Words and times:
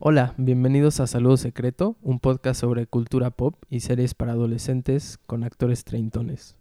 Hola, 0.00 0.32
bienvenidos 0.36 1.00
a 1.00 1.08
Saludo 1.08 1.36
Secreto, 1.36 1.96
un 2.02 2.20
podcast 2.20 2.60
sobre 2.60 2.86
cultura 2.86 3.32
pop 3.32 3.56
y 3.68 3.80
series 3.80 4.14
para 4.14 4.30
adolescentes 4.30 5.18
con 5.26 5.42
actores 5.42 5.82
treintones. 5.82 6.56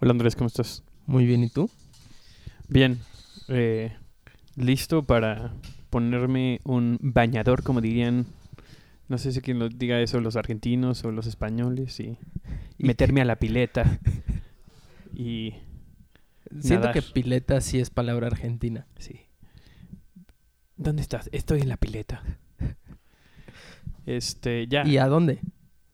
Hola 0.00 0.12
Andrés, 0.12 0.36
¿cómo 0.36 0.46
estás? 0.48 0.82
Muy 1.06 1.26
bien, 1.26 1.42
¿y 1.44 1.48
tú? 1.50 1.70
Bien. 2.68 2.98
eh, 3.48 3.96
listo 4.56 5.04
para 5.04 5.52
ponerme 5.90 6.60
un 6.64 6.98
bañador, 7.00 7.62
como 7.62 7.80
dirían. 7.80 8.26
No 9.08 9.18
sé 9.18 9.32
si 9.32 9.40
quien 9.40 9.58
lo 9.58 9.68
diga 9.68 10.00
eso, 10.00 10.20
los 10.20 10.36
argentinos 10.36 11.04
o 11.04 11.10
los 11.10 11.26
españoles, 11.26 11.98
y, 12.00 12.16
Y 12.78 12.84
meterme 12.86 13.20
a 13.20 13.24
la 13.24 13.36
pileta. 13.36 13.98
y 15.14 15.54
Siento 16.60 16.88
Nadar. 16.88 16.92
que 16.94 17.02
pileta 17.02 17.60
sí 17.60 17.78
es 17.80 17.90
palabra 17.90 18.26
argentina. 18.28 18.86
sí. 18.98 19.20
¿Dónde 20.76 21.02
estás? 21.02 21.28
Estoy 21.32 21.60
en 21.60 21.68
la 21.68 21.76
pileta. 21.76 22.22
Este, 24.06 24.66
ya. 24.66 24.86
¿Y 24.86 24.96
a 24.96 25.08
dónde? 25.08 25.40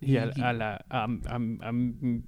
y 0.01 0.17
a, 0.19 0.31
a 0.43 0.53
la 0.53 0.85
a, 0.89 1.05
a- 1.05 1.07
a 1.35 1.37
m- 1.71 2.23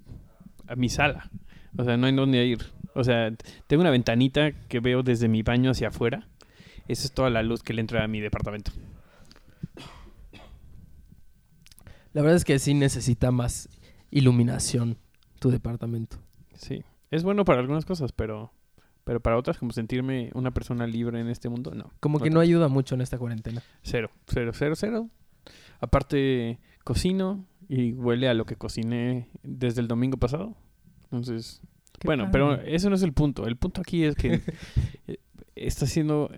a 0.67 0.75
mi 0.75 0.89
sala. 0.89 1.31
O 1.77 1.85
sea, 1.85 1.97
no 1.97 2.07
hay 2.07 2.15
dónde 2.15 2.45
ir. 2.45 2.59
O 2.95 3.05
sea, 3.05 3.33
tengo 3.67 3.83
una 3.83 3.91
ventanita 3.91 4.53
que 4.53 4.81
veo 4.81 5.03
desde 5.03 5.29
mi 5.29 5.43
baño 5.43 5.71
hacia 5.71 5.89
afuera. 5.89 6.29
Esa 6.89 7.07
es 7.07 7.13
toda 7.13 7.31
la 7.31 7.43
luz 7.43 7.63
que 7.63 7.75
le 7.75 7.81
entra 7.81 8.03
a 8.03 8.09
mi 8.09 8.21
departamento. 8.21 8.73
La 12.13 12.23
verdad 12.23 12.37
es 12.37 12.45
que 12.45 12.59
sí 12.59 12.75
necesita 12.75 13.31
más 13.31 13.69
iluminación 14.11 14.97
tu 15.39 15.51
departamento. 15.51 16.17
Sí. 16.55 16.83
Es 17.11 17.23
bueno 17.23 17.45
para 17.45 17.61
algunas 17.61 17.85
cosas, 17.85 18.13
pero 18.13 18.53
pero 19.09 19.21
para 19.21 19.39
otras 19.39 19.57
como 19.57 19.73
sentirme 19.73 20.31
una 20.35 20.51
persona 20.51 20.87
libre 20.87 21.19
en 21.19 21.29
este 21.29 21.49
mundo, 21.49 21.75
no. 21.75 21.91
Como 21.99 22.19
No 22.19 22.25
que 22.25 22.29
no 22.29 22.41
ayuda 22.41 22.69
mucho 22.69 22.95
en 22.95 23.01
esta 23.01 23.17
cuarentena. 23.17 23.63
Cero, 23.83 24.11
cero, 24.27 24.53
cero, 24.55 24.75
cero. 24.77 25.09
Aparte 25.81 26.59
cocino 26.85 27.47
y 27.71 27.95
huele 27.95 28.29
a 28.29 28.35
lo 28.35 28.45
que 28.45 28.57
cociné 28.57 29.31
desde 29.43 29.81
el 29.81 29.89
domingo 29.89 30.19
pasado. 30.19 30.55
Entonces, 31.11 31.61
Bueno, 32.05 32.29
pero 32.33 32.55
eso 32.63 32.89
no 32.91 32.97
es 32.97 33.03
el 33.03 33.13
punto. 33.13 33.47
El 33.47 33.57
punto 33.57 33.81
aquí 33.81 34.05
es 34.05 34.15
que 34.15 34.41
eh, 35.07 35.17
está 35.57 35.87
siendo... 35.87 36.31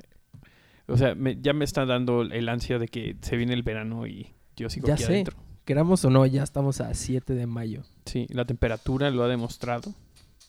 O 0.87 0.97
sea, 0.97 1.15
me- 1.15 1.41
ya 1.41 1.53
me 1.53 1.65
está 1.65 1.87
dando 1.87 2.23
el 2.23 2.49
ansia 2.49 2.79
de 2.79 2.89
que 2.89 3.17
se 3.21 3.37
viene 3.37 3.55
el 3.55 3.63
verano 3.63 4.07
y 4.07 4.33
yo 4.57 4.69
sigo 4.71 4.89
Ya 4.89 4.95
aquí 4.95 5.05
sé. 5.05 5.13
adentro. 5.13 5.37
Queramos 5.65 6.05
o 6.05 6.11
no, 6.11 6.27
ya 6.27 6.43
estamos 6.43 6.81
a 6.81 6.93
7 6.95 7.35
de 7.35 7.47
mayo. 7.47 7.83
Sí, 8.07 8.27
la 8.31 8.45
temperatura 8.45 9.11
lo 9.11 9.23
ha 9.23 9.29
demostrado. 9.29 9.95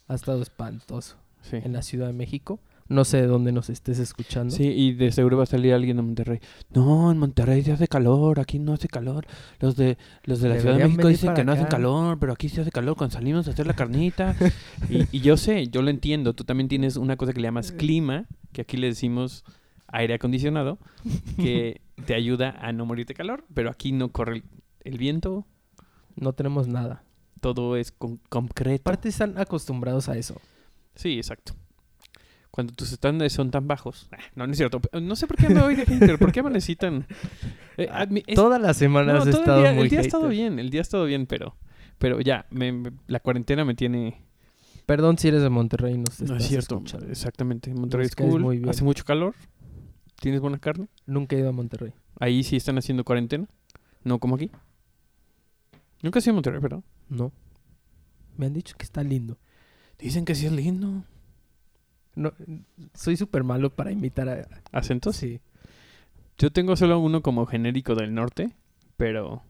Ha 0.07 0.15
estado 0.15 0.41
espantoso 0.41 1.17
Sí. 1.43 1.57
en 1.57 1.73
la 1.73 1.81
Ciudad 1.83 2.07
de 2.07 2.13
México. 2.13 2.59
No 2.87 3.05
sé 3.05 3.21
de 3.21 3.27
dónde 3.27 3.51
nos 3.51 3.69
estés 3.69 3.99
escuchando. 3.99 4.53
Sí, 4.55 4.63
y 4.63 4.93
de 4.93 5.11
seguro 5.11 5.37
va 5.37 5.43
a 5.43 5.45
salir 5.45 5.73
alguien 5.73 5.97
de 5.97 6.03
Monterrey. 6.03 6.39
No, 6.73 7.11
en 7.11 7.17
Monterrey 7.17 7.63
sí 7.63 7.71
hace 7.71 7.87
calor, 7.87 8.39
aquí 8.39 8.59
no 8.59 8.73
hace 8.73 8.87
calor. 8.87 9.25
Los 9.59 9.75
de 9.75 9.97
los 10.23 10.41
de 10.41 10.49
la 10.49 10.59
Ciudad 10.59 10.77
de 10.77 10.83
México 10.85 11.07
dicen 11.07 11.33
que 11.33 11.43
no 11.43 11.53
hacen 11.53 11.67
calor, 11.67 12.19
pero 12.19 12.33
aquí 12.33 12.49
sí 12.49 12.59
hace 12.59 12.71
calor 12.71 12.95
cuando 12.97 13.13
salimos 13.13 13.47
a 13.47 13.51
hacer 13.51 13.65
la 13.67 13.75
carnita. 13.75 14.35
y, 14.89 15.05
y 15.15 15.21
yo 15.21 15.37
sé, 15.37 15.67
yo 15.67 15.81
lo 15.81 15.89
entiendo. 15.89 16.33
Tú 16.33 16.43
también 16.43 16.67
tienes 16.67 16.97
una 16.97 17.15
cosa 17.17 17.33
que 17.33 17.39
le 17.39 17.47
llamas 17.47 17.71
clima, 17.71 18.25
que 18.51 18.61
aquí 18.61 18.77
le 18.77 18.87
decimos 18.87 19.43
aire 19.87 20.13
acondicionado, 20.13 20.77
que 21.37 21.81
te 22.05 22.13
ayuda 22.13 22.55
a 22.61 22.71
no 22.73 22.85
morir 22.85 23.05
de 23.05 23.13
calor, 23.13 23.45
pero 23.53 23.69
aquí 23.69 23.91
no 23.91 24.09
corre 24.09 24.37
el, 24.37 24.43
el 24.83 24.97
viento, 24.97 25.45
No 26.15 26.33
tenemos 26.33 26.67
nada. 26.67 27.03
todo 27.41 27.75
es 27.75 27.91
con, 27.91 28.17
concreto. 28.29 28.81
Aparte 28.89 29.09
están 29.09 29.37
acostumbrados 29.37 30.09
a 30.09 30.17
eso. 30.17 30.39
Sí, 30.95 31.17
exacto. 31.17 31.53
Cuando 32.51 32.73
tus 32.73 32.91
estándares 32.91 33.31
son 33.31 33.49
tan 33.49 33.65
bajos. 33.67 34.09
Ah, 34.11 34.17
No, 34.35 34.45
no 34.45 34.51
es 34.51 34.57
cierto. 34.57 34.81
No 35.01 35.15
sé 35.15 35.25
por 35.25 35.37
qué 35.37 35.45
ando 35.47 35.65
hoy 35.65 35.75
de 35.75 35.85
hater. 35.85 36.19
¿Por 36.19 36.31
qué 36.33 36.41
amanecí 36.41 36.75
tan...? 36.75 37.07
Eh, 37.77 37.87
admi- 37.89 38.23
es- 38.27 38.35
Toda 38.35 38.59
la 38.59 38.73
semana 38.73 39.13
no, 39.13 39.19
has 39.19 39.25
todo 39.25 39.37
el 39.37 39.39
estado 39.41 39.59
día, 39.61 39.71
muy 39.73 39.83
el 39.83 39.89
día 39.89 39.99
ha 39.99 40.01
estado 40.01 40.27
bien. 40.27 40.59
El 40.59 40.69
día 40.69 40.81
ha 40.81 40.83
estado 40.83 41.05
bien, 41.05 41.25
pero... 41.27 41.55
Pero 41.97 42.19
ya, 42.19 42.45
me- 42.49 42.71
me- 42.73 42.91
la 43.07 43.19
cuarentena 43.21 43.63
me 43.63 43.73
tiene... 43.75 44.21
Perdón 44.85 45.17
si 45.17 45.29
eres 45.29 45.41
de 45.43 45.49
Monterrey 45.49 45.93
y 45.93 45.97
nos 45.99 46.19
No 46.21 46.35
es 46.35 46.45
cierto. 46.47 46.75
escuchando. 46.75 47.07
Exactamente. 47.07 47.73
Monterrey 47.73 48.07
es 48.07 48.15
cool. 48.15 48.41
muy 48.41 48.57
bien. 48.57 48.69
Hace 48.69 48.83
mucho 48.83 49.05
calor. 49.05 49.33
¿Tienes 50.19 50.41
buena 50.41 50.57
carne? 50.59 50.87
Nunca 51.05 51.35
he 51.35 51.39
ido 51.39 51.49
a 51.49 51.53
Monterrey. 51.53 51.93
Ahí 52.19 52.43
sí 52.43 52.57
están 52.57 52.77
haciendo 52.77 53.05
cuarentena. 53.05 53.47
No 54.03 54.19
como 54.19 54.35
aquí. 54.35 54.51
Nunca 56.01 56.19
he 56.19 56.21
sido 56.21 56.31
a 56.33 56.35
Monterrey, 56.35 56.59
¿verdad? 56.59 56.83
No. 57.07 57.31
Me 58.37 58.47
han 58.47 58.53
dicho 58.53 58.75
que 58.77 58.83
está 58.83 59.03
lindo. 59.03 59.37
Dicen 59.99 60.25
que 60.25 60.35
sí 60.35 60.47
es 60.47 60.51
lindo. 60.51 61.03
No, 62.15 62.33
soy 62.93 63.17
súper 63.17 63.43
malo 63.43 63.69
para 63.69 63.91
imitar 63.91 64.29
a... 64.29 64.47
¿Acentos? 64.71 65.15
Sí. 65.15 65.39
Yo 66.37 66.51
tengo 66.51 66.75
solo 66.75 66.99
uno 66.99 67.21
como 67.21 67.45
genérico 67.45 67.95
del 67.95 68.13
norte, 68.13 68.55
pero 68.97 69.43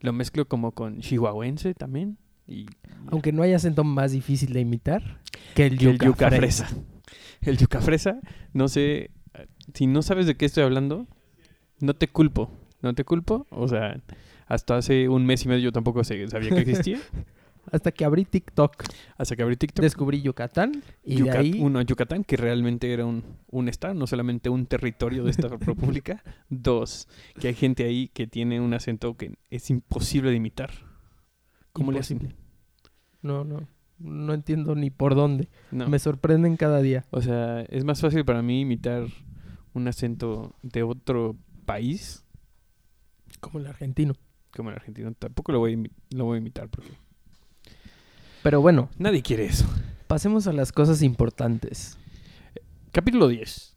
lo 0.00 0.12
mezclo 0.12 0.46
como 0.46 0.72
con 0.72 1.00
chihuahuense 1.00 1.74
también. 1.74 2.18
Y 2.46 2.66
Aunque 3.08 3.32
no 3.32 3.42
hay 3.42 3.54
acento 3.54 3.84
más 3.84 4.12
difícil 4.12 4.52
de 4.52 4.60
imitar 4.60 5.20
que 5.54 5.66
el 5.66 5.78
que 5.78 5.86
el 5.86 5.92
yuca, 5.92 6.06
yuca 6.06 6.28
fresa. 6.30 6.66
fresa. 6.66 6.84
El 7.40 7.56
yuca 7.56 7.80
fresa, 7.80 8.20
no 8.52 8.68
sé, 8.68 9.10
si 9.72 9.86
no 9.86 10.02
sabes 10.02 10.26
de 10.26 10.36
qué 10.36 10.44
estoy 10.44 10.64
hablando, 10.64 11.06
no 11.80 11.94
te 11.94 12.08
culpo, 12.08 12.50
no 12.82 12.94
te 12.94 13.04
culpo. 13.04 13.46
O 13.50 13.68
sea, 13.68 14.00
hasta 14.46 14.76
hace 14.76 15.08
un 15.08 15.26
mes 15.26 15.44
y 15.44 15.48
medio 15.48 15.64
yo 15.64 15.72
tampoco 15.72 16.04
sabía 16.04 16.26
que 16.28 16.60
existía. 16.60 16.98
Hasta 17.72 17.92
que 17.92 18.04
abrí 18.04 18.24
TikTok, 18.24 18.84
hasta 19.16 19.36
que 19.36 19.42
abrí 19.42 19.56
TikTok. 19.56 19.82
descubrí 19.82 20.22
Yucatán 20.22 20.82
y 21.02 21.16
Yucat- 21.18 21.32
de 21.32 21.38
ahí... 21.38 21.58
Uno, 21.60 21.80
Yucatán, 21.82 22.24
que 22.24 22.36
realmente 22.36 22.92
era 22.92 23.04
un, 23.06 23.22
un 23.48 23.68
estado, 23.68 23.94
no 23.94 24.06
solamente 24.06 24.48
un 24.50 24.66
territorio 24.66 25.24
de 25.24 25.30
esta 25.30 25.48
república. 25.60 26.22
Dos, 26.48 27.08
que 27.40 27.48
hay 27.48 27.54
gente 27.54 27.84
ahí 27.84 28.08
que 28.08 28.26
tiene 28.26 28.60
un 28.60 28.74
acento 28.74 29.16
que 29.16 29.34
es 29.50 29.70
imposible 29.70 30.30
de 30.30 30.36
imitar. 30.36 30.70
¿Cómo 31.72 31.90
le 31.92 31.98
hacen? 32.00 32.18
Imposible. 32.18 32.38
No, 33.22 33.44
no. 33.44 33.66
No 33.98 34.34
entiendo 34.34 34.74
ni 34.74 34.90
por 34.90 35.14
dónde. 35.14 35.48
No. 35.70 35.88
Me 35.88 35.98
sorprenden 35.98 36.56
cada 36.56 36.82
día. 36.82 37.04
O 37.10 37.22
sea, 37.22 37.62
es 37.62 37.84
más 37.84 38.00
fácil 38.00 38.24
para 38.24 38.42
mí 38.42 38.60
imitar 38.62 39.06
un 39.72 39.88
acento 39.88 40.54
de 40.62 40.82
otro 40.82 41.36
país 41.64 42.24
Como 43.40 43.58
el 43.60 43.66
argentino. 43.66 44.14
como 44.54 44.70
el 44.70 44.76
argentino. 44.76 45.12
Tampoco 45.14 45.52
lo 45.52 45.58
voy 45.60 45.74
a, 45.74 46.14
lo 46.16 46.24
voy 46.26 46.36
a 46.36 46.40
imitar 46.40 46.68
porque 46.68 46.90
Pero 48.44 48.60
bueno, 48.60 48.90
nadie 48.98 49.22
quiere 49.22 49.46
eso. 49.46 49.64
pasemos 50.06 50.46
a 50.46 50.52
las 50.52 50.70
cosas 50.70 51.00
importantes. 51.00 51.96
Capítulo 52.92 53.28
10. 53.28 53.74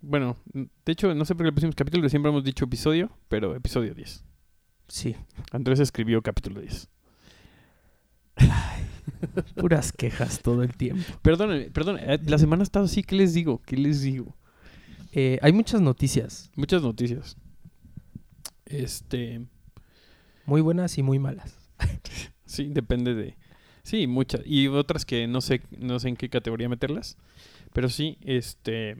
Bueno, 0.00 0.38
de 0.54 0.92
hecho, 0.92 1.14
no 1.14 1.26
sé 1.26 1.34
por 1.34 1.44
qué 1.44 1.50
le 1.50 1.52
pusimos 1.52 1.74
capítulo, 1.74 2.08
siempre 2.08 2.30
hemos 2.30 2.42
dicho 2.42 2.64
episodio, 2.64 3.10
pero 3.28 3.54
episodio 3.54 3.94
10. 3.94 4.24
Sí. 4.88 5.14
Andrés 5.50 5.78
escribió 5.80 6.22
capítulo 6.22 6.62
10. 6.62 6.88
Puras 9.56 9.92
quejas 9.92 10.40
todo 10.40 10.62
el 10.62 10.74
tiempo. 10.74 11.04
Perdónenme, 11.20 11.70
perdón, 11.70 11.98
eh, 12.00 12.18
la 12.24 12.38
semana 12.38 12.62
ha 12.62 12.64
estado 12.64 12.86
así, 12.86 13.02
¿qué 13.02 13.14
les 13.14 13.34
digo? 13.34 13.60
¿Qué 13.66 13.76
les 13.76 14.00
digo? 14.00 14.34
Eh, 15.12 15.38
hay 15.42 15.52
muchas 15.52 15.82
noticias. 15.82 16.50
Muchas 16.56 16.80
noticias. 16.80 17.36
Este, 18.64 19.46
Muy 20.46 20.62
buenas 20.62 20.96
y 20.96 21.02
muy 21.02 21.18
malas. 21.18 21.58
sí, 22.52 22.68
depende 22.70 23.14
de... 23.14 23.36
Sí, 23.82 24.06
muchas. 24.06 24.42
Y 24.44 24.68
otras 24.68 25.04
que 25.04 25.26
no 25.26 25.40
sé, 25.40 25.62
no 25.76 25.98
sé 25.98 26.08
en 26.08 26.16
qué 26.16 26.28
categoría 26.28 26.68
meterlas. 26.68 27.16
Pero 27.72 27.88
sí, 27.88 28.18
este... 28.22 28.96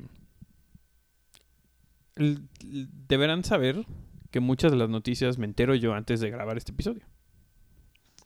Deberán 2.17 3.45
saber 3.45 3.87
que 4.31 4.41
muchas 4.41 4.73
de 4.73 4.79
las 4.79 4.89
noticias 4.89 5.39
me 5.39 5.47
entero 5.47 5.75
yo 5.75 5.95
antes 5.95 6.21
de 6.21 6.31
grabar 6.31 6.57
este 6.57 6.73
episodio. 6.73 7.07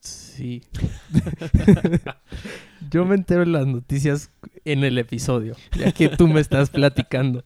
Sí. 0.00 0.62
Yo 2.90 3.04
me 3.04 3.16
entero 3.16 3.40
de 3.40 3.46
las 3.46 3.66
noticias 3.66 4.30
en 4.64 4.84
el 4.84 4.98
episodio, 4.98 5.56
ya 5.76 5.90
que 5.90 6.08
tú 6.08 6.28
me 6.28 6.40
estás 6.40 6.70
platicando. 6.70 7.44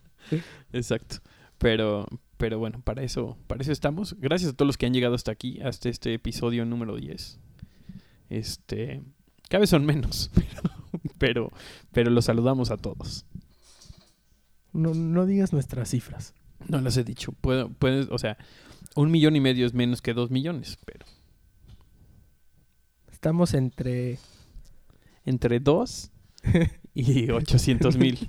Exacto. 0.72 1.16
Pero, 1.58 2.06
pero 2.36 2.58
bueno, 2.58 2.82
para 2.82 3.02
eso, 3.02 3.38
para 3.46 3.62
eso 3.62 3.72
estamos. 3.72 4.16
Gracias 4.18 4.52
a 4.52 4.56
todos 4.56 4.66
los 4.66 4.76
que 4.76 4.86
han 4.86 4.92
llegado 4.92 5.14
hasta 5.14 5.32
aquí, 5.32 5.60
hasta 5.62 5.88
este 5.88 6.12
episodio 6.12 6.66
número 6.66 6.96
10. 6.96 7.38
Este, 8.30 9.02
cada 9.50 9.60
vez 9.60 9.70
son 9.70 9.84
menos, 9.84 10.30
pero, 10.34 10.62
pero, 11.18 11.52
pero 11.92 12.10
los 12.10 12.24
saludamos 12.24 12.70
a 12.70 12.78
todos. 12.78 13.26
No, 14.72 14.94
no 14.94 15.26
digas 15.26 15.52
nuestras 15.52 15.90
cifras. 15.90 16.32
No 16.68 16.80
las 16.80 16.96
he 16.96 17.04
dicho. 17.04 17.32
Puedo, 17.32 17.68
puedes, 17.70 18.08
o 18.10 18.18
sea, 18.18 18.38
un 18.94 19.10
millón 19.10 19.36
y 19.36 19.40
medio 19.40 19.66
es 19.66 19.74
menos 19.74 20.00
que 20.00 20.14
dos 20.14 20.30
millones, 20.30 20.78
pero 20.86 21.04
Estamos 23.10 23.52
entre... 23.52 24.18
Entre 25.26 25.60
2 25.60 26.10
y 26.94 27.30
800 27.30 27.98
mil. 27.98 28.28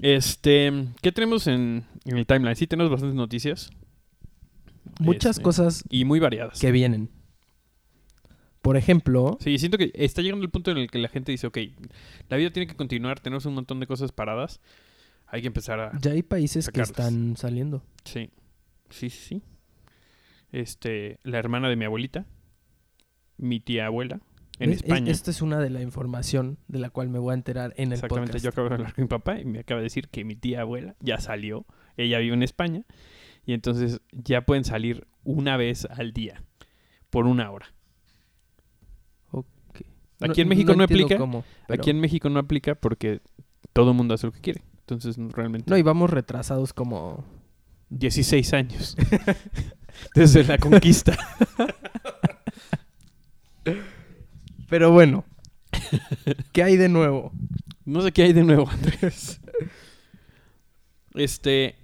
Este, 0.00 0.72
¿qué 1.00 1.12
tenemos 1.12 1.46
en, 1.46 1.84
en 2.04 2.16
el 2.18 2.26
timeline? 2.26 2.56
Sí, 2.56 2.66
tenemos 2.66 2.90
bastantes 2.90 3.14
noticias 3.16 3.70
Muchas 5.00 5.36
Este, 5.36 5.42
cosas 5.42 5.84
y 5.88 6.04
muy 6.04 6.18
variadas. 6.18 6.58
que 6.58 6.72
vienen. 6.72 7.08
Por 8.68 8.76
ejemplo, 8.76 9.38
Sí, 9.40 9.56
siento 9.56 9.78
que 9.78 9.90
está 9.94 10.20
llegando 10.20 10.44
el 10.44 10.50
punto 10.50 10.70
en 10.70 10.76
el 10.76 10.90
que 10.90 10.98
la 10.98 11.08
gente 11.08 11.32
dice, 11.32 11.46
ok, 11.46 11.56
la 12.28 12.36
vida 12.36 12.50
tiene 12.50 12.66
que 12.66 12.76
continuar, 12.76 13.18
tenemos 13.18 13.46
un 13.46 13.54
montón 13.54 13.80
de 13.80 13.86
cosas 13.86 14.12
paradas, 14.12 14.60
hay 15.26 15.40
que 15.40 15.46
empezar 15.46 15.80
a... 15.80 15.98
ya 15.98 16.10
hay 16.10 16.22
países 16.22 16.68
que 16.68 16.82
están 16.82 17.38
saliendo. 17.38 17.82
Sí, 18.04 18.28
sí, 18.90 19.08
sí. 19.08 19.40
Este, 20.52 21.18
la 21.22 21.38
hermana 21.38 21.70
de 21.70 21.76
mi 21.76 21.86
abuelita, 21.86 22.26
mi 23.38 23.58
tía 23.58 23.86
abuela, 23.86 24.20
en 24.58 24.68
¿Ves? 24.68 24.80
Es- 24.80 24.84
España. 24.84 25.10
Esta 25.12 25.30
es 25.30 25.40
una 25.40 25.60
de 25.60 25.70
la 25.70 25.80
información 25.80 26.58
de 26.68 26.78
la 26.78 26.90
cual 26.90 27.08
me 27.08 27.18
voy 27.18 27.30
a 27.30 27.34
enterar 27.36 27.72
en 27.78 27.88
el 27.88 27.94
Exactamente, 27.94 28.32
podcast. 28.32 28.44
yo 28.44 28.50
acabo 28.50 28.68
de 28.68 28.74
hablar 28.74 28.94
con 28.94 29.04
mi 29.04 29.08
papá 29.08 29.40
y 29.40 29.46
me 29.46 29.60
acaba 29.60 29.80
de 29.80 29.84
decir 29.84 30.08
que 30.08 30.24
mi 30.26 30.36
tía 30.36 30.60
abuela 30.60 30.94
ya 31.00 31.18
salió, 31.22 31.64
ella 31.96 32.18
vive 32.18 32.34
en 32.34 32.42
España, 32.42 32.82
y 33.46 33.54
entonces 33.54 34.02
ya 34.12 34.42
pueden 34.42 34.64
salir 34.64 35.06
una 35.24 35.56
vez 35.56 35.86
al 35.86 36.12
día, 36.12 36.42
por 37.08 37.24
una 37.26 37.50
hora. 37.50 37.72
Aquí 40.20 40.40
en 40.40 40.48
México 40.48 40.74
no 40.74 40.84
aplica, 40.84 41.16
cómo, 41.16 41.44
pero- 41.66 41.80
Aquí 41.80 41.90
en 41.90 42.00
México 42.00 42.28
no 42.28 42.38
aplica 42.40 42.74
porque 42.74 43.20
todo 43.72 43.90
el 43.90 43.96
mundo 43.96 44.14
hace 44.14 44.26
lo 44.26 44.32
que 44.32 44.40
quiere. 44.40 44.62
Entonces, 44.80 45.16
realmente... 45.32 45.70
No, 45.70 45.76
y 45.76 45.82
vamos 45.82 46.10
retrasados 46.10 46.72
como... 46.72 47.24
16 47.90 48.52
años. 48.52 48.96
Desde 50.14 50.44
la 50.44 50.58
conquista. 50.58 51.16
Pero 54.68 54.92
bueno. 54.92 55.24
¿Qué 56.52 56.62
hay 56.62 56.76
de 56.76 56.88
nuevo? 56.88 57.32
No 57.84 58.00
sé 58.02 58.12
qué 58.12 58.24
hay 58.24 58.32
de 58.32 58.44
nuevo, 58.44 58.68
Andrés. 58.68 59.40
Este, 61.14 61.74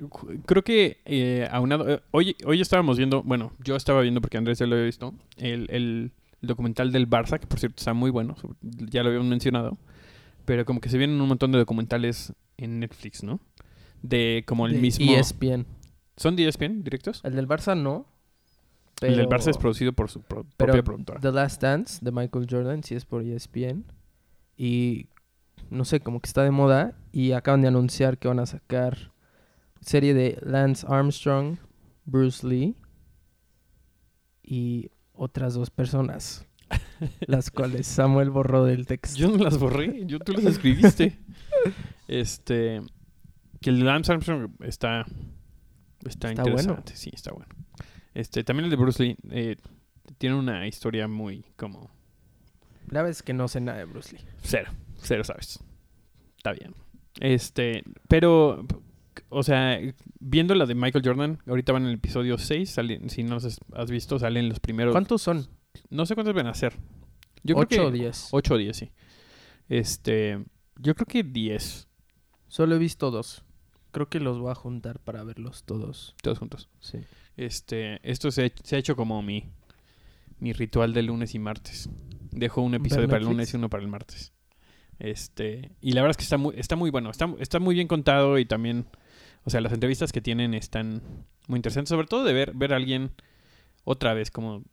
creo 0.46 0.62
que 0.62 0.98
eh, 1.06 1.48
aunado, 1.50 1.90
eh, 1.90 2.00
hoy, 2.12 2.36
hoy 2.44 2.60
estábamos 2.60 2.98
viendo, 2.98 3.24
bueno, 3.24 3.52
yo 3.64 3.74
estaba 3.74 4.00
viendo 4.00 4.20
porque 4.20 4.36
Andrés 4.36 4.60
ya 4.60 4.66
lo 4.66 4.76
había 4.76 4.84
visto, 4.84 5.12
el, 5.38 5.66
el 5.70 6.12
documental 6.46 6.92
del 6.92 7.08
Barça, 7.08 7.38
que 7.38 7.46
por 7.46 7.58
cierto 7.58 7.76
está 7.80 7.94
muy 7.94 8.10
bueno, 8.10 8.36
ya 8.62 9.02
lo 9.02 9.08
habíamos 9.08 9.28
mencionado, 9.28 9.78
pero 10.44 10.64
como 10.64 10.80
que 10.80 10.88
se 10.88 10.98
vienen 10.98 11.20
un 11.20 11.28
montón 11.28 11.52
de 11.52 11.58
documentales 11.58 12.32
en 12.56 12.80
Netflix, 12.80 13.22
¿no? 13.22 13.40
De 14.02 14.44
como 14.46 14.66
el 14.66 14.74
De 14.74 14.78
mismo... 14.80 15.12
ESPN. 15.12 15.66
¿Son 16.16 16.36
de 16.36 16.46
ESPN 16.46 16.84
directos? 16.84 17.20
El 17.24 17.34
del 17.34 17.48
Barça 17.48 17.76
no. 17.80 18.06
El 19.00 19.16
del 19.16 19.26
Barça 19.28 19.50
es 19.50 19.58
producido 19.58 19.92
por 19.92 20.08
su 20.10 20.22
pro- 20.22 20.44
pero 20.56 20.72
propia 20.72 20.82
productora. 20.84 21.20
The 21.20 21.32
Last 21.32 21.60
Dance 21.62 21.98
de 22.04 22.12
Michael 22.12 22.46
Jordan 22.48 22.84
sí 22.84 22.94
es 22.94 23.04
por 23.04 23.22
ESPN. 23.22 23.84
Y 24.56 25.08
no 25.70 25.84
sé, 25.84 25.98
como 26.00 26.20
que 26.20 26.28
está 26.28 26.44
de 26.44 26.52
moda. 26.52 26.96
Y 27.10 27.32
acaban 27.32 27.62
de 27.62 27.68
anunciar 27.68 28.18
que 28.18 28.28
van 28.28 28.38
a 28.38 28.46
sacar 28.46 29.10
serie 29.80 30.14
de 30.14 30.38
Lance 30.42 30.86
Armstrong, 30.88 31.56
Bruce 32.04 32.46
Lee 32.46 32.76
y 34.42 34.90
otras 35.14 35.54
dos 35.54 35.70
personas. 35.70 36.46
las 37.26 37.50
cuales 37.50 37.86
Samuel 37.86 38.30
borró 38.30 38.64
del 38.64 38.86
texto. 38.86 39.18
Yo 39.18 39.28
no 39.28 39.42
las 39.42 39.58
borré, 39.58 40.04
yo 40.06 40.18
tú 40.18 40.32
las 40.32 40.44
escribiste. 40.44 41.18
este, 42.08 42.80
que 43.60 43.70
el 43.70 43.78
de 43.78 43.84
Lance 43.84 44.12
Armstrong 44.12 44.50
está, 44.60 45.04
está, 46.04 46.30
Está 46.30 46.42
bueno. 46.42 46.50
interesante, 46.50 46.96
sí, 46.96 47.10
está 47.12 47.32
bueno. 47.32 47.48
Este, 48.14 48.44
también 48.44 48.64
el 48.64 48.70
de 48.70 48.76
Bruce 48.76 49.02
Lee 49.02 49.16
eh, 49.30 49.56
tiene 50.18 50.36
una 50.36 50.66
historia 50.66 51.08
muy 51.08 51.44
como 51.56 51.90
La 52.88 53.08
es 53.08 53.22
que 53.22 53.32
no 53.32 53.48
sé 53.48 53.60
nada 53.60 53.78
de 53.78 53.84
Bruce 53.84 54.16
Lee. 54.16 54.24
cero, 54.42 54.70
cero, 55.02 55.24
sabes. 55.24 55.60
Está 56.36 56.52
bien. 56.52 56.74
Este, 57.20 57.84
pero, 58.08 58.66
o 59.28 59.42
sea, 59.42 59.80
viendo 60.18 60.54
la 60.54 60.66
de 60.66 60.74
Michael 60.74 61.04
Jordan, 61.04 61.38
ahorita 61.46 61.72
van 61.72 61.82
en 61.82 61.88
el 61.88 61.94
episodio 61.96 62.38
6, 62.38 62.70
salen, 62.70 63.10
si 63.10 63.22
no 63.22 63.34
los 63.34 63.60
has 63.72 63.90
visto, 63.90 64.18
salen 64.18 64.48
los 64.48 64.60
primeros. 64.60 64.92
¿Cuántos 64.92 65.22
son? 65.22 65.48
No 65.90 66.06
sé 66.06 66.14
cuántos 66.14 66.34
van 66.34 66.46
a 66.46 66.54
ser. 66.54 66.74
Yo 67.42 67.54
creo 67.54 67.64
¿Ocho 67.64 67.68
que 67.68 67.80
o 67.80 67.90
diez? 67.90 68.28
8 68.30 68.54
o 68.54 68.56
10, 68.58 68.76
sí. 68.76 68.90
Este, 69.68 70.44
yo 70.76 70.94
creo 70.94 71.06
que 71.06 71.22
10, 71.22 71.88
Solo 72.54 72.76
he 72.76 72.78
visto 72.78 73.10
dos. 73.10 73.42
Creo 73.90 74.08
que 74.08 74.20
los 74.20 74.38
voy 74.38 74.52
a 74.52 74.54
juntar 74.54 75.00
para 75.00 75.24
verlos 75.24 75.64
todos. 75.64 76.14
todos 76.22 76.38
juntos. 76.38 76.68
Sí. 76.78 76.98
Este, 77.36 77.98
esto 78.08 78.30
se, 78.30 78.52
se 78.62 78.76
ha 78.76 78.78
hecho 78.78 78.94
como 78.94 79.22
mi, 79.22 79.50
mi 80.38 80.52
ritual 80.52 80.94
de 80.94 81.02
lunes 81.02 81.34
y 81.34 81.40
martes. 81.40 81.88
Dejo 82.30 82.62
un 82.62 82.74
episodio 82.74 83.08
¿Ver 83.08 83.10
para 83.10 83.22
el 83.22 83.28
lunes 83.28 83.52
y 83.52 83.56
uno 83.56 83.68
para 83.68 83.82
el 83.82 83.88
martes. 83.88 84.32
Este, 85.00 85.72
y 85.80 85.94
la 85.94 86.02
verdad 86.02 86.12
es 86.12 86.16
que 86.16 86.22
está 86.22 86.36
muy, 86.36 86.54
está 86.56 86.76
muy 86.76 86.90
bueno, 86.90 87.10
está, 87.10 87.28
está 87.40 87.58
muy 87.58 87.74
bien 87.74 87.88
contado 87.88 88.38
y 88.38 88.44
también, 88.44 88.86
o 89.44 89.50
sea, 89.50 89.60
las 89.60 89.72
entrevistas 89.72 90.12
que 90.12 90.20
tienen 90.20 90.54
están 90.54 91.02
muy 91.48 91.58
interesantes, 91.58 91.90
sobre 91.90 92.06
todo 92.06 92.24
de 92.24 92.32
ver, 92.32 92.52
ver 92.54 92.72
a 92.72 92.76
alguien 92.76 93.12
otra 93.84 94.14
vez, 94.14 94.30
como, 94.30 94.64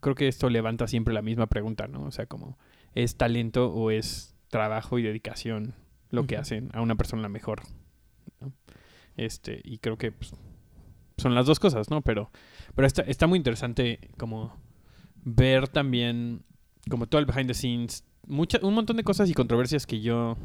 creo 0.00 0.14
que 0.14 0.28
esto 0.28 0.48
levanta 0.48 0.86
siempre 0.88 1.14
la 1.14 1.22
misma 1.22 1.46
pregunta, 1.46 1.86
¿no? 1.86 2.04
O 2.04 2.10
sea, 2.10 2.26
como, 2.26 2.58
¿es 2.94 3.16
talento 3.16 3.72
o 3.72 3.90
es 3.90 4.34
trabajo 4.48 4.98
y 4.98 5.02
dedicación 5.02 5.74
lo 6.10 6.26
que 6.26 6.36
hacen 6.36 6.70
a 6.72 6.80
una 6.80 6.94
persona 6.94 7.28
mejor? 7.28 7.62
¿no? 8.40 8.52
Este, 9.16 9.60
y 9.64 9.78
creo 9.78 9.98
que 9.98 10.12
pues, 10.12 10.34
son 11.18 11.34
las 11.34 11.46
dos 11.46 11.60
cosas, 11.60 11.90
¿no? 11.90 12.02
Pero, 12.02 12.30
pero 12.74 12.86
está, 12.86 13.02
está 13.02 13.26
muy 13.26 13.36
interesante 13.36 14.10
como 14.16 14.56
ver 15.24 15.68
también 15.68 16.44
como 16.88 17.06
todo 17.06 17.20
el 17.20 17.26
behind 17.26 17.48
the 17.48 17.54
scenes, 17.54 18.04
mucha, 18.26 18.58
un 18.62 18.74
montón 18.74 18.96
de 18.96 19.04
cosas 19.04 19.28
y 19.28 19.34
controversias 19.34 19.86
que 19.86 20.00
yo... 20.00 20.36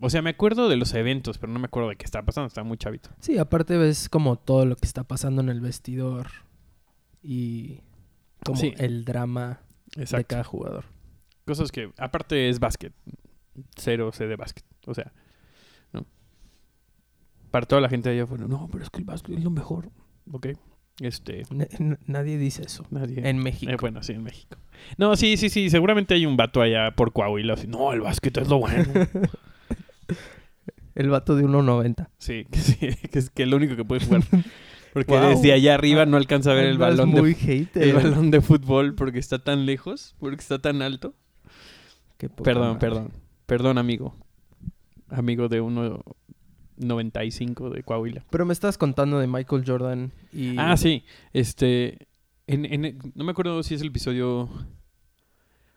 O 0.00 0.10
sea, 0.10 0.20
me 0.22 0.30
acuerdo 0.30 0.68
de 0.68 0.76
los 0.76 0.92
eventos, 0.94 1.38
pero 1.38 1.52
no 1.52 1.58
me 1.58 1.66
acuerdo 1.66 1.88
de 1.88 1.96
qué 1.96 2.04
estaba 2.04 2.26
pasando, 2.26 2.46
estaba 2.48 2.66
muy 2.66 2.76
chavito. 2.76 3.10
Sí, 3.20 3.38
aparte 3.38 3.76
ves 3.78 4.08
como 4.08 4.36
todo 4.36 4.66
lo 4.66 4.76
que 4.76 4.86
está 4.86 5.04
pasando 5.04 5.40
en 5.42 5.48
el 5.48 5.60
vestidor 5.60 6.28
y 7.22 7.80
como 8.44 8.58
Sí. 8.60 8.74
el 8.78 9.04
drama 9.04 9.60
de 9.96 10.24
cada 10.24 10.44
jugador. 10.44 10.84
Cosas 11.46 11.72
que, 11.72 11.92
aparte 11.98 12.48
es 12.48 12.58
básquet, 12.60 12.92
cero 13.76 14.10
sé 14.12 14.26
de 14.26 14.36
básquet, 14.36 14.64
o 14.86 14.92
sea, 14.94 15.12
¿no? 15.92 16.04
Para 17.50 17.66
toda 17.66 17.80
la 17.80 17.88
gente 17.88 18.10
allá 18.10 18.24
afuera, 18.24 18.46
no, 18.46 18.68
pero 18.70 18.84
es 18.84 18.90
que 18.90 18.98
el 18.98 19.04
básquet 19.04 19.38
es 19.38 19.44
lo 19.44 19.50
mejor, 19.50 19.90
¿ok? 20.30 20.48
Este, 21.00 21.42
n- 21.50 21.98
nadie 22.06 22.36
dice 22.38 22.62
eso. 22.64 22.84
nadie... 22.90 23.28
En 23.28 23.38
México. 23.38 23.70
Eh, 23.70 23.76
bueno, 23.80 24.02
sí, 24.02 24.12
en 24.12 24.22
México. 24.22 24.56
No, 24.96 25.14
sí, 25.14 25.36
sí, 25.36 25.50
sí. 25.50 25.68
Seguramente 25.68 26.14
hay 26.14 26.24
un 26.24 26.36
vato 26.38 26.62
allá 26.62 26.90
por 26.96 27.12
Coahuila. 27.12 27.52
Así, 27.52 27.66
no, 27.66 27.92
el 27.92 28.00
básquet 28.00 28.34
es 28.38 28.48
lo 28.48 28.58
bueno. 28.60 28.84
El 30.94 31.10
vato 31.10 31.36
de 31.36 31.44
1.90. 31.44 32.08
sí, 32.18 32.46
que, 32.50 32.58
sí, 32.58 32.76
que 32.76 33.18
es 33.18 33.30
que 33.30 33.42
es 33.42 33.48
lo 33.48 33.56
único 33.56 33.76
que 33.76 33.84
puede 33.84 34.04
jugar. 34.04 34.22
Porque 34.92 35.12
Wow. 35.12 35.28
desde 35.28 35.52
allá 35.52 35.74
arriba 35.74 36.06
no 36.06 36.16
alcanza 36.16 36.52
a 36.52 36.54
ver 36.54 36.64
el 36.66 36.74
Andas 36.82 36.96
balón, 36.96 37.10
muy 37.10 37.34
de, 37.34 37.40
hater. 37.40 37.82
el 37.82 37.92
balón 37.92 38.30
de 38.30 38.40
fútbol 38.40 38.94
porque 38.94 39.18
está 39.18 39.38
tan 39.38 39.66
lejos, 39.66 40.14
porque 40.18 40.40
está 40.40 40.58
tan 40.58 40.80
alto. 40.80 41.14
Perdón, 42.42 42.68
madre. 42.68 42.78
perdón. 42.80 43.10
Perdón, 43.44 43.76
amigo. 43.76 44.16
Amigo 45.10 45.48
de 45.50 45.60
1.95 46.78 47.70
de 47.74 47.82
Coahuila. 47.82 48.24
Pero 48.30 48.46
me 48.46 48.52
estás 48.54 48.78
contando 48.78 49.18
de 49.18 49.26
Michael 49.26 49.64
Jordan 49.66 50.12
y... 50.32 50.56
Ah, 50.58 50.76
sí. 50.78 51.04
Este. 51.34 52.08
En, 52.46 52.64
en- 52.64 52.98
no 53.14 53.24
me 53.24 53.32
acuerdo 53.32 53.62
si 53.62 53.74
es 53.74 53.82
el 53.82 53.88
episodio. 53.88 54.48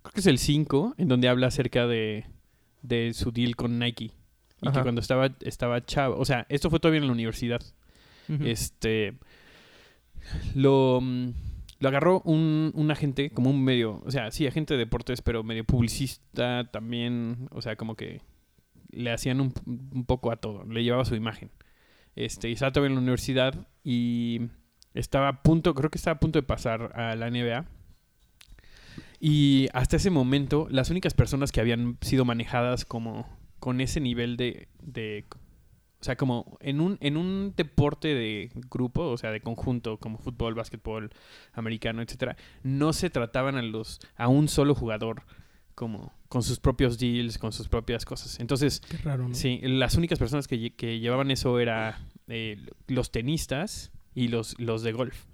Creo 0.01 0.13
que 0.13 0.19
es 0.21 0.27
el 0.27 0.37
5, 0.37 0.95
en 0.97 1.07
donde 1.09 1.27
habla 1.27 1.47
acerca 1.47 1.87
de, 1.87 2.25
de 2.83 3.13
su 3.13 3.31
deal 3.31 3.55
con 3.57 3.79
Nike. 3.79 4.11
Y 4.61 4.71
que 4.71 4.81
cuando 4.81 5.01
estaba, 5.01 5.29
estaba 5.41 5.85
chavo. 5.85 6.17
O 6.17 6.25
sea, 6.25 6.45
esto 6.49 6.69
fue 6.69 6.79
todavía 6.79 6.99
en 7.01 7.07
la 7.07 7.13
universidad. 7.13 7.61
Este. 8.43 9.15
Lo. 10.55 10.99
mm, 11.01 11.29
Lo 11.79 11.89
agarró 11.89 12.21
un, 12.25 12.71
un 12.75 12.91
agente, 12.91 13.31
como 13.31 13.49
un 13.49 13.63
medio. 13.63 14.01
O 14.05 14.11
sea, 14.11 14.31
sí, 14.31 14.45
agente 14.47 14.73
de 14.73 14.79
deportes, 14.79 15.21
pero 15.21 15.43
medio 15.43 15.63
publicista 15.63 16.69
también. 16.71 17.47
O 17.51 17.61
sea, 17.61 17.75
como 17.75 17.95
que 17.95 18.21
le 18.91 19.11
hacían 19.11 19.39
un, 19.41 19.53
un 19.65 20.05
poco 20.05 20.31
a 20.31 20.35
todo. 20.37 20.65
Le 20.65 20.83
llevaba 20.83 21.05
su 21.05 21.15
imagen. 21.15 21.51
Este, 22.15 22.49
y 22.49 22.53
estaba 22.53 22.71
todavía 22.73 22.89
en 22.89 22.95
la 22.95 23.01
universidad 23.01 23.67
y 23.83 24.41
estaba 24.93 25.29
a 25.29 25.41
punto, 25.41 25.73
creo 25.73 25.89
que 25.89 25.97
estaba 25.97 26.15
a 26.15 26.19
punto 26.19 26.37
de 26.39 26.43
pasar 26.43 26.91
a 26.99 27.15
la 27.15 27.29
NBA. 27.29 27.65
Y 29.21 29.67
hasta 29.73 29.97
ese 29.97 30.09
momento, 30.09 30.67
las 30.69 30.89
únicas 30.89 31.13
personas 31.13 31.51
que 31.51 31.61
habían 31.61 31.97
sido 32.01 32.25
manejadas 32.25 32.83
como 32.85 33.27
con 33.59 33.81
ese 33.81 33.99
nivel 33.99 34.37
de, 34.37 34.67
de 34.81 35.25
o 36.01 36.03
sea, 36.03 36.15
como 36.15 36.57
en 36.61 36.79
un, 36.79 36.97
en 37.01 37.17
un 37.17 37.53
deporte 37.57 38.09
de 38.15 38.51
grupo, 38.69 39.03
o 39.09 39.17
sea, 39.17 39.31
de 39.31 39.41
conjunto, 39.41 39.97
como 39.97 40.17
fútbol, 40.17 40.55
básquetbol, 40.55 41.09
americano, 41.53 42.01
etcétera, 42.01 42.37
no 42.63 42.93
se 42.93 43.09
trataban 43.09 43.55
a 43.57 43.61
los, 43.61 43.99
a 44.15 44.27
un 44.29 44.47
solo 44.47 44.75
jugador 44.75 45.23
como 45.75 46.13
con 46.29 46.43
sus 46.43 46.59
propios 46.59 46.97
deals, 46.99 47.37
con 47.37 47.51
sus 47.51 47.67
propias 47.69 48.05
cosas. 48.05 48.39
Entonces, 48.39 48.81
Qué 48.81 48.97
raro, 48.97 49.27
¿no? 49.27 49.33
Sí, 49.35 49.59
las 49.63 49.95
únicas 49.95 50.19
personas 50.19 50.47
que, 50.47 50.57
lle- 50.57 50.75
que 50.75 50.99
llevaban 50.99 51.31
eso 51.31 51.59
era 51.59 51.99
eh, 52.27 52.57
los 52.87 53.11
tenistas 53.11 53.91
y 54.13 54.27
los, 54.27 54.59
los 54.59 54.83
de 54.83 54.91
golf. 54.91 55.25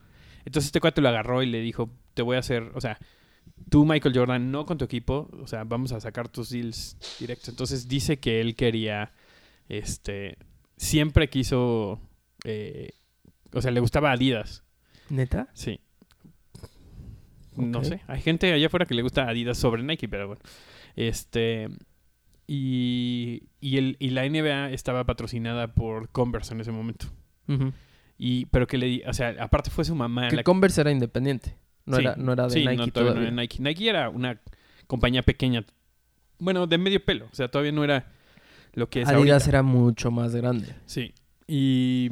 Entonces 0.46 0.67
este 0.67 0.79
cuate 0.79 1.01
lo 1.01 1.10
agarró 1.10 1.41
y 1.44 1.48
le 1.48 1.60
dijo, 1.62 1.89
te 2.13 2.22
voy 2.22 2.36
a 2.38 2.39
hacer, 2.39 2.72
o 2.75 2.82
sea, 2.82 3.00
tú, 3.69 3.85
Michael 3.85 4.15
Jordan, 4.15 4.51
no 4.51 4.65
con 4.65 4.77
tu 4.77 4.85
equipo, 4.85 5.29
o 5.41 5.47
sea, 5.47 5.63
vamos 5.63 5.91
a 5.91 5.99
sacar 5.99 6.29
tus 6.29 6.49
deals 6.49 6.97
directos. 7.19 7.49
Entonces 7.49 7.87
dice 7.87 8.19
que 8.19 8.41
él 8.41 8.55
quería, 8.55 9.11
este, 9.69 10.37
siempre 10.77 11.29
quiso, 11.29 11.99
eh, 12.43 12.91
o 13.51 13.61
sea, 13.61 13.71
le 13.71 13.79
gustaba 13.79 14.11
Adidas. 14.11 14.63
¿Neta? 15.09 15.49
Sí. 15.53 15.79
No 17.55 17.83
sé. 17.83 18.01
Hay 18.07 18.21
gente 18.21 18.51
allá 18.51 18.67
afuera 18.67 18.85
que 18.85 18.95
le 18.95 19.01
gusta 19.01 19.29
Adidas 19.29 19.57
sobre 19.57 19.83
Nike, 19.83 20.09
pero 20.09 20.27
bueno. 20.27 20.41
Este. 20.95 21.69
Y, 22.47 23.43
y, 23.59 23.77
el, 23.77 23.97
y 23.99 24.11
la 24.11 24.27
NBA 24.27 24.71
estaba 24.71 25.03
patrocinada 25.05 25.73
por 25.73 26.09
Converse 26.09 26.53
en 26.53 26.61
ese 26.61 26.71
momento. 26.71 27.07
Y, 28.17 28.45
pero 28.45 28.67
que 28.67 28.77
le 28.77 29.03
o 29.07 29.13
sea, 29.13 29.35
aparte 29.39 29.69
fue 29.69 29.83
su 29.85 29.93
mamá 29.93 30.29
Que 30.29 30.35
la 30.35 30.43
Converse 30.43 30.81
era 30.81 30.91
independiente. 30.91 31.57
No, 31.86 31.98
Sí, 31.98 32.04
era, 32.04 32.15
no 32.15 32.34
era 32.34 32.46
de 32.46 32.50
sí, 32.50 32.60
Nike 32.65 32.75
no, 32.77 32.88
todavía. 32.88 33.13
no 33.15 33.22
era 33.22 33.32
Nike. 33.32 33.58
Nike 33.62 33.89
era 33.89 34.10
una 34.10 34.39
compañía 34.88 35.22
pequeña. 35.24 35.63
Bueno, 36.39 36.68
de 36.68 36.77
medio 36.77 37.04
pelo. 37.04 37.27
O 37.32 37.36
sea, 37.36 37.48
todavía 37.48 37.72
no 37.72 37.84
era 37.84 38.12
lo 38.74 38.89
que 38.89 39.01
es 39.01 39.08
Adidas 39.08 39.44
ahorita. 39.44 39.50
era 39.50 39.63
mucho 39.63 40.12
más 40.12 40.36
grande. 40.36 40.75
Sí. 40.86 41.13
Y, 41.48 42.10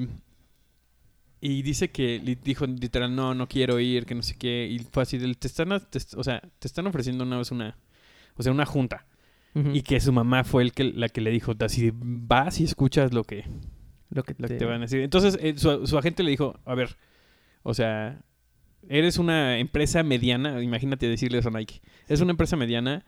y 1.41 1.61
dice 1.63 1.89
que 1.91 2.19
dijo 2.43 2.65
literal, 2.65 3.13
no, 3.15 3.33
no 3.33 3.47
quiero 3.47 3.79
ir, 3.79 4.05
que 4.05 4.15
no 4.15 4.21
sé 4.21 4.35
qué. 4.37 4.67
Y 4.71 4.79
fue 4.79 5.03
así, 5.03 5.17
te 5.35 5.47
están, 5.47 5.69
te 5.89 5.99
o 6.15 6.23
sea, 6.23 6.41
te 6.59 6.67
están 6.67 6.87
ofreciendo 6.87 7.23
una 7.23 7.37
vez 7.37 7.51
una, 7.51 7.77
o 8.35 8.43
sea, 8.43 8.51
una 8.51 8.65
junta. 8.65 9.05
Y 9.55 9.83
que 9.83 9.99
su 9.99 10.11
mamá 10.11 10.43
fue 10.43 10.63
el 10.63 10.71
que, 10.71 10.83
la 10.85 11.09
que 11.09 11.21
le 11.21 11.29
dijo, 11.29 11.53
así, 11.59 11.91
vas 11.93 12.59
y 12.59 12.63
escuchas 12.63 13.13
lo 13.13 13.23
que, 13.23 13.45
lo 14.09 14.23
que 14.23 14.33
lo 14.39 14.47
que 14.47 14.53
te, 14.55 14.57
te 14.59 14.65
van 14.65 14.77
a 14.77 14.85
decir. 14.85 15.01
Entonces, 15.01 15.37
eh, 15.39 15.53
su, 15.57 15.85
su 15.85 15.95
agente 15.95 16.23
le 16.23 16.31
dijo, 16.31 16.59
a 16.65 16.73
ver, 16.73 16.95
o 17.61 17.75
sea, 17.75 18.19
eres 18.89 19.17
una 19.17 19.57
empresa 19.59 20.03
mediana, 20.03 20.61
imagínate 20.61 21.07
decirle 21.07 21.37
eso 21.39 21.49
a 21.49 21.51
Nike. 21.57 21.81
Es 22.07 22.21
una 22.21 22.31
empresa 22.31 22.55
mediana, 22.55 23.05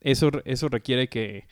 eso, 0.00 0.30
eso 0.44 0.68
requiere 0.68 1.08
que, 1.08 1.46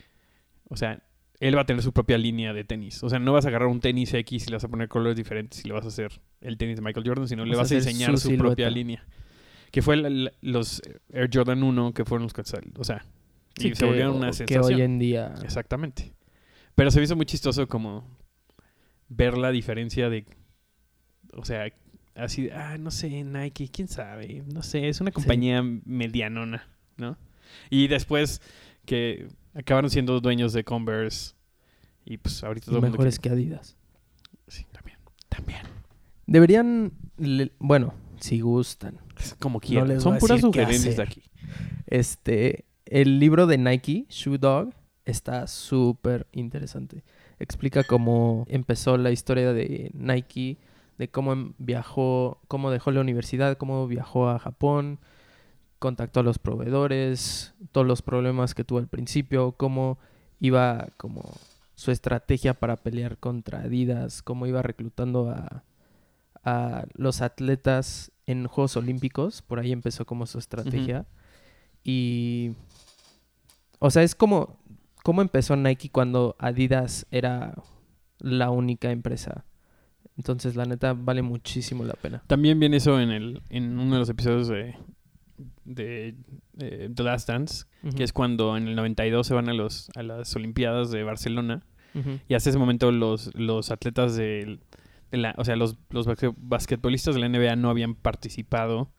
o 0.69 0.77
sea, 0.77 1.03
él 1.41 1.57
va 1.57 1.63
a 1.63 1.67
tener 1.67 1.83
su 1.83 1.93
propia 1.93 2.19
línea 2.19 2.53
de 2.53 2.65
tenis. 2.65 3.03
O 3.03 3.09
sea, 3.09 3.19
no 3.19 3.33
vas 3.33 3.45
a 3.47 3.49
agarrar 3.49 3.69
un 3.69 3.81
tenis 3.81 4.13
X 4.13 4.47
y 4.47 4.51
le 4.51 4.57
vas 4.57 4.65
a 4.65 4.69
poner 4.69 4.89
colores 4.89 5.17
diferentes 5.17 5.65
y 5.65 5.69
le 5.69 5.75
vas 5.75 5.85
a 5.85 5.89
hacer 5.89 6.21
el 6.41 6.57
tenis 6.59 6.77
de 6.77 6.83
Michael 6.83 7.07
Jordan, 7.07 7.29
sino 7.29 7.45
le 7.45 7.51
Vas 7.53 7.59
a 7.59 7.63
vas 7.63 7.73
a 7.73 7.77
hacer 7.79 7.93
diseñar 7.93 8.19
su 8.19 8.31
su, 8.31 8.37
propia 8.37 8.69
línea. 8.71 9.05
Que 9.71 9.81
fue 9.83 9.97
la- 9.97 10.11
la- 10.11 10.33
los 10.43 10.83
Air 11.13 11.31
Jordan 11.33 11.63
1, 11.63 11.95
que 11.95 12.05
fueron 12.05 12.25
los 12.25 12.33
que 12.35 12.43
O 12.79 12.85
sea, 12.85 13.05
y 13.59 13.63
Sí, 13.63 13.69
se 13.71 13.75
que- 13.75 13.85
volvieron 13.87 14.17
una 14.17 14.29
que 14.29 14.33
sensación. 14.35 14.65
hoy 14.75 14.83
en 14.83 14.99
día... 14.99 15.35
Exactamente. 15.43 16.13
Pero 16.75 16.91
se 16.91 16.99
me 16.99 17.05
hizo 17.05 17.17
muy 17.17 17.27
chistoso 17.27 17.69
como 17.69 18.07
ver 19.09 19.39
la 19.39 19.51
diferencia 19.51 20.09
de, 20.11 20.27
o 21.33 21.45
sea, 21.45 21.73
así, 22.15 22.51
ah, 22.51 22.77
no 22.79 22.91
sé, 22.91 23.25
Nike, 23.25 23.69
quién 23.71 23.89
sabe, 23.89 24.43
no 24.53 24.63
sé, 24.63 24.89
es 24.89 25.01
una 25.01 25.11
compañía 25.11 25.63
medianona, 25.63 26.69
¿no? 26.97 27.17
Y 27.69 27.89
después 27.89 28.41
que 28.85 29.29
acabaron 29.55 29.91
siendo 29.91 30.21
dueños 30.21 30.53
de 30.53 30.65
Converse 30.65 31.35
y 32.05 32.17
pues 32.17 32.43
ahorita 32.43 32.67
todo 32.67 32.81
mejores 32.81 33.19
que 33.19 33.31
Adidas. 33.31 33.77
Sí, 34.49 34.67
también, 34.73 34.99
también. 35.29 35.61
Deberían... 36.27 36.93
le- 37.19 37.53
bueno, 37.59 37.95
si 38.21 38.41
gustan. 38.41 38.99
Como 39.39 39.61
quieran. 39.61 40.01
Son 40.01 40.19
puras 40.19 40.41
sugerencias 40.41 40.97
de 40.97 41.03
aquí. 41.03 41.23
Este... 41.87 42.65
El 42.87 43.21
libro 43.21 43.47
de 43.47 43.57
Nike, 43.57 44.07
Shoe 44.09 44.37
Dog, 44.37 44.75
está 45.05 45.47
súper 45.47 46.27
interesante. 46.33 47.05
Explica 47.39 47.85
cómo 47.85 48.47
empezó 48.49 48.97
la 48.97 49.13
historia 49.13 49.53
de 49.53 49.93
Nike, 49.95 50.59
de 51.01 51.09
cómo 51.09 51.33
em- 51.33 51.55
viajó, 51.57 52.43
cómo 52.47 52.71
dejó 52.71 52.91
la 52.91 53.01
universidad, 53.01 53.57
cómo 53.57 53.87
viajó 53.87 54.29
a 54.29 54.39
Japón, 54.39 54.99
contactó 55.79 56.21
a 56.21 56.23
los 56.23 56.39
proveedores, 56.39 57.55
todos 57.73 57.87
los 57.87 58.03
problemas 58.03 58.55
que 58.55 58.65
tuvo 58.65 58.81
al 58.81 58.87
principio, 58.87 59.53
cómo 59.53 59.99
iba 60.41 60.89
como 60.99 61.23
su 61.75 61.91
estrategia 61.91 62.53
para 62.53 62.77
pelear 62.77 63.17
contra 63.17 63.61
Adidas, 63.61 64.21
cómo 64.23 64.47
iba 64.47 64.61
reclutando 64.61 65.31
a, 65.31 65.65
los 66.95 67.23
atletas 67.23 68.13
en 68.27 68.47
Juegos 68.47 68.77
Olímpicos, 68.77 69.41
por 69.41 69.59
ahí 69.59 69.73
empezó 69.73 70.05
como 70.05 70.27
su 70.27 70.39
estrategia. 70.39 71.07
Y, 71.83 72.53
o 73.79 73.91
sea, 73.91 74.03
es 74.03 74.15
como, 74.15 74.59
cómo 75.03 75.23
empezó 75.23 75.57
Nike 75.57 75.91
cuando 75.91 76.37
Adidas 76.39 77.07
era 77.11 77.55
la 78.19 78.51
única 78.51 78.91
empresa. 78.91 79.45
Entonces, 80.21 80.55
la 80.55 80.67
neta, 80.67 80.93
vale 80.93 81.23
muchísimo 81.23 81.83
la 81.85 81.95
pena. 81.95 82.23
También 82.27 82.61
viene 82.61 82.77
eso 82.77 83.01
en 83.01 83.11
el 83.11 83.41
en 83.49 83.79
uno 83.79 83.95
de 83.95 83.99
los 84.01 84.09
episodios 84.11 84.49
de, 84.49 84.75
de, 85.65 86.15
The 86.95 87.03
Last 87.03 87.29
Dance, 87.29 87.65
que 87.97 88.05
es 88.05 88.13
cuando 88.13 88.57
en 88.57 88.69
el 88.69 88.77
92 88.77 89.27
se 89.27 89.33
van 89.35 89.49
a 89.49 89.55
los 89.55 89.91
a 89.97 90.03
las 90.03 90.35
Olimpiadas 90.37 90.91
de 90.91 91.03
Barcelona 91.03 91.63
y 92.29 92.35
hasta 92.35 92.51
ese 92.51 92.59
momento 92.59 92.93
los, 92.93 93.35
los 93.35 93.71
atletas 93.73 94.15
de, 94.15 94.61
la, 95.11 95.35
o 95.39 95.45
sea, 95.45 95.57
los, 95.57 95.77
los 95.89 96.07
basque- 96.07 96.33
basquetbolistas 96.37 97.15
de 97.17 97.21
la 97.21 97.29
NBA 97.29 97.57
no 97.57 97.69
habían 97.71 97.95
participado 97.97 98.93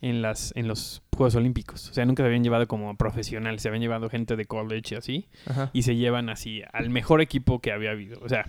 en 0.00 0.22
las 0.22 0.52
en 0.56 0.66
los 0.66 1.02
Juegos 1.16 1.36
Olímpicos. 1.36 1.88
O 1.90 1.94
sea, 1.94 2.04
nunca 2.04 2.24
se 2.24 2.26
habían 2.26 2.42
llevado 2.42 2.66
como 2.66 2.96
profesionales, 2.96 3.62
se 3.62 3.68
habían 3.68 3.82
llevado 3.82 4.08
gente 4.10 4.34
de 4.34 4.44
college 4.46 4.94
y 4.94 4.98
así 4.98 5.28
Ajá. 5.46 5.70
y 5.72 5.82
se 5.82 5.94
llevan 5.94 6.30
así 6.30 6.62
al 6.72 6.90
mejor 6.90 7.20
equipo 7.20 7.60
que 7.60 7.70
había 7.70 7.90
habido, 7.92 8.18
o 8.24 8.28
sea, 8.28 8.46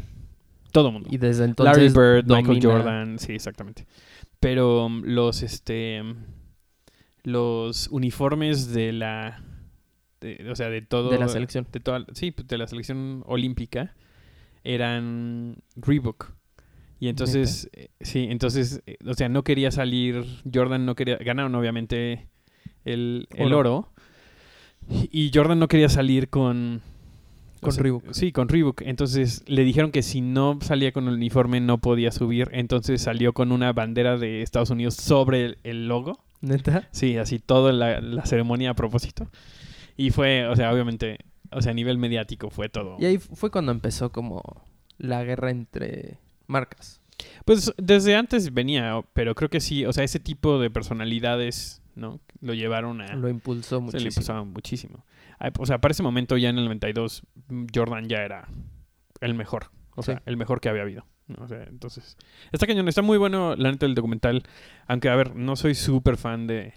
todo 0.74 0.92
mundo. 0.92 1.08
Y 1.10 1.18
desde 1.18 1.44
Larry 1.44 1.86
entonces 1.86 1.94
Bird, 1.94 2.26
Michael 2.28 2.60
domina- 2.60 2.74
Jordan, 2.74 3.20
sí, 3.20 3.32
exactamente. 3.34 3.86
Pero 4.42 4.88
um, 4.88 5.02
los 5.06 5.42
este 5.42 6.02
um, 6.02 6.16
los 7.24 7.88
uniformes 7.90 8.74
de 8.74 8.92
la 8.92 9.42
de- 10.20 10.50
o 10.52 10.56
sea, 10.58 10.70
de 10.70 10.82
todo 10.82 11.10
de 11.10 11.18
la 11.20 11.30
selección. 11.30 11.66
de 11.72 11.80
toda 11.80 12.06
sí, 12.14 12.32
pues, 12.32 12.48
de 12.48 12.58
la 12.58 12.68
selección 12.68 13.24
olímpica 13.26 13.96
eran 14.66 15.58
Reebok. 15.78 16.32
Y 17.00 17.08
entonces 17.10 17.70
eh, 17.74 17.90
sí, 18.02 18.28
entonces 18.30 18.82
eh, 18.86 18.98
o 19.06 19.14
sea, 19.14 19.30
no 19.30 19.44
quería 19.44 19.72
salir 19.72 20.26
Jordan 20.54 20.86
no 20.86 20.96
quería 20.96 21.18
ganaron 21.18 21.54
obviamente 21.56 22.28
el, 22.86 23.28
el 23.32 23.54
Oro. 23.54 23.60
oro. 23.60 23.94
Y 24.90 25.32
Jordan 25.34 25.60
no 25.60 25.68
quería 25.70 25.88
salir 25.90 26.30
con 26.30 26.82
Con 27.64 27.76
Reebok. 27.78 28.12
Sí, 28.12 28.32
con 28.32 28.50
Reebok. 28.50 28.82
Entonces 28.82 29.44
le 29.48 29.64
dijeron 29.64 29.92
que 29.92 30.02
si 30.04 30.22
no 30.22 30.60
salía 30.62 30.92
con 30.92 31.08
el 31.08 31.16
uniforme 31.16 31.60
no 31.62 31.80
podía 31.80 32.12
subir. 32.12 32.50
Entonces 32.52 33.02
salió 33.02 33.34
con 33.34 33.52
una 33.52 33.74
bandera 33.74 34.18
de 34.18 34.42
Estados 34.42 34.70
Unidos 34.70 34.96
sobre 34.96 35.46
el, 35.46 35.58
el 35.64 35.88
logo. 35.88 36.20
¿Neta? 36.42 36.88
Sí, 36.92 37.18
así 37.18 37.40
toda 37.40 37.72
la, 37.72 38.02
la 38.02 38.26
ceremonia 38.26 38.72
a 38.72 38.74
propósito. 38.74 39.30
Y 39.96 40.12
fue, 40.12 40.48
o 40.48 40.56
sea, 40.56 40.74
obviamente, 40.74 41.20
o 41.52 41.62
sea, 41.62 41.72
a 41.72 41.76
nivel 41.76 41.98
mediático 41.98 42.50
fue 42.50 42.68
todo. 42.70 42.98
Y 43.00 43.06
ahí 43.06 43.18
fue 43.18 43.50
cuando 43.52 43.72
empezó 43.72 44.12
como 44.12 44.42
la 44.98 45.24
guerra 45.24 45.52
entre 45.52 46.18
marcas. 46.48 47.00
Pues 47.46 47.72
desde 47.78 48.16
antes 48.16 48.54
venía, 48.54 49.02
pero 49.14 49.36
creo 49.36 49.50
que 49.50 49.62
sí, 49.62 49.86
o 49.86 49.94
sea, 49.94 50.04
ese 50.04 50.20
tipo 50.20 50.60
de 50.60 50.70
personalidades, 50.70 51.82
¿no? 51.96 52.20
Lo 52.42 52.54
llevaron 52.54 53.02
a... 53.02 53.16
Lo 53.16 53.30
impulsó 53.30 53.70
Se 53.70 53.76
le 53.76 53.82
muchísimo. 53.82 54.08
impulsaban 54.10 54.48
muchísimo. 54.52 55.06
O 55.60 55.66
sea, 55.66 55.80
para 55.80 55.92
ese 55.92 56.04
momento 56.04 56.38
ya 56.38 56.50
en 56.50 56.58
el 56.58 56.66
92, 56.66 57.24
Jordan 57.74 58.08
ya 58.08 58.24
era 58.24 58.48
el 59.22 59.34
mejor. 59.34 59.72
O 59.96 60.02
Sí. 60.02 60.12
sea, 60.12 60.22
el 60.26 60.38
mejor 60.38 60.60
que 60.62 60.70
había 60.70 60.82
habido. 60.84 61.06
O 61.40 61.48
sea, 61.48 61.64
entonces, 61.64 62.18
está 62.52 62.68
cañón, 62.68 62.88
está 62.88 63.02
muy 63.02 63.18
bueno 63.18 63.56
la 63.56 63.72
neta 63.72 63.86
del 63.86 63.96
documental. 63.96 64.44
Aunque, 64.88 65.10
a 65.10 65.16
ver, 65.16 65.36
no 65.36 65.56
soy 65.56 65.76
súper 65.76 66.18
fan 66.18 66.48
de 66.48 66.74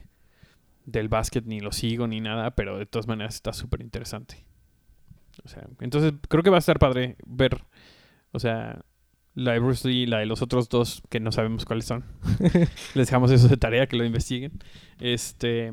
del 0.84 1.08
básquet, 1.08 1.44
ni 1.46 1.58
lo 1.58 1.72
sigo, 1.72 2.06
ni 2.06 2.20
nada, 2.20 2.52
pero 2.54 2.78
de 2.78 2.86
todas 2.86 3.08
maneras 3.08 3.34
está 3.34 3.52
súper 3.52 3.80
interesante. 3.80 4.44
O 5.44 5.48
sea, 5.48 5.66
entonces 5.80 6.12
creo 6.28 6.44
que 6.44 6.50
va 6.50 6.56
a 6.56 6.60
estar 6.60 6.78
padre 6.78 7.16
ver, 7.26 7.64
o 8.30 8.38
sea, 8.38 8.82
la 9.34 9.52
de 9.52 9.58
Bruce 9.58 9.86
Lee 9.88 10.02
y 10.02 10.06
la 10.06 10.18
de 10.18 10.26
los 10.26 10.42
otros 10.42 10.68
dos 10.68 11.02
que 11.10 11.18
no 11.18 11.32
sabemos 11.32 11.64
cuáles 11.64 11.86
son. 11.86 12.04
Les 12.94 13.08
dejamos 13.08 13.32
eso 13.32 13.48
de 13.48 13.56
tarea, 13.56 13.86
que 13.88 13.96
lo 13.96 14.04
investiguen. 14.04 14.52
Este, 15.00 15.72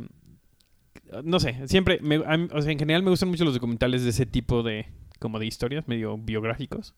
no 1.24 1.40
sé, 1.40 1.68
siempre, 1.68 2.00
me- 2.02 2.20
mí- 2.20 2.48
o 2.52 2.62
sea, 2.62 2.72
en 2.72 2.80
general 2.80 3.04
me 3.04 3.10
gustan 3.10 3.30
mucho 3.30 3.46
los 3.46 3.54
documentales 3.54 4.04
de 4.04 4.10
ese 4.10 4.26
tipo 4.26 4.64
de, 4.64 4.88
como 5.20 5.40
de 5.40 5.46
historias, 5.46 5.88
medio 5.88 6.18
biográficos. 6.18 6.94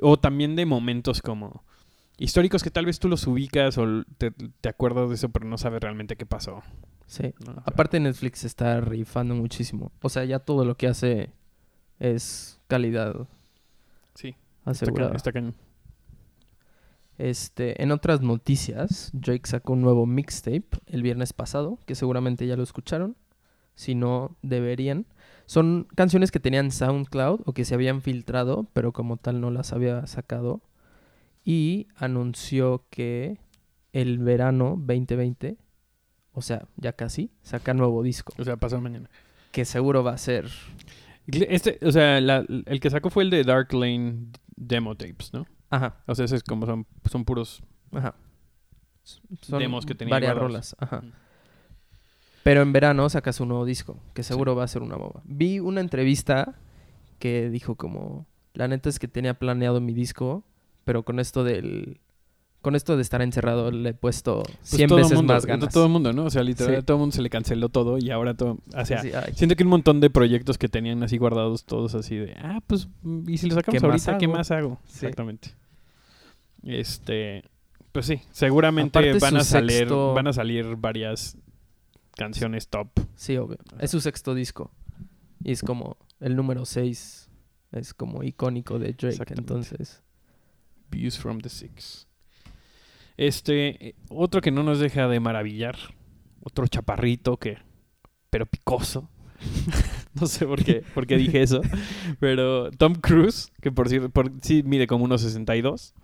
O 0.00 0.18
también 0.18 0.54
de 0.56 0.66
momentos 0.66 1.22
como 1.22 1.64
históricos 2.18 2.62
que 2.62 2.70
tal 2.70 2.86
vez 2.86 2.98
tú 2.98 3.08
los 3.08 3.26
ubicas 3.26 3.78
o 3.78 4.04
te, 4.18 4.30
te 4.30 4.68
acuerdas 4.68 5.08
de 5.08 5.14
eso, 5.16 5.28
pero 5.30 5.46
no 5.46 5.58
sabes 5.58 5.80
realmente 5.80 6.16
qué 6.16 6.26
pasó. 6.26 6.62
Sí. 7.06 7.34
¿no? 7.44 7.52
O 7.52 7.54
sea, 7.54 7.62
Aparte 7.66 7.98
Netflix 8.00 8.44
está 8.44 8.80
rifando 8.80 9.34
muchísimo. 9.34 9.92
O 10.02 10.08
sea, 10.08 10.24
ya 10.24 10.38
todo 10.40 10.64
lo 10.64 10.76
que 10.76 10.88
hace 10.88 11.30
es 11.98 12.60
calidad 12.68 13.26
sí, 14.14 14.36
está 14.58 14.70
asegurada. 14.72 15.14
está 15.16 15.32
cañón. 15.32 15.54
Este, 17.18 17.82
en 17.82 17.90
otras 17.90 18.20
noticias, 18.22 19.10
Drake 19.12 19.46
sacó 19.48 19.72
un 19.72 19.82
nuevo 19.82 20.06
mixtape 20.06 20.68
el 20.86 21.02
viernes 21.02 21.32
pasado, 21.32 21.78
que 21.84 21.94
seguramente 21.96 22.46
ya 22.46 22.56
lo 22.56 22.62
escucharon. 22.62 23.16
Si 23.74 23.94
no, 23.94 24.36
deberían. 24.42 25.06
Son 25.46 25.86
canciones 25.94 26.30
que 26.30 26.40
tenían 26.40 26.70
SoundCloud 26.70 27.40
o 27.44 27.52
que 27.52 27.64
se 27.64 27.74
habían 27.74 28.02
filtrado, 28.02 28.68
pero 28.72 28.92
como 28.92 29.16
tal 29.16 29.40
no 29.40 29.50
las 29.50 29.72
había 29.72 30.06
sacado. 30.06 30.62
Y 31.44 31.88
anunció 31.96 32.84
que 32.90 33.38
el 33.92 34.18
verano 34.18 34.74
2020, 34.78 35.56
o 36.32 36.42
sea, 36.42 36.66
ya 36.76 36.92
casi, 36.92 37.30
saca 37.42 37.72
nuevo 37.74 38.02
disco. 38.02 38.32
O 38.38 38.44
sea, 38.44 38.56
pasado 38.56 38.82
mañana. 38.82 39.08
Que 39.52 39.64
seguro 39.64 40.04
va 40.04 40.12
a 40.12 40.18
ser. 40.18 40.48
Este, 41.26 41.78
o 41.82 41.90
sea, 41.92 42.20
la- 42.20 42.44
el 42.66 42.80
que 42.80 42.90
sacó 42.90 43.10
fue 43.10 43.22
el 43.24 43.30
de 43.30 43.44
Dark 43.44 43.72
Lane 43.72 44.26
Demo 44.56 44.94
Tapes, 44.96 45.32
¿no? 45.32 45.46
Ajá, 45.70 45.96
O 46.06 46.14
sea, 46.14 46.24
es 46.24 46.42
como 46.42 46.66
son, 46.66 46.86
son 47.10 47.24
puros. 47.24 47.62
ajá. 47.92 48.14
Son 49.40 49.58
Demos 49.58 49.86
que 49.86 49.94
tenía 49.94 50.12
varias 50.14 50.32
guardados. 50.32 50.50
rolas. 50.50 50.76
Ajá. 50.78 51.00
Mm. 51.00 51.12
Pero 52.42 52.62
en 52.62 52.72
verano 52.72 53.08
saca 53.08 53.32
su 53.32 53.44
nuevo 53.46 53.64
disco, 53.64 53.98
que 54.14 54.22
seguro 54.22 54.54
va 54.54 54.64
a 54.64 54.68
ser 54.68 54.82
una 54.82 54.96
bomba. 54.96 55.22
Vi 55.24 55.60
una 55.60 55.80
entrevista 55.80 56.54
que 57.18 57.50
dijo 57.50 57.74
como, 57.76 58.26
la 58.54 58.68
neta 58.68 58.88
es 58.88 58.98
que 58.98 59.08
tenía 59.08 59.34
planeado 59.34 59.80
mi 59.80 59.92
disco, 59.92 60.44
pero 60.84 61.02
con 61.04 61.20
esto 61.20 61.44
del 61.44 62.00
con 62.68 62.76
esto 62.76 62.96
de 62.96 63.02
estar 63.02 63.22
encerrado 63.22 63.70
le 63.70 63.88
he 63.88 63.94
puesto 63.94 64.42
Pues 64.42 64.58
100 64.62 64.88
todo 64.88 64.98
veces 64.98 65.16
mundo, 65.16 65.32
más 65.32 65.46
ganas. 65.46 65.72
Todo 65.72 65.86
el 65.86 65.90
mundo, 65.90 66.12
¿no? 66.12 66.24
O 66.24 66.30
sea, 66.30 66.42
literal, 66.42 66.74
Sí. 66.74 66.78
a 66.78 66.82
todo 66.82 66.96
el 66.96 67.00
mundo 67.00 67.16
se 67.16 67.22
le 67.22 67.30
canceló 67.30 67.70
todo 67.70 67.96
y 67.98 68.10
ahora 68.10 68.34
todo. 68.34 68.58
O 68.76 68.84
sea, 68.84 69.00
Sí, 69.02 69.10
siento 69.34 69.56
que 69.56 69.64
un 69.64 69.70
montón 69.70 70.00
de 70.00 70.10
proyectos 70.10 70.58
que 70.58 70.68
tenían 70.68 71.02
así 71.02 71.16
guardados 71.16 71.64
todos 71.64 71.94
así 71.94 72.16
de. 72.16 72.34
Ah, 72.38 72.60
pues. 72.66 72.88
¿Y 73.26 73.38
si 73.38 73.48
lo 73.48 73.54
sacamos 73.54 73.80
¿Qué 73.80 73.86
más 73.88 74.06
ahorita? 74.08 74.18
¿Qué 74.18 74.28
más 74.28 74.50
hago? 74.50 74.78
Sí. 74.86 75.06
Exactamente. 75.06 75.50
Este. 76.62 77.44
Pues 77.92 78.06
sí, 78.06 78.20
seguramente 78.32 78.98
Aparte 78.98 79.18
van 79.18 79.36
a 79.38 79.44
salir. 79.44 79.78
sexto- 79.88 80.14
Van 80.14 80.26
a 80.26 80.32
salir 80.32 80.76
varias 80.76 81.36
canciones 82.16 82.68
top. 82.68 82.88
sí, 83.14 83.36
obvio. 83.36 83.58
Es 83.78 83.90
su 83.90 84.00
sexto 84.00 84.34
disco. 84.34 84.70
Y 85.42 85.52
es 85.52 85.62
como 85.62 85.96
el 86.20 86.36
número 86.36 86.64
6 86.66 87.30
es 87.72 87.94
como 87.94 88.22
icónico 88.24 88.78
de 88.78 88.92
Drake, 88.92 89.34
entonces. 89.36 90.02
Views 90.90 91.18
from 91.18 91.38
the 91.40 91.48
Six. 91.48 92.07
Este, 93.18 93.88
eh, 93.88 93.94
otro 94.08 94.40
que 94.40 94.50
no 94.50 94.62
nos 94.62 94.78
deja 94.78 95.08
de 95.08 95.20
maravillar. 95.20 95.76
Otro 96.42 96.66
chaparrito 96.66 97.36
que. 97.36 97.58
Pero 98.30 98.46
picoso. 98.46 99.10
no 100.14 100.26
sé 100.26 100.46
por 100.46 100.64
qué, 100.64 100.82
por 100.94 101.06
qué 101.06 101.16
dije 101.16 101.42
eso. 101.42 101.60
Pero 102.20 102.70
Tom 102.70 102.94
Cruise, 102.94 103.52
que 103.60 103.70
por 103.70 103.88
cierto, 103.88 104.08
por, 104.08 104.32
sí 104.40 104.62
mide 104.62 104.86
como 104.86 105.04
unos 105.04 105.20
62. 105.20 105.94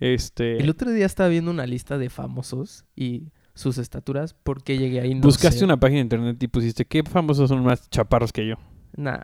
Este. 0.00 0.58
El 0.58 0.68
otro 0.68 0.90
día 0.90 1.06
estaba 1.06 1.28
viendo 1.28 1.50
una 1.50 1.66
lista 1.66 1.96
de 1.96 2.10
famosos 2.10 2.84
y 2.94 3.32
sus 3.54 3.78
estaturas, 3.78 4.34
¿por 4.34 4.62
qué 4.62 4.78
llegué 4.78 5.00
ahí? 5.00 5.14
No 5.14 5.22
buscaste 5.22 5.60
sé. 5.60 5.64
una 5.64 5.78
página 5.78 5.96
de 5.96 6.02
internet 6.02 6.40
y 6.40 6.46
pusiste 6.46 6.84
¿qué 6.84 7.02
famosos 7.02 7.48
son 7.48 7.64
más 7.64 7.90
chaparros 7.90 8.32
que 8.32 8.46
yo? 8.46 8.54
Nah, 8.96 9.22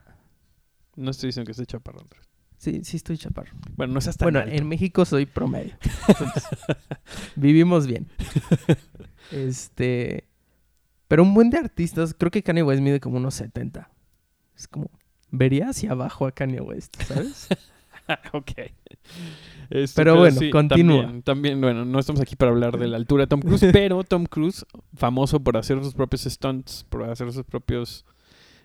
No 0.97 1.11
estoy 1.11 1.29
diciendo 1.29 1.47
que 1.47 1.53
esté 1.53 1.67
chaparro, 1.67 2.01
Andrés. 2.01 2.34
Sí, 2.65 2.81
sí 2.85 2.97
estoy 2.97 3.19
chaparro. 3.19 3.53
Bueno, 3.77 3.95
no 3.95 4.01
seas 4.01 4.17
tan 4.17 4.27
Bueno, 4.27 4.41
alto. 4.41 4.55
en 4.55 4.67
México 4.67 5.05
soy 5.05 5.27
promedio. 5.27 5.75
Entonces, 6.09 6.45
vivimos 7.37 7.87
bien. 7.87 8.07
Este. 9.31 10.25
Pero 11.09 11.23
un 11.23 11.35
buen 11.35 11.51
de 11.51 11.59
artistas, 11.59 12.15
creo 12.19 12.31
que 12.31 12.43
Kanye 12.43 12.63
West 12.63 12.83
mide 12.83 13.01
como 13.01 13.19
unos 13.19 13.35
70. 13.35 13.91
Es 14.57 14.67
como. 14.69 14.91
Vería 15.31 15.69
hacia 15.71 15.91
abajo 15.91 16.27
a 16.27 16.33
Kanye 16.33 16.61
West, 16.61 16.97
¿sabes? 17.03 17.49
ok. 18.33 18.53
Este, 19.71 19.95
Pero 19.97 20.17
bueno, 20.17 20.41
continúa. 20.53 21.03
También, 21.03 21.23
también, 21.23 21.61
bueno, 21.61 21.85
no 21.85 21.99
estamos 21.99 22.21
aquí 22.21 22.37
para 22.37 22.53
hablar 22.53 22.79
de 22.79 22.87
la 22.87 22.97
altura 22.97 23.25
de 23.25 23.27
Tom 23.27 23.41
Cruise, 23.41 23.67
pero 23.73 24.05
Tom 24.05 24.27
Cruise, 24.27 24.65
famoso 24.95 25.41
por 25.41 25.57
hacer 25.57 25.83
sus 25.83 25.95
propios 25.95 26.23
stunts, 26.23 26.87
por 26.89 27.03
hacer 27.05 27.33
sus 27.33 27.45
propios 27.45 28.05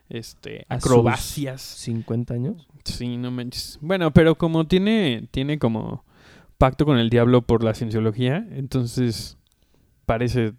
este, 0.10 0.66
acrobacias. 0.70 1.62
50 1.62 2.34
años. 2.34 2.68
Sí, 2.84 3.18
no 3.18 3.32
manches. 3.32 3.78
Bueno, 3.82 4.12
pero 4.12 4.36
como 4.36 4.68
tiene, 4.68 5.28
tiene 5.32 5.60
como 5.60 6.04
pacto 6.58 6.86
con 6.86 6.98
el 6.98 7.10
diablo 7.10 7.42
por 7.44 7.63
la 7.63 7.74
cienciología, 7.74 8.46
entonces 8.51 9.38
parece 10.06 10.54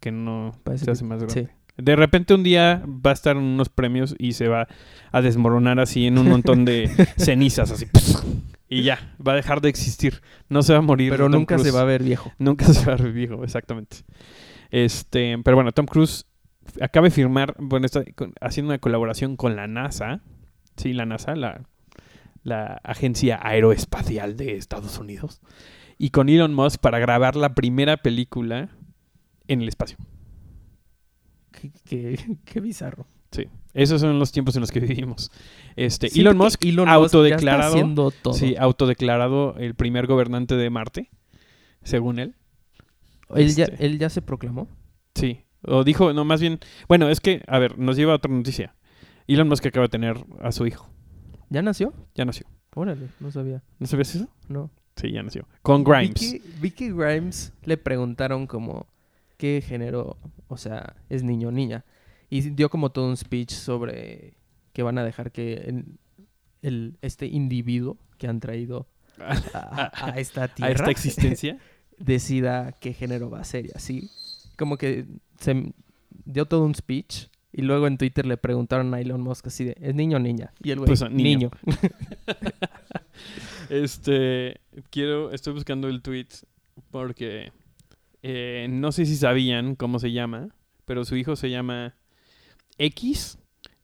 que 0.00 0.10
no 0.12 0.52
Parece 0.64 0.80
se 0.82 0.86
que- 0.86 0.92
hace 0.92 1.04
más 1.04 1.18
grande. 1.22 1.42
Sí. 1.44 1.48
De 1.76 1.96
repente 1.96 2.34
un 2.34 2.44
día 2.44 2.84
va 2.86 3.10
a 3.10 3.14
estar 3.14 3.36
en 3.36 3.42
unos 3.42 3.68
premios 3.68 4.14
y 4.18 4.34
se 4.34 4.46
va 4.46 4.68
a 5.10 5.20
desmoronar 5.22 5.80
así 5.80 6.06
en 6.06 6.18
un 6.18 6.28
montón 6.28 6.64
de 6.64 6.88
cenizas, 7.16 7.72
así. 7.72 7.86
Y 8.68 8.84
ya, 8.84 9.12
va 9.26 9.32
a 9.32 9.36
dejar 9.36 9.60
de 9.60 9.70
existir. 9.70 10.22
No 10.48 10.62
se 10.62 10.72
va 10.72 10.78
a 10.78 10.82
morir. 10.82 11.10
Pero 11.10 11.24
Tom 11.24 11.32
nunca 11.32 11.58
se 11.58 11.72
va 11.72 11.80
a 11.80 11.84
ver 11.84 12.04
viejo. 12.04 12.32
Nunca 12.38 12.64
se 12.66 12.86
va 12.86 12.92
a 12.92 12.96
ver 12.96 13.10
viejo, 13.12 13.42
exactamente. 13.42 13.98
Este, 14.70 15.36
pero 15.44 15.56
bueno, 15.56 15.72
Tom 15.72 15.86
Cruise 15.86 16.26
acaba 16.80 17.04
de 17.06 17.10
firmar, 17.10 17.54
bueno, 17.58 17.86
está 17.86 18.02
haciendo 18.40 18.70
una 18.72 18.78
colaboración 18.78 19.36
con 19.36 19.56
la 19.56 19.66
NASA. 19.66 20.20
Sí, 20.76 20.92
la 20.92 21.06
NASA, 21.06 21.34
la, 21.36 21.62
la 22.42 22.80
Agencia 22.84 23.38
Aeroespacial 23.42 24.36
de 24.36 24.56
Estados 24.56 24.98
Unidos. 24.98 25.40
Y 25.98 26.10
con 26.10 26.28
Elon 26.28 26.52
Musk 26.54 26.80
para 26.80 26.98
grabar 26.98 27.36
la 27.36 27.54
primera 27.54 27.96
película 27.98 28.70
en 29.46 29.62
el 29.62 29.68
espacio. 29.68 29.96
Qué, 31.52 31.70
qué- 31.84 32.36
qué 32.44 32.60
bizarro. 32.60 33.06
Sí, 33.30 33.46
esos 33.72 34.00
son 34.00 34.18
los 34.20 34.30
tiempos 34.30 34.54
en 34.56 34.60
los 34.60 34.70
que 34.70 34.78
vivimos. 34.80 35.30
Este, 35.74 36.06
Elon 36.20 36.36
Musk, 36.36 36.64
Elon 36.64 36.86
Musk 36.88 36.88
ya 36.88 37.04
está 37.06 37.16
autodeclarado, 37.18 37.72
haciendo 37.74 38.10
todo. 38.12 38.34
sí, 38.34 38.54
autodeclarado 38.56 39.56
el 39.58 39.74
primer 39.74 40.06
gobernante 40.06 40.54
de 40.54 40.70
Marte, 40.70 41.10
según 41.82 42.20
él. 42.20 42.36
¿Él, 43.34 43.52
ya, 43.54 43.64
este- 43.64 43.86
¿Él 43.86 43.98
ya 43.98 44.08
se 44.08 44.22
proclamó? 44.22 44.68
Sí, 45.16 45.43
o 45.66 45.84
dijo, 45.84 46.12
no, 46.12 46.24
más 46.24 46.40
bien, 46.40 46.58
bueno, 46.88 47.08
es 47.08 47.20
que, 47.20 47.42
a 47.46 47.58
ver, 47.58 47.78
nos 47.78 47.96
lleva 47.96 48.12
a 48.12 48.16
otra 48.16 48.30
noticia. 48.32 48.74
Elon 49.26 49.48
Musk 49.48 49.66
acaba 49.66 49.84
de 49.86 49.90
tener 49.90 50.16
a 50.40 50.52
su 50.52 50.66
hijo, 50.66 50.88
¿Ya 51.50 51.62
nació? 51.62 51.92
ya 52.14 52.24
nació. 52.24 52.46
Órale, 52.74 53.08
no 53.20 53.30
sabía. 53.30 53.62
¿No 53.78 53.86
sabías 53.86 54.14
eso? 54.14 54.28
No. 54.48 54.70
Sí, 54.96 55.12
ya 55.12 55.22
nació. 55.22 55.46
Con 55.62 55.84
Grimes. 55.84 56.20
Vi 56.20 56.38
que, 56.40 56.48
vi 56.60 56.70
que 56.70 56.92
Grimes 56.92 57.52
le 57.64 57.76
preguntaron 57.76 58.46
como 58.46 58.86
qué 59.36 59.62
género, 59.66 60.18
o 60.48 60.56
sea, 60.56 60.96
es 61.08 61.22
niño 61.22 61.48
o 61.48 61.52
niña. 61.52 61.84
Y 62.30 62.40
dio 62.50 62.68
como 62.70 62.90
todo 62.90 63.08
un 63.08 63.16
speech 63.16 63.50
sobre 63.52 64.34
que 64.72 64.82
van 64.82 64.98
a 64.98 65.04
dejar 65.04 65.30
que 65.32 65.54
el, 65.54 65.84
el- 66.62 66.98
este 67.02 67.26
individuo 67.26 67.96
que 68.18 68.26
han 68.26 68.40
traído 68.40 68.88
a, 69.20 69.90
a- 69.92 70.06
a 70.06 70.18
esta 70.18 70.44
a 70.44 70.48
tierra 70.48 70.72
esta 70.72 70.90
existencia. 70.90 71.58
decida 71.98 72.72
qué 72.80 72.92
género 72.92 73.30
va 73.30 73.40
a 73.40 73.44
ser 73.44 73.66
y 73.66 73.70
así. 73.74 74.10
Como 74.58 74.76
que 74.78 75.06
se 75.38 75.72
dio 76.24 76.46
todo 76.46 76.64
un 76.64 76.74
speech 76.74 77.26
y 77.52 77.62
luego 77.62 77.86
en 77.86 77.98
Twitter 77.98 78.26
le 78.26 78.36
preguntaron 78.36 78.92
a 78.94 79.00
Elon 79.00 79.20
Musk 79.20 79.46
así 79.46 79.64
de, 79.64 79.76
¿es 79.80 79.94
niño 79.94 80.16
o 80.16 80.20
niña? 80.20 80.52
Y 80.62 80.70
el 80.70 80.78
güey, 80.78 80.86
Pues, 80.88 81.02
niño. 81.10 81.22
niño. 81.22 81.50
Este, 83.70 84.60
quiero, 84.90 85.32
estoy 85.32 85.54
buscando 85.54 85.88
el 85.88 86.02
tweet 86.02 86.26
porque 86.90 87.52
eh, 88.22 88.66
no 88.70 88.92
sé 88.92 89.06
si 89.06 89.16
sabían 89.16 89.74
cómo 89.74 89.98
se 89.98 90.12
llama, 90.12 90.48
pero 90.84 91.04
su 91.04 91.16
hijo 91.16 91.36
se 91.36 91.50
llama 91.50 91.94
X. 92.78 93.38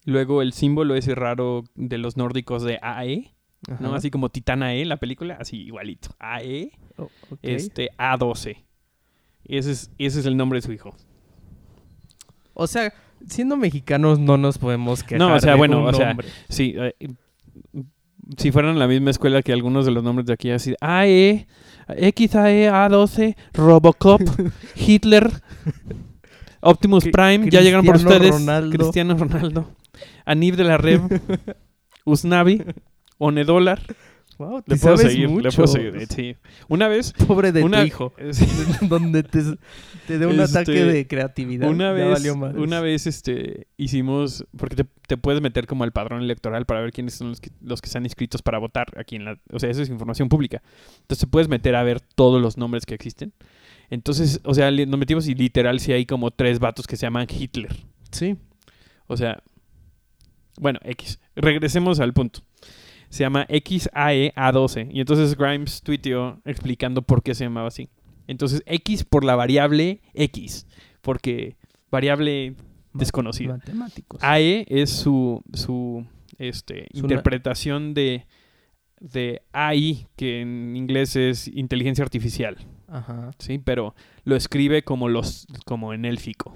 Luego 0.05 0.41
el 0.41 0.53
símbolo 0.53 0.95
ese 0.95 1.15
raro 1.15 1.63
de 1.75 1.97
los 1.97 2.17
nórdicos 2.17 2.63
de 2.63 2.79
AE, 2.81 3.33
¿no? 3.79 3.93
Así 3.95 4.09
como 4.11 4.29
Titana 4.29 4.73
E, 4.75 4.85
la 4.85 4.97
película, 4.97 5.37
así 5.39 5.57
igualito. 5.57 6.09
AE, 6.19 6.71
Oh, 6.97 7.09
este, 7.41 7.89
A12. 7.97 8.57
Ese 9.45 9.71
es, 9.71 9.91
ese 9.97 10.19
es 10.19 10.25
el 10.25 10.37
nombre 10.37 10.57
de 10.57 10.61
su 10.65 10.71
hijo. 10.73 10.95
O 12.61 12.67
sea, 12.67 12.93
siendo 13.27 13.57
mexicanos 13.57 14.19
no 14.19 14.37
nos 14.37 14.59
podemos 14.59 15.01
quejar 15.01 15.17
No, 15.17 15.33
o 15.33 15.39
sea, 15.39 15.53
de 15.53 15.57
bueno, 15.57 15.83
o 15.83 15.93
sea, 15.93 16.09
nombre. 16.09 16.27
Sí, 16.47 16.75
eh, 16.77 16.93
si 18.37 18.51
fueran 18.51 18.77
la 18.77 18.87
misma 18.87 19.09
escuela 19.09 19.41
que 19.41 19.51
algunos 19.51 19.83
de 19.83 19.91
los 19.91 20.03
nombres 20.03 20.27
de 20.27 20.33
aquí, 20.33 20.51
así, 20.51 20.75
AE, 20.79 21.47
XAE, 21.87 22.69
A12, 22.69 23.35
Robocop, 23.53 24.21
Hitler, 24.75 25.31
Optimus 26.61 27.05
Prime, 27.05 27.49
ya 27.49 27.61
llegaron 27.61 27.83
por 27.83 27.95
ustedes, 27.95 28.29
Ronaldo. 28.29 28.77
Cristiano 28.77 29.17
Ronaldo, 29.17 29.71
Anib 30.25 30.55
de 30.55 30.63
la 30.63 30.77
Rev, 30.77 31.01
Usnavi, 32.05 32.63
Onedólar, 33.17 33.81
Wow, 34.37 34.63
te 34.63 34.73
le 34.73 34.79
puedo 34.79 34.97
seguir, 34.97 35.29
le 35.29 35.51
puedo 35.51 35.67
seguir, 35.67 35.95
eh, 35.97 36.07
sí. 36.07 36.35
Una 36.67 36.87
vez, 36.87 37.13
Pobre 37.27 37.51
de 37.51 37.63
una, 37.63 37.81
tu 37.81 37.87
hijo. 37.87 38.13
donde 38.81 39.21
te, 39.21 39.39
te 40.07 40.17
dé 40.17 40.25
un 40.25 40.39
Este, 40.39 40.59
ataque 40.59 40.85
de 40.85 41.07
creatividad. 41.07 41.69
Una 41.69 41.95
Ya 41.95 42.05
vez, 42.05 42.25
una 42.55 42.79
vez 42.79 43.07
este, 43.07 43.67
hicimos, 43.77 44.45
porque 44.57 44.75
te, 44.75 44.85
te 45.07 45.17
puedes 45.17 45.41
meter 45.41 45.67
como 45.67 45.83
al 45.83 45.91
padrón 45.91 46.21
electoral 46.21 46.65
para 46.65 46.81
ver 46.81 46.91
quiénes 46.91 47.15
son 47.15 47.29
los 47.29 47.41
que, 47.41 47.51
los 47.61 47.81
que 47.81 47.87
están 47.87 48.05
inscritos 48.05 48.41
para 48.41 48.57
votar 48.57 48.87
aquí 48.97 49.15
en 49.15 49.25
la, 49.25 49.39
o 49.51 49.59
sea, 49.59 49.69
eso 49.69 49.81
es 49.81 49.89
información 49.89 50.29
pública. 50.29 50.61
Entonces 51.01 51.27
puedes 51.29 51.47
meter 51.47 51.75
a 51.75 51.83
ver 51.83 51.99
todos 51.99 52.41
los 52.41 52.57
nombres 52.57 52.85
que 52.85 52.95
existen. 52.95 53.33
Entonces, 53.89 54.39
o 54.43 54.53
sea, 54.53 54.71
nos 54.71 54.99
metimos 54.99 55.27
y 55.27 55.35
literal 55.35 55.79
si 55.79 55.91
hay 55.91 56.05
como 56.05 56.31
tres 56.31 56.59
vatos 56.59 56.87
que 56.87 56.95
se 56.95 57.05
llaman 57.05 57.27
Hitler. 57.29 57.75
Sí. 58.11 58.37
O 59.07 59.17
sea, 59.17 59.43
bueno, 60.57 60.79
X. 60.83 61.19
Regresemos 61.35 61.99
al 61.99 62.13
punto. 62.13 62.41
Se 63.09 63.23
llama 63.23 63.45
E 63.49 63.61
XAEA12. 63.61 64.89
Y 64.93 65.01
entonces 65.01 65.35
Grimes 65.37 65.81
tuiteó 65.81 66.39
explicando 66.45 67.01
por 67.01 67.21
qué 67.21 67.35
se 67.35 67.43
llamaba 67.43 67.67
así. 67.67 67.89
Entonces, 68.31 68.63
X 68.65 69.03
por 69.03 69.25
la 69.25 69.35
variable 69.35 70.01
X. 70.13 70.65
Porque 71.01 71.57
variable 71.89 72.55
desconocida. 72.93 73.57
Matemáticos. 73.57 74.23
AE 74.23 74.65
es 74.69 74.89
su, 74.89 75.43
su 75.53 76.05
este, 76.37 76.87
Su 76.93 77.01
interpretación 77.01 77.93
de, 77.93 78.25
de 79.01 79.41
AI, 79.51 80.07
que 80.15 80.41
en 80.41 80.75
inglés 80.75 81.15
es 81.15 81.47
inteligencia 81.47 82.03
artificial. 82.03 82.57
Ajá. 82.87 83.31
¿sí? 83.37 83.59
Pero 83.59 83.95
lo 84.23 84.35
escribe 84.35 84.83
como, 84.83 85.09
los, 85.09 85.45
como 85.65 85.93
en 85.93 86.05
élfico. 86.05 86.55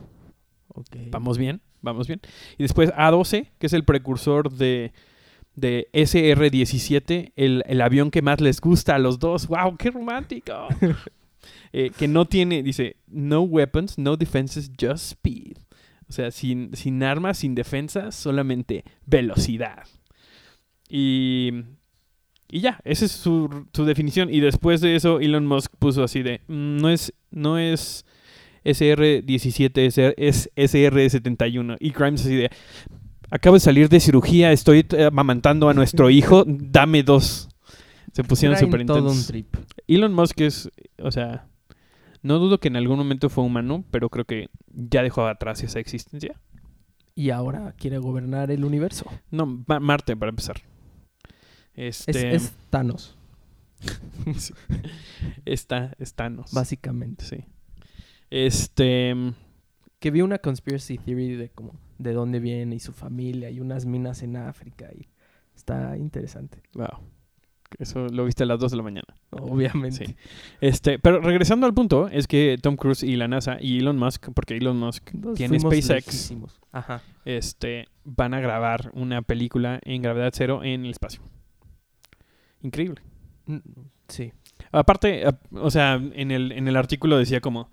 Ok. 0.70 0.96
Vamos 1.12 1.38
bien, 1.38 1.62
vamos 1.82 2.08
bien. 2.08 2.22
Y 2.58 2.64
después 2.64 2.92
A12, 2.94 3.50
que 3.60 3.68
es 3.68 3.74
el 3.74 3.84
precursor 3.84 4.50
de, 4.52 4.94
de 5.56 5.90
SR-17, 5.92 7.34
el, 7.36 7.64
el 7.68 7.82
avión 7.82 8.12
que 8.12 8.22
más 8.22 8.40
les 8.40 8.62
gusta 8.62 8.96
a 8.96 9.00
los 9.00 9.20
dos. 9.20 9.48
¡Wow! 9.48 9.76
¡Qué 9.78 9.92
romántico! 9.92 10.68
Eh, 11.73 11.91
que 11.97 12.08
no 12.08 12.25
tiene, 12.25 12.63
dice, 12.63 12.97
no 13.08 13.41
weapons, 13.41 13.97
no 13.97 14.15
defenses, 14.17 14.71
just 14.80 15.12
speed. 15.12 15.58
O 16.08 16.12
sea, 16.13 16.32
sin, 16.32 16.75
sin 16.75 17.01
armas, 17.04 17.39
sin 17.39 17.56
defensas, 17.56 18.15
solamente 18.15 18.84
velocidad. 19.06 19.84
Y, 20.89 21.51
y 22.49 22.60
ya, 22.62 22.80
esa 22.84 23.06
es 23.06 23.12
su, 23.12 23.65
su 23.73 23.86
definición. 23.86 24.34
Y 24.34 24.39
después 24.39 24.82
de 24.82 24.95
eso, 24.95 25.19
Elon 25.19 25.47
Musk 25.47 25.73
puso 25.80 26.04
así 26.04 26.21
de, 26.21 26.41
"Mm, 26.47 26.78
no 26.78 26.89
es, 26.89 27.13
no 27.32 27.58
es 27.58 28.06
SR17, 28.63 29.86
es, 29.86 29.97
es 30.17 30.49
SR71. 30.56 31.78
Y 31.80 31.91
Grimes 31.91 32.21
así 32.21 32.36
de, 32.36 32.49
acabo 33.30 33.56
de 33.56 33.60
salir 33.60 33.89
de 33.89 33.99
cirugía, 33.99 34.51
estoy 34.51 34.86
eh, 34.91 35.06
amamantando 35.06 35.69
a 35.69 35.73
nuestro 35.73 36.10
hijo, 36.12 36.43
dame 36.47 37.04
dos. 37.04 37.49
Se 38.13 38.23
pusieron 38.23 38.58
súper 38.58 38.86
todo 38.86 38.97
un 38.99 39.04
intensos. 39.06 39.28
trip. 39.28 39.56
Elon 39.88 40.13
Musk 40.13 40.39
es, 40.41 40.69
o 40.99 41.12
sea, 41.12 41.47
no 42.26 42.40
dudo 42.40 42.60
que 42.60 42.68
en 42.68 42.76
algún 42.76 42.98
momento 42.98 43.30
fue 43.30 43.44
humano, 43.44 43.84
pero 43.92 44.10
creo 44.10 44.26
que 44.26 44.50
ya 44.68 45.02
dejó 45.04 45.26
atrás 45.28 45.64
esa 45.64 45.80
existencia. 45.80 46.40
Y 47.16 47.30
ahora 47.30 47.74
quiere 47.78 47.98
gobernar 48.00 48.52
el 48.52 48.66
universo. 48.66 49.06
No, 49.32 49.64
Ma- 49.68 49.80
Marte 49.80 50.18
para 50.18 50.30
empezar. 50.32 50.58
Es, 51.74 52.08
Este, 52.08 52.36
es 52.36 52.54
Thanos, 52.70 53.18
sí. 54.38 54.54
Está, 55.46 55.94
es 56.00 56.14
Thanos. 56.14 56.52
básicamente. 56.54 57.24
Sí. 57.26 57.38
Este, 58.30 59.14
Que 60.00 60.12
vi 60.12 60.22
una 60.22 60.40
conspiracy 60.40 60.98
theory 60.98 61.36
de 61.36 61.50
cómo, 61.50 61.74
de 62.00 62.14
dónde 62.14 62.40
viene 62.40 62.76
y 62.76 62.80
su 62.80 62.92
familia 62.94 63.50
y 63.50 63.60
unas 63.60 63.86
minas 63.86 64.24
en 64.24 64.36
África 64.38 64.90
y 64.94 65.08
está 65.56 65.98
interesante. 65.98 66.62
wow. 66.74 66.88
Eso 67.80 68.08
lo 68.08 68.25
viste 68.25 68.43
a 68.43 68.45
las 68.45 68.60
2 68.60 68.71
de 68.71 68.78
la 68.78 68.84
mañana. 68.84 69.08
Obviamente. 69.32 70.06
Sí. 70.08 70.15
Este, 70.62 70.97
pero 70.99 71.19
regresando 71.19 71.65
al 71.65 71.73
punto, 71.73 72.08
es 72.08 72.28
que 72.28 72.58
Tom 72.62 72.75
Cruise 72.78 73.04
y 73.04 73.15
la 73.15 73.28
NASA 73.28 73.58
y 73.60 73.80
Elon 73.80 73.97
Musk, 73.97 74.30
porque 74.34 74.56
Elon 74.58 74.78
Musk 74.78 75.13
Nos 75.13 75.36
tiene 75.36 75.60
SpaceX, 75.60 76.06
lejísimos. 76.08 76.60
Ajá. 76.71 77.01
este, 77.25 77.88
van 78.04 78.34
a 78.34 78.39
grabar 78.39 78.91
una 78.93 79.21
película 79.21 79.80
en 79.84 80.01
gravedad 80.01 80.32
cero 80.34 80.62
en 80.63 80.86
el 80.86 80.91
espacio. 80.91 81.21
Increíble. 82.62 83.01
Mm, 83.45 83.58
Sí. 84.08 84.32
Aparte, 84.71 85.25
ap- 85.25 85.41
o 85.54 85.71
sea, 85.71 85.95
en 85.95 86.30
el, 86.32 86.51
en 86.51 86.67
el 86.67 86.75
artículo 86.78 87.17
decía 87.17 87.41
como, 87.41 87.69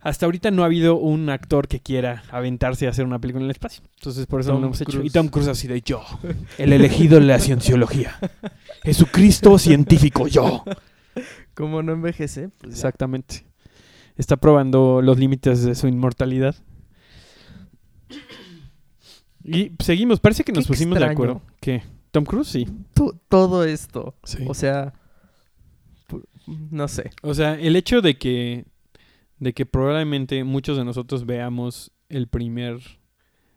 hasta 0.00 0.26
ahorita 0.26 0.50
no 0.50 0.62
ha 0.62 0.66
habido 0.66 0.96
un 0.96 1.28
actor 1.30 1.66
que 1.68 1.80
quiera 1.80 2.22
aventarse 2.30 2.86
a 2.86 2.90
hacer 2.90 3.04
una 3.04 3.18
película 3.18 3.42
en 3.42 3.46
el 3.46 3.50
espacio. 3.50 3.82
Entonces 3.98 4.26
por 4.26 4.40
eso 4.40 4.50
Tom 4.52 4.60
lo 4.60 4.66
hemos 4.68 4.80
hecho. 4.80 5.02
Y. 5.02 5.10
Tom 5.10 5.28
Cruise 5.28 5.48
así 5.48 5.66
de 5.68 5.80
yo, 5.80 6.02
el 6.58 6.72
elegido 6.72 7.18
de 7.18 7.26
la 7.26 7.38
cienciología. 7.40 8.16
Jesucristo 8.82 9.58
científico, 9.58 10.28
yo. 10.28 10.64
Como 11.54 11.82
no 11.82 11.92
envejece, 11.92 12.50
pues. 12.50 12.74
Exactamente. 12.74 13.46
Está 14.16 14.36
probando 14.36 15.02
los 15.02 15.18
límites 15.18 15.62
de 15.62 15.74
su 15.74 15.88
inmortalidad. 15.88 16.54
Y 19.44 19.72
seguimos, 19.78 20.20
parece 20.20 20.42
que 20.44 20.52
nos 20.52 20.64
Qué 20.64 20.68
pusimos 20.68 20.98
de 20.98 21.04
acuerdo. 21.04 21.42
¿Qué? 21.60 21.82
Tom 22.10 22.24
Cruise, 22.24 22.48
sí. 22.48 22.66
To- 22.94 23.14
todo 23.28 23.64
esto. 23.64 24.14
Sí. 24.24 24.44
O 24.48 24.54
sea, 24.54 24.94
no 26.70 26.88
sé. 26.88 27.10
O 27.22 27.34
sea, 27.34 27.54
el 27.54 27.76
hecho 27.76 28.00
de 28.00 28.16
que, 28.18 28.64
de 29.38 29.52
que 29.52 29.66
probablemente 29.66 30.44
muchos 30.44 30.76
de 30.76 30.84
nosotros 30.84 31.26
veamos 31.26 31.92
el 32.08 32.28
primer 32.28 32.78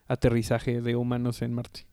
aterrizaje 0.07 0.81
de 0.81 0.95
humanos 0.95 1.41
en 1.41 1.53
Marte, 1.53 1.85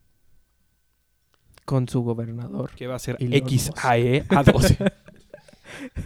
Con 1.65 1.87
su 1.87 2.01
gobernador. 2.01 2.71
que 2.75 2.87
va 2.87 2.95
a 2.95 2.99
ser 2.99 3.17
XAE 3.17 4.25
A12. 4.27 4.93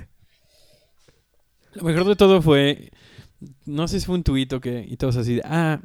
Lo 1.74 1.84
mejor 1.84 2.06
de 2.06 2.16
todo 2.18 2.42
fue, 2.42 2.92
no 3.66 3.88
sé 3.88 4.00
si 4.00 4.06
fue 4.06 4.16
un 4.16 4.24
tuito 4.24 4.60
que, 4.60 4.86
y 4.88 4.98
todos 4.98 5.16
así, 5.16 5.36
de, 5.36 5.42
ah, 5.46 5.80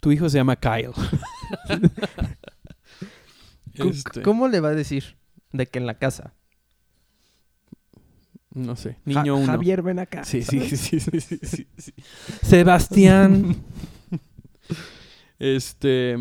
tu 0.00 0.12
hijo 0.12 0.28
se 0.30 0.38
llama 0.38 0.56
Kyle. 0.56 0.92
Este, 3.74 4.22
¿Cómo 4.22 4.48
le 4.48 4.60
va 4.60 4.70
a 4.70 4.74
decir? 4.74 5.16
De 5.52 5.66
que 5.66 5.78
en 5.78 5.86
la 5.86 5.98
casa. 5.98 6.34
No 8.52 8.74
sé, 8.76 8.98
niño 9.04 9.36
uno. 9.36 9.46
Javier, 9.46 9.82
ven 9.82 9.98
acá. 10.00 10.24
Sí, 10.24 10.42
sí, 10.42 10.60
sí, 10.60 10.76
sí, 10.76 10.98
sí, 11.00 11.20
sí, 11.42 11.66
sí. 11.76 11.94
Sebastián. 12.42 13.56
este. 15.38 16.16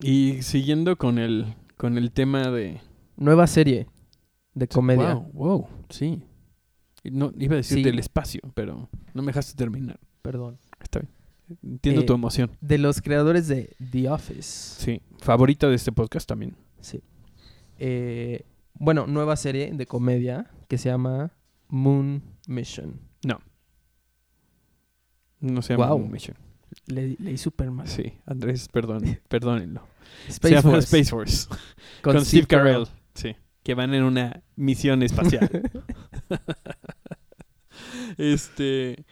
Y 0.00 0.42
siguiendo 0.42 0.96
con 0.96 1.18
el, 1.18 1.54
con 1.76 1.98
el 1.98 2.12
tema 2.12 2.50
de. 2.50 2.80
Nueva 3.16 3.46
serie 3.46 3.86
de 4.54 4.68
comedia. 4.68 5.14
Wow, 5.14 5.30
wow, 5.32 5.68
sí. 5.90 6.22
No, 7.04 7.32
iba 7.38 7.54
a 7.54 7.56
decir 7.56 7.84
del 7.84 7.98
espacio, 7.98 8.40
pero 8.54 8.88
no 9.12 9.22
me 9.22 9.28
dejaste 9.28 9.56
terminar. 9.56 9.98
Perdón. 10.22 10.58
Está 10.80 11.00
bien. 11.00 11.12
Entiendo 11.64 12.02
Eh, 12.02 12.04
tu 12.04 12.14
emoción. 12.14 12.50
De 12.60 12.78
los 12.78 13.02
creadores 13.02 13.48
de 13.48 13.74
The 13.90 14.08
Office. 14.08 14.42
Sí. 14.84 15.02
Favorita 15.18 15.68
de 15.68 15.74
este 15.74 15.90
podcast 15.92 16.28
también. 16.28 16.56
Sí. 16.80 17.02
Eh, 17.78 18.44
bueno, 18.82 19.06
nueva 19.06 19.36
serie 19.36 19.70
de 19.72 19.86
comedia 19.86 20.50
que 20.68 20.76
se 20.76 20.88
llama 20.88 21.32
Moon 21.68 22.22
Mission. 22.46 23.00
No 25.42 25.60
se 25.60 25.74
llama 25.74 25.86
Guau. 25.86 25.98
Moon 25.98 26.10
Mission. 26.10 26.36
Le, 26.86 27.16
leí 27.18 27.36
Superman. 27.36 27.86
Sí, 27.86 28.14
Andrés, 28.26 28.68
perdón, 28.68 29.20
perdónenlo. 29.28 29.86
Space 30.28 30.54
se 30.54 30.60
llama 30.60 30.70
Force. 30.70 30.84
Space 30.84 31.10
Force. 31.10 31.48
Con, 32.00 32.20
Steve 32.24 32.46
Carell. 32.46 32.86
Sí. 33.14 33.36
Que 33.62 33.74
van 33.74 33.92
en 33.92 34.04
una 34.04 34.42
misión 34.56 35.02
espacial. 35.02 35.48
este. 38.18 39.04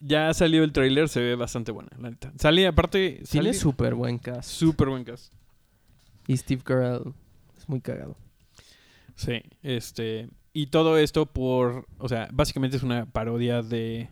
Ya 0.00 0.32
salió 0.34 0.62
el 0.62 0.72
tráiler, 0.72 1.08
se 1.08 1.20
ve 1.20 1.34
bastante 1.34 1.72
buena, 1.72 1.90
la 1.98 2.10
neta. 2.10 2.32
Sale, 2.38 2.66
aparte, 2.66 3.22
Tiene 3.22 3.26
sale 3.26 3.54
súper 3.54 3.94
buen 3.94 4.18
cast. 4.18 4.50
súper 4.50 4.88
buen 4.88 5.04
cast. 5.04 5.32
Y 6.26 6.36
Steve 6.36 6.62
Carell 6.62 7.14
es 7.56 7.68
muy 7.68 7.80
cagado. 7.80 8.16
Sí, 9.16 9.42
este. 9.62 10.28
Y 10.52 10.68
todo 10.68 10.98
esto 10.98 11.26
por. 11.26 11.86
O 11.98 12.08
sea, 12.08 12.28
básicamente 12.32 12.76
es 12.76 12.82
una 12.82 13.06
parodia 13.06 13.62
de. 13.62 14.08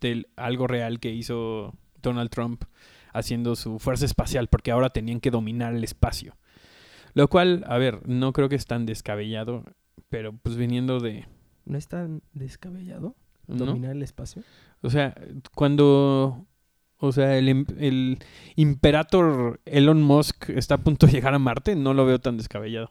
de 0.00 0.26
algo 0.36 0.66
real 0.66 1.00
que 1.00 1.10
hizo 1.10 1.74
Donald 2.00 2.30
Trump 2.30 2.64
haciendo 3.12 3.56
su 3.56 3.78
fuerza 3.78 4.04
espacial, 4.04 4.48
porque 4.48 4.70
ahora 4.70 4.90
tenían 4.90 5.20
que 5.20 5.30
dominar 5.30 5.74
el 5.74 5.82
espacio. 5.84 6.36
Lo 7.14 7.28
cual, 7.28 7.64
a 7.66 7.78
ver, 7.78 8.06
no 8.06 8.34
creo 8.34 8.50
que 8.50 8.56
es 8.56 8.66
tan 8.66 8.84
descabellado, 8.84 9.64
pero 10.10 10.34
pues 10.34 10.56
viniendo 10.56 11.00
de. 11.00 11.26
¿No 11.64 11.78
es 11.78 11.88
tan 11.88 12.22
descabellado 12.34 13.16
¿no? 13.46 13.56
dominar 13.56 13.92
el 13.92 14.02
espacio? 14.02 14.42
O 14.82 14.90
sea, 14.90 15.14
cuando. 15.54 16.46
O 16.98 17.12
sea, 17.12 17.36
el, 17.36 17.48
el 17.78 18.18
Imperator 18.54 19.60
Elon 19.66 20.02
Musk 20.02 20.48
está 20.50 20.76
a 20.76 20.78
punto 20.78 21.06
de 21.06 21.12
llegar 21.12 21.34
a 21.34 21.38
Marte, 21.38 21.74
no 21.74 21.92
lo 21.92 22.06
veo 22.06 22.18
tan 22.18 22.36
descabellado. 22.38 22.90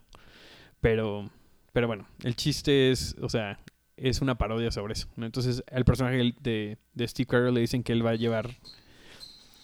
Pero. 0.86 1.30
Pero 1.74 1.88
bueno, 1.88 2.08
el 2.24 2.36
chiste 2.36 2.92
es. 2.92 3.16
O 3.22 3.28
sea, 3.30 3.60
es 3.98 4.22
una 4.22 4.38
parodia 4.38 4.70
sobre 4.72 4.94
eso. 4.94 5.08
¿no? 5.16 5.26
Entonces, 5.26 5.64
al 5.72 5.84
personaje 5.84 6.34
de, 6.42 6.78
de 6.94 7.08
Steve 7.08 7.26
Carell 7.26 7.54
le 7.56 7.62
dicen 7.62 7.82
que 7.82 7.92
él 7.92 8.06
va 8.06 8.12
a 8.12 8.16
llevar 8.16 8.52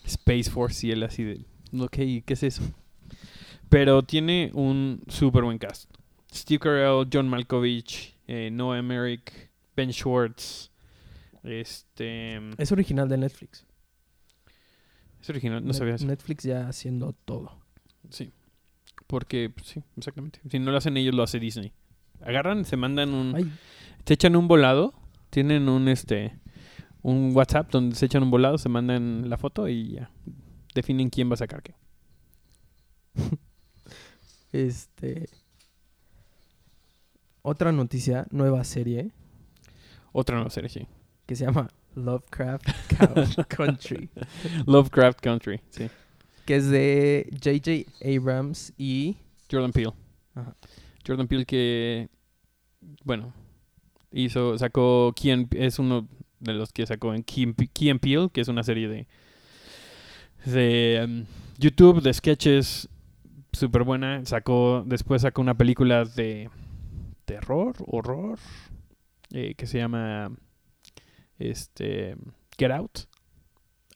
Space 0.05 0.49
Force 0.49 0.87
y 0.87 0.91
él 0.91 1.03
así 1.03 1.23
de. 1.23 1.45
Ok, 1.79 1.95
¿qué 1.95 2.23
es 2.27 2.41
eso? 2.43 2.63
Pero 3.69 4.01
tiene 4.03 4.49
un 4.53 5.03
súper 5.07 5.43
buen 5.43 5.57
cast. 5.59 5.89
Steve 6.33 6.59
Carell, 6.59 7.07
John 7.11 7.29
Malkovich, 7.29 8.17
eh, 8.27 8.49
Noah 8.51 8.79
Emmerich, 8.79 9.31
Ben 9.75 9.91
Schwartz. 9.93 10.71
Este. 11.43 12.39
Es 12.57 12.71
original 12.71 13.07
de 13.07 13.17
Netflix. 13.17 13.65
Es 15.21 15.29
original, 15.29 15.61
no 15.63 15.71
Net- 15.71 15.77
sabía 15.77 15.95
eso. 15.95 16.05
Netflix 16.07 16.43
ya 16.43 16.67
haciendo 16.67 17.13
todo. 17.25 17.59
Sí. 18.09 18.31
Porque, 19.11 19.49
pues, 19.53 19.67
sí, 19.67 19.83
exactamente. 19.97 20.39
Si 20.49 20.57
no 20.57 20.71
lo 20.71 20.77
hacen 20.77 20.95
ellos, 20.95 21.13
lo 21.13 21.21
hace 21.21 21.37
Disney. 21.37 21.73
Agarran, 22.21 22.63
se 22.63 22.77
mandan 22.77 23.13
un. 23.13 23.35
Ay, 23.35 23.51
Se 24.05 24.13
echan 24.13 24.37
un 24.37 24.47
volado. 24.47 24.93
Tienen 25.29 25.67
un 25.67 25.89
este. 25.89 26.39
Un 27.01 27.35
WhatsApp 27.35 27.69
donde 27.69 27.97
se 27.97 28.05
echan 28.05 28.23
un 28.23 28.31
volado, 28.31 28.57
se 28.57 28.69
mandan 28.69 29.29
la 29.29 29.35
foto 29.35 29.67
y 29.67 29.95
ya. 29.95 30.11
Definen 30.73 31.09
quién 31.09 31.29
va 31.29 31.33
a 31.33 31.37
sacar 31.37 31.61
qué. 31.61 31.75
este. 34.53 35.27
Otra 37.41 37.73
noticia, 37.73 38.27
nueva 38.29 38.63
serie 38.63 39.11
Otra 40.13 40.35
nueva 40.35 40.51
serie, 40.51 40.69
sí. 40.69 40.87
que 41.25 41.35
se 41.35 41.43
llama 41.43 41.67
Lovecraft 41.95 42.65
Country. 43.49 44.09
Lovecraft 44.67 45.19
Country, 45.19 45.59
sí. 45.69 45.89
Que 46.45 46.55
es 46.55 46.69
de 46.69 47.29
J.J. 47.31 47.91
Abrams 48.17 48.73
y. 48.77 49.17
Jordan 49.51 49.71
Peele. 49.71 49.93
Ajá. 50.35 50.55
Jordan 51.05 51.27
Peele 51.27 51.45
que. 51.45 52.09
Bueno. 53.03 53.33
Hizo. 54.11 54.57
Sacó. 54.57 55.13
¿Quién 55.15 55.47
es 55.51 55.79
uno 55.79 56.07
de 56.39 56.53
los 56.53 56.73
que 56.73 56.85
sacó 56.85 57.13
en 57.13 57.23
Key, 57.23 57.43
and 57.43 57.55
Pe- 57.55 57.67
Key 57.67 57.89
and 57.89 57.99
Peele, 57.99 58.29
que 58.33 58.41
es 58.41 58.47
una 58.47 58.63
serie 58.63 58.87
de, 58.87 59.07
de 60.45 61.01
um, 61.05 61.25
YouTube 61.59 62.01
de 62.01 62.13
sketches 62.13 62.89
súper 63.53 63.83
buena. 63.83 64.25
Sacó, 64.25 64.83
después 64.85 65.21
sacó 65.21 65.41
una 65.41 65.55
película 65.55 66.03
de 66.03 66.49
terror, 67.25 67.75
horror, 67.85 68.39
eh, 69.31 69.53
que 69.55 69.67
se 69.67 69.77
llama 69.77 70.31
este 71.37 72.15
Get 72.57 72.71
Out. 72.71 72.99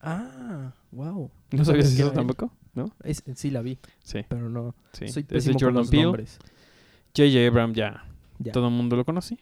Ah, 0.02 0.74
wow. 0.96 1.32
¿No 1.52 1.66
sabías 1.66 1.94
eso 1.94 2.12
tampoco? 2.12 2.52
¿No? 2.74 2.92
Es, 3.04 3.24
sí 3.36 3.52
la 3.52 3.62
vi, 3.62 3.78
Sí, 4.04 4.20
pero 4.28 4.50
no. 4.50 4.76
sí. 4.94 5.08
Soy 5.08 5.26
Es 5.30 5.46
de 5.46 5.54
Jordan 5.54 5.76
los 5.76 5.90
Peele. 5.90 6.26
J.J. 7.16 7.48
Abrams 7.48 7.76
ya, 7.78 8.06
Ya. 8.40 8.52
todo 8.52 8.68
el 8.68 8.74
mundo 8.74 8.96
lo 8.96 9.06
conoce. 9.06 9.38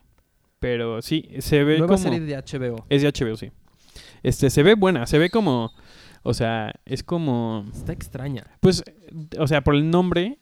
Pero 0.60 1.02
sí, 1.02 1.30
se 1.40 1.64
ve 1.64 1.80
Nueva 1.80 1.96
como... 1.96 1.98
serie 2.04 2.20
de 2.20 2.36
HBO. 2.38 2.86
Es 2.90 3.02
de 3.02 3.10
HBO, 3.12 3.36
sí. 3.36 3.52
Este, 4.22 4.50
se 4.50 4.64
ve 4.64 4.76
buena, 4.76 5.06
se 5.08 5.18
ve 5.18 5.30
como... 5.30 5.72
O 6.24 6.34
sea, 6.34 6.74
es 6.86 7.04
como... 7.04 7.66
Está 7.74 7.92
extraña. 7.92 8.46
Pues, 8.62 8.84
o 9.38 9.48
sea, 9.48 9.62
por 9.62 9.76
el 9.76 9.90
nombre 9.92 10.38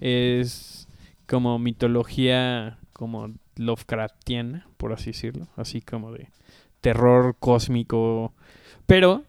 es 0.00 0.86
como 1.26 1.58
mitología 1.58 2.78
como 2.92 3.32
Lovecraftiana, 3.56 4.68
por 4.76 4.92
así 4.92 5.06
decirlo. 5.10 5.48
Así 5.56 5.80
como 5.80 6.12
de 6.12 6.28
terror 6.80 7.34
cósmico. 7.40 8.32
Pero 8.86 9.24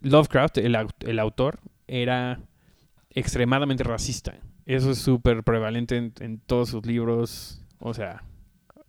Lovecraft, 0.00 0.58
el, 0.58 0.76
el 1.00 1.18
autor, 1.18 1.60
era 1.86 2.40
extremadamente 3.10 3.84
racista. 3.84 4.38
Eso 4.66 4.90
es 4.92 4.98
súper 4.98 5.42
prevalente 5.42 5.96
en, 5.96 6.12
en 6.20 6.38
todos 6.38 6.70
sus 6.70 6.86
libros. 6.86 7.60
O 7.78 7.94
sea, 7.94 8.22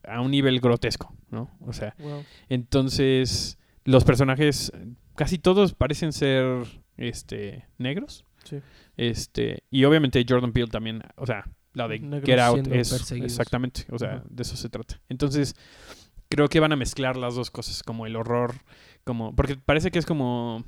a 0.07 0.21
un 0.21 0.31
nivel 0.31 0.59
grotesco, 0.59 1.13
¿no? 1.29 1.49
O 1.61 1.73
sea, 1.73 1.95
Wow. 1.99 2.23
entonces, 2.49 3.57
los 3.85 4.03
personajes, 4.03 4.71
casi 5.15 5.37
todos 5.39 5.73
parecen 5.73 6.13
ser 6.13 6.65
este 6.97 7.65
negros. 7.77 8.25
Sí. 8.43 8.59
Este, 8.97 9.63
y 9.71 9.85
obviamente 9.85 10.23
Jordan 10.27 10.51
Peele 10.53 10.69
también, 10.69 11.01
o 11.15 11.25
sea, 11.25 11.49
la 11.73 11.87
de 11.87 11.99
Negros 11.99 12.25
Get 12.25 12.39
Out 12.39 12.67
es 12.67 13.11
exactamente, 13.13 13.85
o 13.89 13.97
sea, 13.97 14.23
de 14.29 14.43
eso 14.43 14.55
se 14.55 14.69
trata. 14.69 15.01
Entonces, 15.09 15.55
creo 16.29 16.47
que 16.49 16.59
van 16.59 16.71
a 16.71 16.75
mezclar 16.75 17.15
las 17.17 17.35
dos 17.35 17.49
cosas, 17.49 17.81
como 17.81 18.05
el 18.05 18.15
horror, 18.15 18.53
como 19.03 19.35
porque 19.35 19.57
parece 19.57 19.91
que 19.91 19.99
es 19.99 20.05
como 20.05 20.63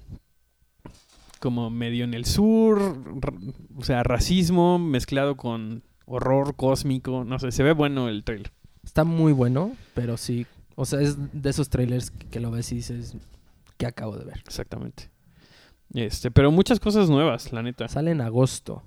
como 1.40 1.70
medio 1.70 2.06
en 2.06 2.14
el 2.14 2.26
sur, 2.26 2.98
o 3.76 3.84
sea, 3.84 4.04
racismo 4.04 4.80
mezclado 4.80 5.36
con 5.38 5.84
horror 6.06 6.56
cósmico, 6.56 7.24
no 7.24 7.40
sé, 7.40 7.52
se 7.52 7.64
ve 7.64 7.74
bueno 7.74 8.10
el 8.10 8.24
trailer. 8.24 8.52
Está 8.84 9.04
muy 9.04 9.34
bueno, 9.34 9.76
pero 9.94 10.18
sí. 10.18 10.46
O 10.76 10.86
sea, 10.86 11.02
es 11.02 11.18
de 11.34 11.50
esos 11.50 11.70
trailers 11.70 12.12
que, 12.12 12.28
que 12.28 12.40
lo 12.40 12.52
ves 12.52 12.72
y 12.72 12.76
dices 12.76 13.16
que 13.78 13.86
acabo 13.86 14.18
de 14.18 14.26
ver. 14.26 14.38
Exactamente. 14.40 15.10
Este, 15.94 16.32
pero 16.32 16.52
muchas 16.52 16.80
cosas 16.80 17.10
nuevas, 17.10 17.52
la 17.54 17.64
neta. 17.64 17.88
Sale 17.88 18.12
en 18.12 18.22
agosto. 18.22 18.84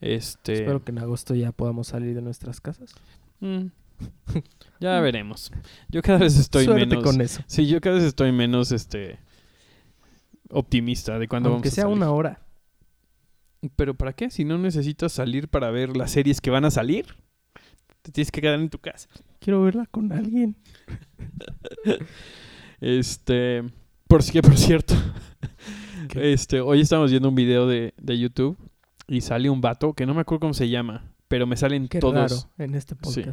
Este, 0.00 0.54
Espero 0.54 0.84
que 0.84 0.92
en 0.92 0.98
agosto 0.98 1.34
ya 1.34 1.52
podamos 1.52 1.88
salir 1.88 2.14
de 2.14 2.22
nuestras 2.22 2.60
casas. 2.60 2.94
mm, 3.40 3.66
ya 4.80 5.00
veremos. 5.00 5.50
Yo 5.88 6.02
cada 6.02 6.18
vez 6.18 6.36
estoy 6.38 6.64
Suerte 6.64 6.86
menos 6.86 7.04
con 7.04 7.20
eso. 7.20 7.42
Sí, 7.46 7.66
yo 7.66 7.80
cada 7.80 7.96
vez 7.96 8.04
estoy 8.04 8.32
menos 8.32 8.72
este 8.72 9.18
optimista 10.50 11.18
de 11.18 11.28
cuándo 11.28 11.48
Aunque 11.50 11.68
vamos 11.68 11.72
a 11.72 11.74
sea 11.74 11.84
salir. 11.84 11.96
una 11.96 12.10
hora. 12.10 12.40
Pero 13.76 13.94
¿para 13.94 14.12
qué? 14.12 14.30
Si 14.30 14.44
no 14.44 14.58
necesitas 14.58 15.12
salir 15.12 15.48
para 15.48 15.70
ver 15.70 15.96
las 15.96 16.10
series 16.10 16.40
que 16.40 16.50
van 16.50 16.64
a 16.66 16.70
salir, 16.70 17.06
te 18.02 18.12
tienes 18.12 18.30
que 18.30 18.40
quedar 18.42 18.60
en 18.60 18.68
tu 18.68 18.78
casa. 18.78 19.08
Quiero 19.40 19.62
verla 19.62 19.86
con 19.86 20.12
alguien. 20.12 20.56
Este, 22.80 23.64
por 24.08 24.22
si 24.22 24.40
por 24.42 24.58
cierto, 24.58 24.94
¿Qué? 26.08 26.32
este, 26.32 26.60
hoy 26.60 26.80
estamos 26.80 27.10
viendo 27.10 27.28
un 27.28 27.34
video 27.34 27.66
de, 27.66 27.94
de 27.96 28.18
YouTube 28.18 28.58
y 29.08 29.22
sale 29.22 29.48
un 29.48 29.60
vato 29.60 29.94
que 29.94 30.04
no 30.06 30.12
me 30.12 30.20
acuerdo 30.20 30.40
cómo 30.40 30.54
se 30.54 30.68
llama, 30.68 31.12
pero 31.28 31.46
me 31.46 31.56
salen 31.56 31.88
Qué 31.88 31.98
todos. 32.00 32.14
raro 32.14 32.36
en 32.58 32.74
este 32.74 32.94
Sí. 33.04 33.24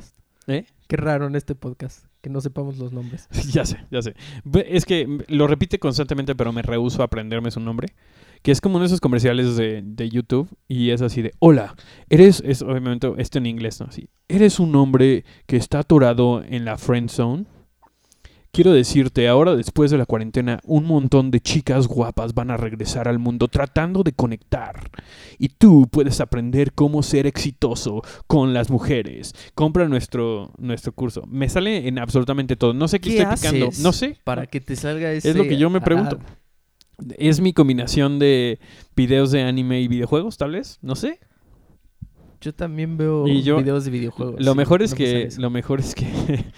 ¿Eh? 0.51 0.65
Qué 0.87 0.97
raro 0.97 1.27
en 1.27 1.35
este 1.35 1.55
podcast. 1.55 2.05
Que 2.21 2.29
no 2.29 2.41
sepamos 2.41 2.77
los 2.77 2.91
nombres. 2.91 3.27
ya 3.51 3.65
sé, 3.65 3.79
ya 3.89 4.01
sé. 4.01 4.15
Es 4.67 4.85
que 4.85 5.07
lo 5.27 5.47
repite 5.47 5.79
constantemente, 5.79 6.35
pero 6.35 6.51
me 6.51 6.61
rehuso 6.61 7.01
a 7.01 7.05
aprenderme 7.05 7.49
su 7.51 7.59
nombre. 7.59 7.89
Que 8.41 8.51
es 8.51 8.59
como 8.59 8.75
uno 8.75 8.83
de 8.83 8.87
esos 8.87 8.99
comerciales 9.01 9.55
de, 9.55 9.81
de 9.83 10.09
YouTube 10.09 10.49
y 10.67 10.89
es 10.89 11.01
así 11.01 11.21
de, 11.21 11.31
hola, 11.39 11.75
eres, 12.09 12.41
es 12.45 12.61
obviamente 12.61 13.11
esto 13.17 13.37
en 13.37 13.45
inglés, 13.45 13.79
¿no? 13.79 13.85
Así, 13.87 14.09
eres 14.27 14.59
un 14.59 14.75
hombre 14.75 15.25
que 15.45 15.57
está 15.57 15.79
atorado 15.79 16.43
en 16.43 16.65
la 16.65 16.77
friend 16.77 17.09
zone. 17.09 17.45
Quiero 18.53 18.73
decirte, 18.73 19.29
ahora 19.29 19.55
después 19.55 19.91
de 19.91 19.97
la 19.97 20.05
cuarentena, 20.05 20.59
un 20.65 20.83
montón 20.85 21.31
de 21.31 21.39
chicas 21.39 21.87
guapas 21.87 22.33
van 22.33 22.51
a 22.51 22.57
regresar 22.57 23.07
al 23.07 23.17
mundo 23.17 23.47
tratando 23.47 24.03
de 24.03 24.11
conectar. 24.11 24.89
Y 25.39 25.47
tú 25.49 25.87
puedes 25.89 26.19
aprender 26.19 26.73
cómo 26.73 27.01
ser 27.01 27.27
exitoso 27.27 28.01
con 28.27 28.53
las 28.53 28.69
mujeres. 28.69 29.33
Compra 29.55 29.87
nuestro, 29.87 30.51
nuestro 30.57 30.91
curso. 30.91 31.23
Me 31.27 31.47
sale 31.47 31.87
en 31.87 31.97
absolutamente 31.97 32.57
todo. 32.57 32.73
No 32.73 32.89
sé 32.89 32.99
qué, 32.99 33.11
¿Qué 33.11 33.21
estoy 33.21 33.35
picando. 33.37 33.67
haces 33.69 33.81
No 33.83 33.93
sé. 33.93 34.17
Para 34.25 34.45
que 34.47 34.59
te 34.59 34.75
salga 34.75 35.13
ese... 35.13 35.29
Es 35.29 35.35
lo 35.37 35.43
que 35.43 35.55
yo 35.55 35.69
me 35.69 35.79
pregunto. 35.79 36.19
Ah, 36.21 37.03
Es 37.17 37.39
mi 37.39 37.53
combinación 37.53 38.19
de 38.19 38.59
videos 38.97 39.31
de 39.31 39.43
anime 39.43 39.79
y 39.79 39.87
videojuegos, 39.87 40.35
tal 40.37 40.51
vez. 40.51 40.77
No 40.81 40.95
sé. 40.95 41.19
yo 42.41 42.53
también 42.53 42.97
veo 42.97 43.25
yo- 43.27 43.57
videos 43.59 43.85
de 43.85 43.91
videojuegos. 43.91 44.43
Lo 44.43 44.51
sí, 44.51 44.57
mejor 44.57 44.81
es 44.81 44.91
no 44.91 44.97
que, 44.97 45.29
lo 45.37 45.49
mejor 45.49 45.79
es 45.79 45.95
que, 45.95 46.05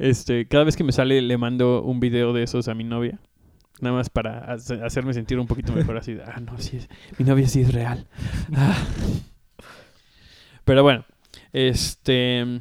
este, 0.00 0.48
cada 0.48 0.64
vez 0.64 0.76
que 0.76 0.82
me 0.84 0.92
sale 0.92 1.20
le 1.22 1.36
mando 1.38 1.82
un 1.82 2.00
video 2.00 2.32
de 2.32 2.42
esos 2.42 2.66
a 2.68 2.74
mi 2.74 2.84
novia. 2.84 3.18
Nada 3.80 3.94
más 3.96 4.10
para 4.10 4.40
hace- 4.52 4.82
hacerme 4.82 5.14
sentir 5.14 5.38
un 5.38 5.46
poquito 5.46 5.72
mejor 5.72 5.96
así. 5.96 6.14
de, 6.14 6.22
Ah, 6.24 6.40
no, 6.40 6.58
sí 6.58 6.76
es, 6.78 6.88
mi 7.18 7.24
novia 7.24 7.46
sí 7.48 7.60
es 7.62 7.72
real. 7.72 8.06
Ah. 8.54 8.76
Pero 10.64 10.82
bueno, 10.82 11.04
este, 11.52 12.60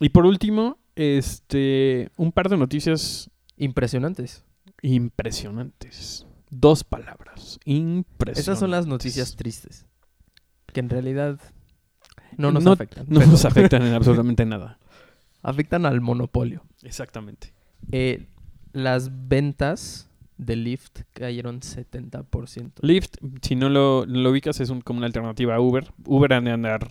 y 0.00 0.08
por 0.08 0.26
último, 0.26 0.78
este, 0.96 2.10
un 2.16 2.32
par 2.32 2.48
de 2.48 2.56
noticias 2.56 3.30
Impresionantes. 3.56 4.44
impresionantes. 4.82 6.26
Dos 6.50 6.82
palabras. 6.82 7.60
Impresionantes. 7.64 8.38
Esas 8.42 8.58
son 8.58 8.72
las 8.72 8.86
noticias 8.86 9.36
tristes. 9.36 9.86
Que 10.72 10.80
en 10.80 10.88
realidad 10.90 11.38
no 12.36 12.50
nos 12.50 12.64
No- 12.64 12.72
afectan. 12.72 13.06
No 13.08 13.20
pero 13.20 13.30
nos 13.30 13.44
afectan 13.44 13.82
en 13.86 13.94
absolutamente 13.94 14.44
nada. 14.44 14.79
Afectan 15.42 15.86
al 15.86 16.00
monopolio. 16.00 16.62
Exactamente. 16.82 17.52
Eh, 17.92 18.26
las 18.72 19.10
ventas 19.28 20.08
de 20.36 20.56
Lyft 20.56 21.00
cayeron 21.12 21.60
70%. 21.60 22.72
Lyft, 22.82 23.16
si 23.42 23.56
no 23.56 23.68
lo, 23.68 24.06
no 24.06 24.20
lo 24.20 24.30
ubicas, 24.30 24.60
es 24.60 24.70
un- 24.70 24.80
como 24.80 24.98
una 24.98 25.06
alternativa 25.06 25.54
a 25.54 25.60
Uber. 25.60 25.92
Uber 26.06 26.32
han 26.32 26.44
de 26.44 26.50
andar 26.52 26.90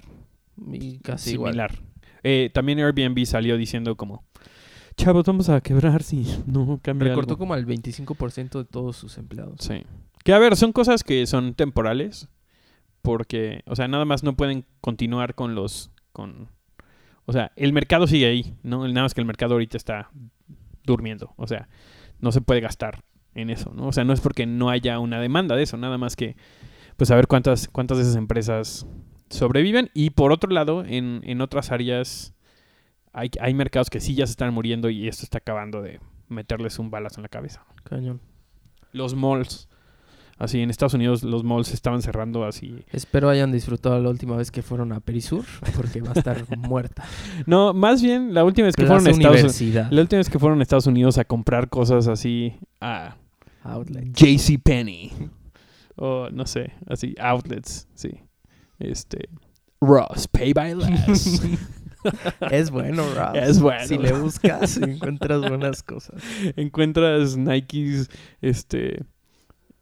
Y 0.72 1.00
casi 1.00 1.32
igual. 1.32 1.54
similar. 1.54 1.80
Eh, 2.24 2.52
también 2.54 2.80
Airbnb 2.80 3.26
salió 3.26 3.58
diciendo 3.58 3.96
como, 3.96 4.24
chavos, 4.98 5.24
vamos 5.26 5.50
a 5.50 5.62
quebrar 5.62 6.04
si 6.04 6.26
no 6.46 6.80
cambia 6.84 7.10
Recortó 7.10 7.32
algo". 7.34 7.40
como 7.40 7.54
al 7.54 7.66
25% 7.66 8.60
de 8.60 8.66
todos 8.66 8.98
sus 8.98 9.18
empleados. 9.18 9.56
Sí. 9.62 9.84
Que 10.24 10.34
a 10.34 10.40
ver, 10.40 10.56
son 10.58 10.72
cosas 10.74 11.04
que 11.04 11.26
son 11.26 11.54
temporales. 11.54 12.28
Porque, 13.02 13.62
o 13.66 13.78
sea, 13.78 13.88
nada 13.88 14.04
más 14.04 14.24
no 14.24 14.36
pueden 14.36 14.66
continuar 14.82 15.34
con 15.34 15.56
los... 15.56 15.90
con 16.12 16.50
O 17.30 17.32
sea, 17.32 17.52
el 17.56 17.74
mercado 17.74 18.08
sigue 18.08 18.26
ahí, 18.26 18.56
¿no? 18.64 18.88
Nada 18.88 19.04
más 19.04 19.14
que 19.14 19.22
el 19.22 19.28
mercado 19.28 19.54
ahorita 19.54 19.78
está 19.78 20.10
durmiendo. 20.84 21.36
O 21.38 21.46
sea, 21.46 21.70
no 22.20 22.32
se 22.32 22.42
puede 22.42 22.60
gastar 22.60 23.04
en 23.36 23.52
eso, 23.52 23.72
¿no? 23.72 23.86
O 23.86 23.92
sea, 23.92 24.04
no 24.04 24.14
es 24.14 24.20
porque 24.20 24.48
no 24.48 24.72
haya 24.72 24.98
una 24.98 25.22
demanda 25.22 25.56
de 25.56 25.62
eso, 25.62 25.78
nada 25.78 26.00
más 26.00 26.16
que, 26.16 26.36
pues, 26.98 27.12
a 27.12 27.16
ver 27.16 27.28
cuántas, 27.28 27.68
cuántas 27.68 28.00
de 28.00 28.04
esas 28.06 28.16
empresas 28.16 28.88
sobreviven. 29.30 29.92
Y 29.94 30.10
por 30.10 30.32
otro 30.32 30.50
lado, 30.50 30.84
en, 30.84 31.22
en 31.24 31.42
otras 31.42 31.72
áreas 31.72 32.34
hay, 33.14 33.30
hay 33.40 33.54
mercados 33.54 33.92
que 33.92 34.00
sí 34.00 34.16
ya 34.16 34.26
se 34.26 34.32
están 34.32 34.52
muriendo 34.52 34.90
y 34.90 35.08
esto 35.08 35.22
está 35.22 35.38
acabando 35.38 35.84
de 35.84 36.00
meterles 36.30 36.80
un 36.80 36.90
balazo 36.90 37.20
en 37.20 37.24
la 37.24 37.30
cabeza. 37.30 37.64
Cañón. 37.84 38.22
Los 38.92 39.14
malls. 39.14 39.69
Así, 40.40 40.62
en 40.62 40.70
Estados 40.70 40.94
Unidos 40.94 41.22
los 41.24 41.44
malls 41.44 41.74
estaban 41.74 42.02
cerrando 42.02 42.46
así. 42.46 42.86
Espero 42.92 43.30
hayan 43.30 43.52
disfrutado 43.52 44.00
la 44.02 44.10
última 44.10 44.38
vez 44.38 44.52
que 44.52 44.62
fueron 44.62 44.94
a 44.94 45.02
Perisur, 45.02 45.46
porque 45.76 46.02
va 46.02 46.12
a 46.12 46.14
estar 46.14 46.46
muerta. 46.58 47.04
No, 47.46 47.74
más 47.74 48.02
bien 48.02 48.34
la 48.34 48.46
última 48.46 48.68
vez 48.68 48.76
que 48.76 48.84
Plaza 48.84 49.02
fueron 49.02 49.08
a 49.08 49.30
Estados 49.30 49.62
Unidos. 49.62 49.92
La 49.92 50.02
última 50.02 50.18
vez 50.18 50.30
que 50.30 50.40
fueron 50.40 50.60
a 50.60 50.64
Estados 50.64 50.88
Unidos 50.88 51.18
a 51.18 51.26
comprar 51.26 51.70
cosas 51.70 52.08
así 52.08 52.54
a 52.80 53.18
Outlet. 53.64 54.14
JC. 54.14 54.60
O 55.98 56.30
no 56.32 56.46
sé, 56.46 56.72
así, 56.88 57.14
outlets, 57.20 57.88
sí. 57.94 58.22
Este. 58.80 59.30
Ross, 59.82 60.28
pay 60.28 60.54
by 60.54 60.76
less. 60.76 61.42
Es 62.50 62.72
bueno, 62.72 63.04
Rob. 63.14 63.36
Es 63.36 63.60
bueno. 63.60 63.86
Si 63.86 63.98
le 63.98 64.14
buscas, 64.14 64.78
encuentras 64.78 65.42
buenas 65.42 65.84
cosas. 65.84 66.22
Encuentras 66.56 67.36
Nikes, 67.36 68.10
este. 68.42 69.04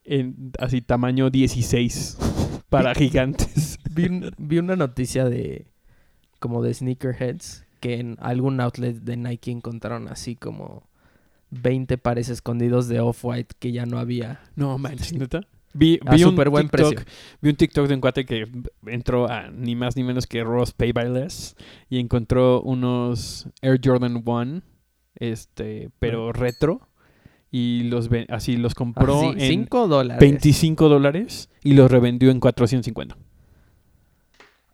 En, 0.09 0.51
así, 0.59 0.81
tamaño 0.81 1.29
16 1.29 2.17
para 2.69 2.95
gigantes. 2.95 3.77
Vi, 3.91 4.05
un- 4.07 4.31
vi 4.37 4.57
una 4.59 4.75
noticia 4.75 5.25
de 5.25 5.67
como 6.39 6.61
de 6.63 6.73
sneakerheads 6.73 7.65
que 7.81 7.99
en 7.99 8.17
algún 8.19 8.59
outlet 8.61 8.95
de 8.97 9.17
Nike 9.17 9.51
encontraron 9.51 10.07
así 10.07 10.35
como 10.35 10.83
20 11.51 11.97
pares 11.97 12.29
escondidos 12.29 12.87
de 12.87 12.99
Off-White 12.99 13.55
que 13.59 13.71
ya 13.71 13.85
no 13.85 13.99
había. 13.99 14.39
No 14.55 14.77
manches, 14.77 15.13
neta. 15.13 15.41
Vi, 15.73 15.99
vi 16.11 16.23
un 16.23 16.31
súper 16.31 16.49
buen 16.49 16.69
TikTok, 16.69 16.93
precio. 16.95 17.05
vi 17.41 17.49
un 17.49 17.55
TikTok 17.55 17.87
de 17.87 17.93
un 17.95 18.01
cuate 18.01 18.25
que 18.25 18.47
entró 18.87 19.29
a 19.29 19.51
ni 19.51 19.75
más 19.75 19.95
ni 19.95 20.03
menos 20.03 20.25
que 20.25 20.43
Ross 20.43 20.71
Pay 20.71 20.91
by 20.91 21.09
Less 21.09 21.55
y 21.89 21.99
encontró 21.99 22.61
unos 22.61 23.47
Air 23.61 23.79
Jordan 23.83 24.23
1, 24.25 24.61
este, 25.15 25.89
pero 25.99 26.31
retro 26.33 26.87
y 27.57 27.83
los 27.83 28.09
así 28.29 28.55
los 28.55 28.75
compró 28.75 29.33
en 29.33 29.39
5 29.39 29.87
dólares. 29.87 30.19
25 30.19 30.89
dólares 30.89 31.49
y 31.63 31.73
los 31.73 31.89
revendió 31.89 32.29
en 32.29 32.39
450. 32.39 33.17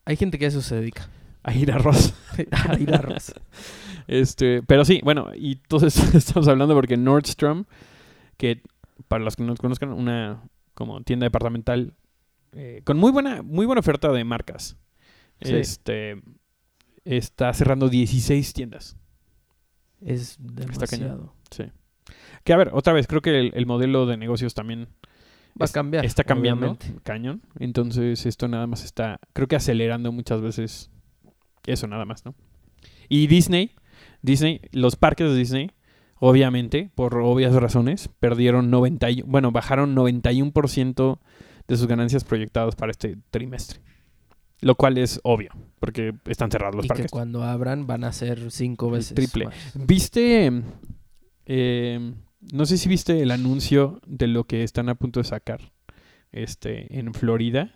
Hay 0.05 0.17
gente 0.17 0.37
que 0.37 0.45
a 0.45 0.47
eso 0.49 0.61
se 0.61 0.75
dedica. 0.75 1.09
A 1.43 1.53
ir 1.53 1.71
a 1.71 1.77
Ross. 1.77 2.13
a 2.51 2.77
ir 2.79 2.93
a 2.93 2.97
Ross. 2.97 3.33
Este, 4.05 4.61
pero 4.63 4.83
sí, 4.83 4.99
bueno, 5.01 5.29
y 5.33 5.53
entonces 5.53 5.95
estamos 6.13 6.49
hablando 6.49 6.75
porque 6.75 6.97
Nordstrom, 6.97 7.63
que 8.35 8.61
para 9.07 9.23
los 9.23 9.37
que 9.37 9.43
no 9.43 9.55
conozcan, 9.55 9.93
una 9.93 10.43
como 10.73 11.01
tienda 11.03 11.23
departamental 11.23 11.93
eh, 12.51 12.81
con 12.83 12.97
muy 12.97 13.13
buena, 13.13 13.43
muy 13.43 13.65
buena 13.65 13.79
oferta 13.79 14.11
de 14.11 14.25
marcas. 14.25 14.75
Sí. 15.41 15.55
Este 15.55 16.21
está 17.05 17.53
cerrando 17.53 17.87
16 17.87 18.51
tiendas. 18.51 18.97
Es 20.01 20.37
Está 20.69 20.85
cañón. 20.85 21.07
demasiado. 21.07 21.35
Sí. 21.49 21.63
Que 22.43 22.53
a 22.53 22.57
ver, 22.57 22.69
otra 22.73 22.93
vez, 22.93 23.07
creo 23.07 23.21
que 23.21 23.39
el, 23.39 23.51
el 23.55 23.65
modelo 23.65 24.05
de 24.05 24.17
negocios 24.17 24.53
también 24.53 24.87
Va 25.61 25.65
a 25.65 25.69
cambiar. 25.69 26.03
está 26.05 26.23
cambiando 26.23 26.71
obviamente. 26.71 27.01
cañón. 27.03 27.41
Entonces, 27.59 28.25
esto 28.25 28.47
nada 28.47 28.67
más 28.67 28.83
está, 28.83 29.19
creo 29.33 29.47
que 29.47 29.55
acelerando 29.55 30.11
muchas 30.11 30.41
veces 30.41 30.89
eso 31.65 31.87
nada 31.87 32.05
más, 32.05 32.25
¿no? 32.25 32.33
Y 33.07 33.27
Disney, 33.27 33.71
Disney, 34.21 34.61
los 34.71 34.95
parques 34.95 35.29
de 35.29 35.35
Disney, 35.37 35.71
obviamente, 36.19 36.89
por 36.95 37.15
obvias 37.17 37.53
razones, 37.53 38.09
perdieron 38.19 38.69
90, 38.71 39.09
y- 39.11 39.21
bueno, 39.21 39.51
bajaron 39.51 39.93
91% 39.95 41.19
de 41.67 41.77
sus 41.77 41.87
ganancias 41.87 42.23
proyectadas 42.23 42.75
para 42.75 42.91
este 42.91 43.17
trimestre. 43.31 43.79
Lo 44.61 44.75
cual 44.75 44.97
es 44.97 45.19
obvio, 45.23 45.51
porque 45.79 46.13
están 46.25 46.49
cerrados 46.49 46.75
los 46.75 46.85
Y 46.85 46.87
que 46.87 46.93
parques. 46.93 47.11
cuando 47.11 47.43
abran 47.43 47.85
van 47.85 48.03
a 48.05 48.11
ser 48.13 48.49
cinco 48.51 48.87
El 48.87 48.93
veces 48.93 49.15
triple. 49.15 49.45
más. 49.45 49.55
¿Viste? 49.75 50.63
eh, 51.45 52.13
no 52.51 52.65
sé 52.65 52.77
si 52.77 52.89
viste 52.89 53.21
el 53.21 53.31
anuncio 53.31 54.01
de 54.05 54.27
lo 54.27 54.45
que 54.45 54.63
están 54.63 54.89
a 54.89 54.95
punto 54.95 55.19
de 55.19 55.25
sacar 55.25 55.71
este, 56.31 56.97
en 56.97 57.13
Florida. 57.13 57.71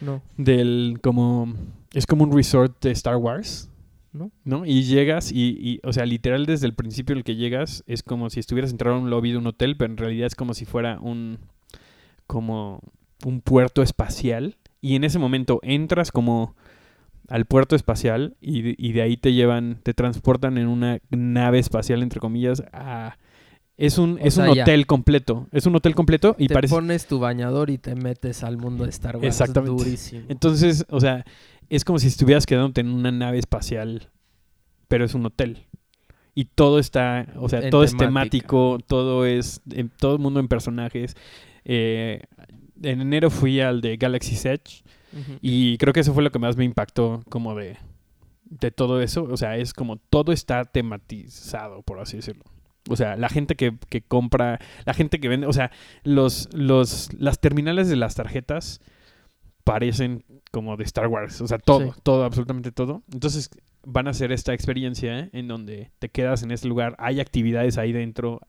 No, 0.00 0.22
Del 0.36 0.98
como. 1.02 1.52
Es 1.92 2.06
como 2.06 2.24
un 2.24 2.34
resort 2.34 2.82
de 2.82 2.92
Star 2.92 3.16
Wars. 3.16 3.68
¿no? 4.12 4.32
¿No? 4.44 4.66
Y 4.66 4.82
llegas 4.82 5.30
y, 5.30 5.56
y, 5.60 5.80
o 5.84 5.92
sea, 5.92 6.04
literal 6.04 6.46
desde 6.46 6.66
el 6.66 6.74
principio 6.74 7.14
el 7.14 7.22
que 7.22 7.36
llegas 7.36 7.84
es 7.86 8.02
como 8.02 8.28
si 8.28 8.40
estuvieras 8.40 8.72
entrando 8.72 8.98
a 8.98 9.02
un 9.02 9.10
lobby 9.10 9.30
de 9.30 9.38
un 9.38 9.46
hotel, 9.46 9.76
pero 9.76 9.92
en 9.92 9.98
realidad 9.98 10.26
es 10.26 10.34
como 10.34 10.52
si 10.54 10.64
fuera 10.64 10.98
un, 11.00 11.38
como 12.26 12.80
un 13.24 13.40
puerto 13.40 13.82
espacial. 13.82 14.56
Y 14.80 14.96
en 14.96 15.04
ese 15.04 15.18
momento 15.18 15.60
entras 15.62 16.10
como 16.10 16.56
al 17.28 17.44
puerto 17.44 17.76
espacial 17.76 18.36
y, 18.40 18.74
y 18.84 18.92
de 18.92 19.02
ahí 19.02 19.16
te 19.16 19.32
llevan, 19.32 19.78
te 19.82 19.94
transportan 19.94 20.58
en 20.58 20.66
una 20.66 20.98
nave 21.10 21.58
espacial, 21.58 22.02
entre 22.02 22.20
comillas, 22.20 22.62
a... 22.72 23.16
Es 23.80 23.96
un, 23.98 24.14
O 24.14 24.18
es 24.18 24.36
un 24.36 24.54
ya. 24.54 24.62
hotel 24.62 24.86
completo. 24.86 25.48
Es 25.52 25.64
un 25.66 25.74
hotel 25.74 25.94
completo 25.94 26.36
y 26.38 26.48
te 26.48 26.54
parece... 26.54 26.74
pones 26.74 27.06
tu 27.06 27.18
bañador 27.18 27.70
y 27.70 27.78
te 27.78 27.94
metes 27.94 28.44
al 28.44 28.58
mundo 28.58 28.84
de 28.84 28.90
Star 28.90 29.16
Wars. 29.16 29.26
Exactamente. 29.26 29.82
Durísimo. 29.84 30.22
Entonces, 30.28 30.84
o 30.90 31.00
sea, 31.00 31.24
es 31.70 31.84
como 31.84 31.98
si 31.98 32.08
estuvieras 32.08 32.44
quedándote 32.46 32.82
en 32.82 32.88
una 32.90 33.10
nave 33.10 33.38
espacial, 33.38 34.10
pero 34.88 35.04
es 35.06 35.14
un 35.14 35.24
hotel. 35.24 35.66
Y 36.34 36.44
todo 36.44 36.78
está, 36.78 37.26
o 37.36 37.48
sea, 37.48 37.60
En 37.60 37.70
todo 37.70 37.82
es 37.82 37.96
temático, 37.96 38.78
todo 38.86 39.24
es, 39.26 39.62
en- 39.70 39.88
todo 39.88 40.12
el 40.14 40.18
mundo 40.20 40.40
en 40.40 40.48
personajes. 40.48 41.16
Eh, 41.64 42.22
en 42.82 43.00
enero 43.00 43.30
fui 43.30 43.60
al 43.60 43.80
de 43.80 43.96
Galaxy's 43.96 44.44
Edge 44.44 44.82
y 45.40 45.76
creo 45.78 45.92
que 45.92 46.00
eso 46.00 46.14
fue 46.14 46.22
lo 46.22 46.30
que 46.30 46.38
más 46.38 46.56
me 46.56 46.64
impactó 46.64 47.22
como 47.28 47.54
de, 47.54 47.76
de 48.44 48.70
todo 48.70 49.00
eso. 49.00 49.24
O 49.24 49.36
sea, 49.36 49.56
es 49.56 49.72
como 49.72 49.96
todo 49.96 50.32
está 50.32 50.64
tematizado, 50.66 51.82
por 51.82 51.98
así 51.98 52.16
decirlo. 52.18 52.44
O 52.88 52.96
sea, 52.96 53.16
la 53.16 53.28
gente 53.28 53.56
que, 53.56 53.76
que 53.88 54.00
compra, 54.02 54.58
la 54.86 54.94
gente 54.94 55.20
que 55.20 55.28
vende, 55.28 55.46
o 55.46 55.52
sea, 55.52 55.70
los, 56.02 56.48
los, 56.52 57.12
las 57.12 57.38
terminales 57.40 57.88
de 57.88 57.96
las 57.96 58.14
tarjetas 58.14 58.80
parecen 59.64 60.24
como 60.50 60.76
de 60.76 60.84
Star 60.84 61.06
Wars. 61.08 61.40
O 61.40 61.46
sea, 61.46 61.58
todo, 61.58 61.92
Sí. 61.92 62.00
todo, 62.02 62.24
absolutamente 62.24 62.72
todo. 62.72 63.02
Entonces 63.12 63.50
van 63.84 64.06
a 64.06 64.10
hacer 64.10 64.32
esta 64.32 64.52
experiencia 64.54 65.28
en 65.32 65.48
donde 65.48 65.90
te 65.98 66.08
quedas 66.08 66.42
en 66.42 66.50
este 66.50 66.68
lugar, 66.68 66.96
hay 66.98 67.20
actividades 67.20 67.78
ahí 67.78 67.92
dentro, 67.92 68.40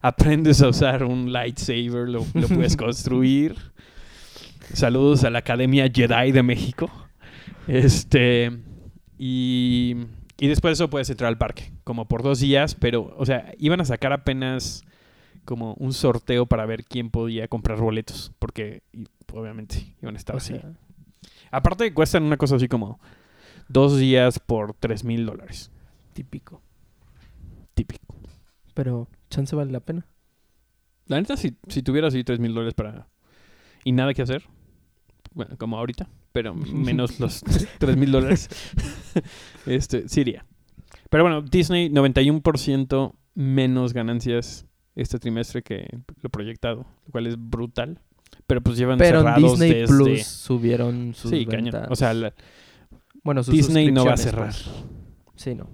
aprendes 0.00 0.62
a 0.62 0.68
usar 0.68 1.04
un 1.04 1.32
lightsaber, 1.32 2.08
lo, 2.08 2.24
lo 2.34 2.48
puedes 2.48 2.76
construir. 2.76 3.56
Saludos 4.72 5.24
a 5.24 5.30
la 5.30 5.40
Academia 5.40 5.88
Jedi 5.92 6.32
de 6.32 6.42
México. 6.42 6.90
Este. 7.66 8.50
Y, 9.18 9.96
y 10.40 10.48
después 10.48 10.70
de 10.70 10.84
eso 10.84 10.90
puedes 10.90 11.08
entrar 11.10 11.28
al 11.28 11.38
parque, 11.38 11.70
como 11.84 12.08
por 12.08 12.22
dos 12.22 12.40
días, 12.40 12.74
pero, 12.74 13.14
o 13.16 13.26
sea, 13.26 13.52
iban 13.58 13.80
a 13.80 13.84
sacar 13.84 14.12
apenas 14.12 14.84
como 15.44 15.74
un 15.74 15.92
sorteo 15.92 16.46
para 16.46 16.66
ver 16.66 16.84
quién 16.84 17.10
podía 17.10 17.46
comprar 17.46 17.78
boletos, 17.78 18.32
porque 18.38 18.82
obviamente 19.32 19.94
iban 20.02 20.14
a 20.14 20.18
estar 20.18 20.34
O 20.34 20.38
así. 20.38 20.54
sea, 20.54 20.72
Aparte 21.52 21.92
cuestan 21.92 22.22
una 22.24 22.36
cosa 22.36 22.56
así 22.56 22.68
como 22.68 23.00
dos 23.68 23.98
días 23.98 24.38
por 24.38 24.74
tres 24.74 25.04
mil 25.04 25.26
dólares. 25.26 25.70
típico. 26.12 26.62
Típico. 27.74 28.14
Pero, 28.74 29.08
chance 29.30 29.54
vale 29.56 29.72
la 29.72 29.80
pena. 29.80 30.06
La 31.06 31.18
neta, 31.20 31.36
si, 31.36 31.56
si 31.68 31.82
tuviera 31.82 32.08
así 32.08 32.22
tres 32.24 32.38
mil 32.38 32.54
dólares 32.54 32.74
para... 32.74 33.08
Y 33.84 33.92
nada 33.92 34.14
que 34.14 34.22
hacer. 34.22 34.44
Bueno, 35.34 35.56
como 35.58 35.76
ahorita. 35.78 36.08
Pero 36.32 36.54
menos 36.54 37.18
los 37.18 37.42
tres 37.78 37.96
mil 37.96 38.12
dólares. 38.12 38.48
este, 39.66 40.08
sí 40.08 40.20
iría. 40.20 40.46
Pero 41.08 41.24
bueno, 41.24 41.42
Disney 41.42 41.88
91% 41.90 43.14
menos 43.34 43.92
ganancias 43.92 44.66
este 44.94 45.18
trimestre 45.18 45.62
que 45.62 45.88
lo 46.22 46.30
proyectado. 46.30 46.86
Lo 47.06 47.12
cual 47.12 47.26
es 47.26 47.34
brutal. 47.38 48.00
Pero 48.46 48.60
pues 48.60 48.76
llevan 48.78 48.98
Pero 48.98 49.18
en 49.20 49.24
cerrados 49.26 49.50
Disney 49.58 49.72
desde... 49.80 49.86
Plus 49.86 50.22
subieron 50.24 51.14
sus 51.14 51.30
sí, 51.30 51.46
cañón. 51.46 51.64
ventas. 51.64 51.88
O 51.90 51.96
sea, 51.96 52.14
la- 52.14 52.34
bueno, 53.24 53.42
sus 53.42 53.54
Disney 53.54 53.90
no 53.90 54.04
va 54.04 54.12
a 54.14 54.16
cerrar. 54.16 54.46
pues. 54.50 54.70
Sí, 55.36 55.54
no. 55.54 55.68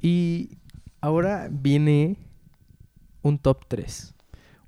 Y 0.00 0.58
ahora 1.00 1.48
viene 1.50 2.16
un 3.22 3.38
top 3.38 3.64
3. 3.68 4.14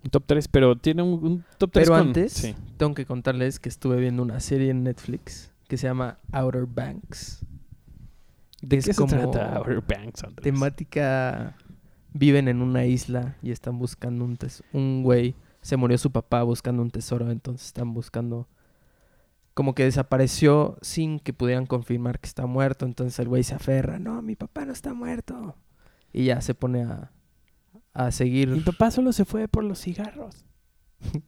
Un 0.05 0.11
top 0.11 0.25
3, 0.27 0.49
pero 0.49 0.77
tiene 0.77 1.03
un, 1.03 1.25
un 1.25 1.45
top 1.59 1.71
3 1.73 1.87
Pero 1.89 1.99
con... 1.99 2.09
antes, 2.09 2.33
Sí. 2.33 2.55
tengo 2.77 2.95
que 2.95 3.05
contarles 3.05 3.59
que 3.59 3.69
estuve 3.69 3.97
viendo 4.01 4.23
una 4.23 4.41
serie 4.41 4.71
en 4.71 4.85
Netflix 4.85 5.51
que 5.67 5.77
se 5.77 5.87
llama 5.87 6.19
Outer 6.33 6.67
Banks. 6.67 7.45
¿De 8.63 8.79
es 8.79 8.87
qué 8.87 8.95
se 8.95 9.05
trata 9.05 9.57
Outer 9.57 9.83
Banks, 9.87 10.25
Andrés? 10.25 10.43
Temática, 10.45 11.57
viven 12.13 12.49
en 12.49 12.63
una 12.63 12.85
isla 12.87 13.37
y 13.43 13.51
están 13.51 13.79
buscando 13.79 14.25
un 14.25 14.37
tesoro. 14.37 14.69
Un 14.73 15.03
güey, 15.03 15.35
se 15.61 15.77
murió 15.77 15.99
su 15.99 16.11
papá 16.11 16.43
buscando 16.43 16.83
un 16.83 16.91
tesoro, 16.91 17.31
entonces 17.31 17.67
están 17.67 17.93
buscando... 17.93 18.49
Como 19.55 19.75
que 19.75 19.83
desapareció 19.85 20.79
sin 20.83 21.19
que 21.19 21.33
pudieran 21.33 21.67
confirmar 21.67 22.21
que 22.21 22.29
está 22.29 22.47
muerto, 22.47 22.87
entonces 22.87 23.19
el 23.19 23.29
güey 23.29 23.43
se 23.43 23.57
aferra, 23.57 23.99
no, 23.99 24.23
mi 24.23 24.37
papá 24.37 24.65
no 24.65 24.73
está 24.73 24.95
muerto. 24.95 25.57
Y 26.13 26.27
ya 26.27 26.41
se 26.41 26.55
pone 26.55 26.85
a, 26.85 27.11
a 27.94 28.11
seguir... 28.11 28.48
Mi 28.48 28.61
papá 28.61 28.90
solo 28.90 29.12
se 29.12 29.24
fue 29.24 29.48
por 29.48 29.64
los 29.64 29.81
cigarros. 29.81 30.44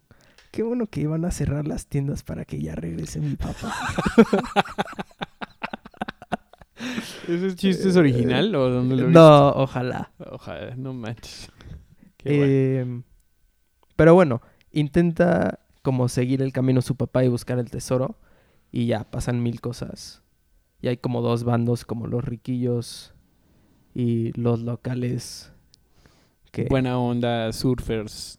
Qué 0.51 0.63
bueno 0.63 0.87
que 0.87 1.01
iban 1.03 1.25
a 1.25 1.31
cerrar 1.31 1.67
las 1.67 1.87
tiendas 1.87 2.23
para 2.23 2.45
que 2.45 2.61
ya 2.61 2.75
regrese 2.75 3.21
mi 3.21 3.37
papá. 3.37 3.73
¿Ese 7.29 7.55
chiste 7.55 7.89
es 7.89 7.97
original 7.97 8.55
o 8.55 8.69
dónde 8.71 8.97
lo 8.97 9.07
viste? 9.07 9.21
no, 9.21 9.49
ojalá. 9.51 10.11
Ojalá, 10.31 10.75
no 10.77 10.93
manches. 10.93 11.51
Qué 12.17 12.37
bueno. 12.37 12.53
Eh, 12.53 13.03
Pero 13.97 14.15
bueno, 14.15 14.43
intenta 14.73 15.61
como 15.83 16.09
seguir 16.09 16.43
el 16.43 16.53
camino 16.53 16.81
de 16.81 16.87
su 16.87 16.97
papá 16.97 17.25
y 17.25 17.29
buscar 17.29 17.59
el 17.59 17.71
tesoro. 17.71 18.19
Y 18.73 18.87
ya 18.87 19.05
pasan 19.05 19.43
mil 19.43 19.61
cosas. 19.61 20.23
Y 20.81 20.89
hay 20.89 20.97
como 20.97 21.21
dos 21.23 21.45
bandos, 21.45 21.85
como 21.85 22.07
los 22.07 22.25
riquillos 22.25 23.15
y 23.95 24.33
los 24.41 24.61
locales. 24.61 25.53
Que, 26.51 26.65
Buena 26.65 26.99
onda, 26.99 27.53
surfers. 27.53 28.39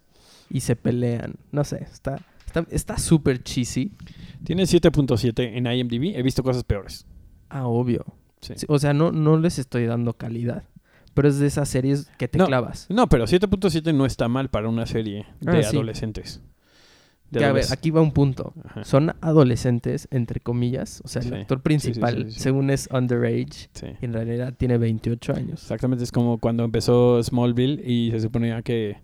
Y 0.49 0.61
se 0.61 0.75
pelean. 0.75 1.35
No 1.51 1.63
sé, 1.63 1.83
está 1.91 2.19
está 2.45 2.65
está 2.71 2.97
súper 2.97 3.41
cheesy. 3.43 3.93
Tiene 4.43 4.63
7.7 4.63 5.55
en 5.55 5.65
IMDb. 5.67 6.17
He 6.17 6.21
visto 6.23 6.43
cosas 6.43 6.63
peores. 6.63 7.05
Ah, 7.49 7.67
obvio. 7.67 8.05
Sí. 8.41 8.53
O 8.67 8.79
sea, 8.79 8.93
no, 8.93 9.11
no 9.11 9.37
les 9.37 9.59
estoy 9.59 9.85
dando 9.85 10.13
calidad. 10.13 10.63
Pero 11.13 11.27
es 11.27 11.39
de 11.39 11.47
esas 11.47 11.67
series 11.69 12.09
que 12.17 12.27
te 12.27 12.37
No. 12.37 12.47
clavas. 12.47 12.87
No, 12.89 13.07
pero 13.07 13.25
7.7 13.27 13.93
no 13.93 14.05
está 14.05 14.27
mal 14.27 14.49
para 14.49 14.69
una 14.69 14.85
serie 14.85 15.25
de 15.41 15.59
Ah, 15.59 15.63
sí. 15.63 15.75
adolescentes. 15.75 16.41
de 16.41 16.50
Que, 17.31 17.45
a 17.45 17.51
ver, 17.53 17.65
aquí 17.71 17.91
va 17.91 18.01
un 18.01 18.11
punto. 18.11 18.53
Ajá, 18.65 18.83
Son 18.83 19.13
adolescentes, 19.21 20.07
entre 20.11 20.39
comillas. 20.41 21.01
O 21.05 21.07
sea, 21.07 21.21
el 21.21 21.29
Sí. 21.29 21.33
actor 21.35 21.61
principal, 21.61 22.25
sí, 22.25 22.31
sí. 22.31 22.39
según 22.41 22.69
es 22.69 22.89
underage, 22.91 23.69
y 24.01 24.05
en 24.05 24.13
realidad 24.13 24.53
tiene 24.57 24.77
28 24.77 25.33
años. 25.35 25.61
Exactamente, 25.61 26.03
es 26.03 26.11
como 26.11 26.39
cuando 26.39 26.63
empezó 26.65 27.21
Smallville 27.23 27.81
y 27.89 28.11
se 28.11 28.19
suponía 28.19 28.61
que, 28.61 28.97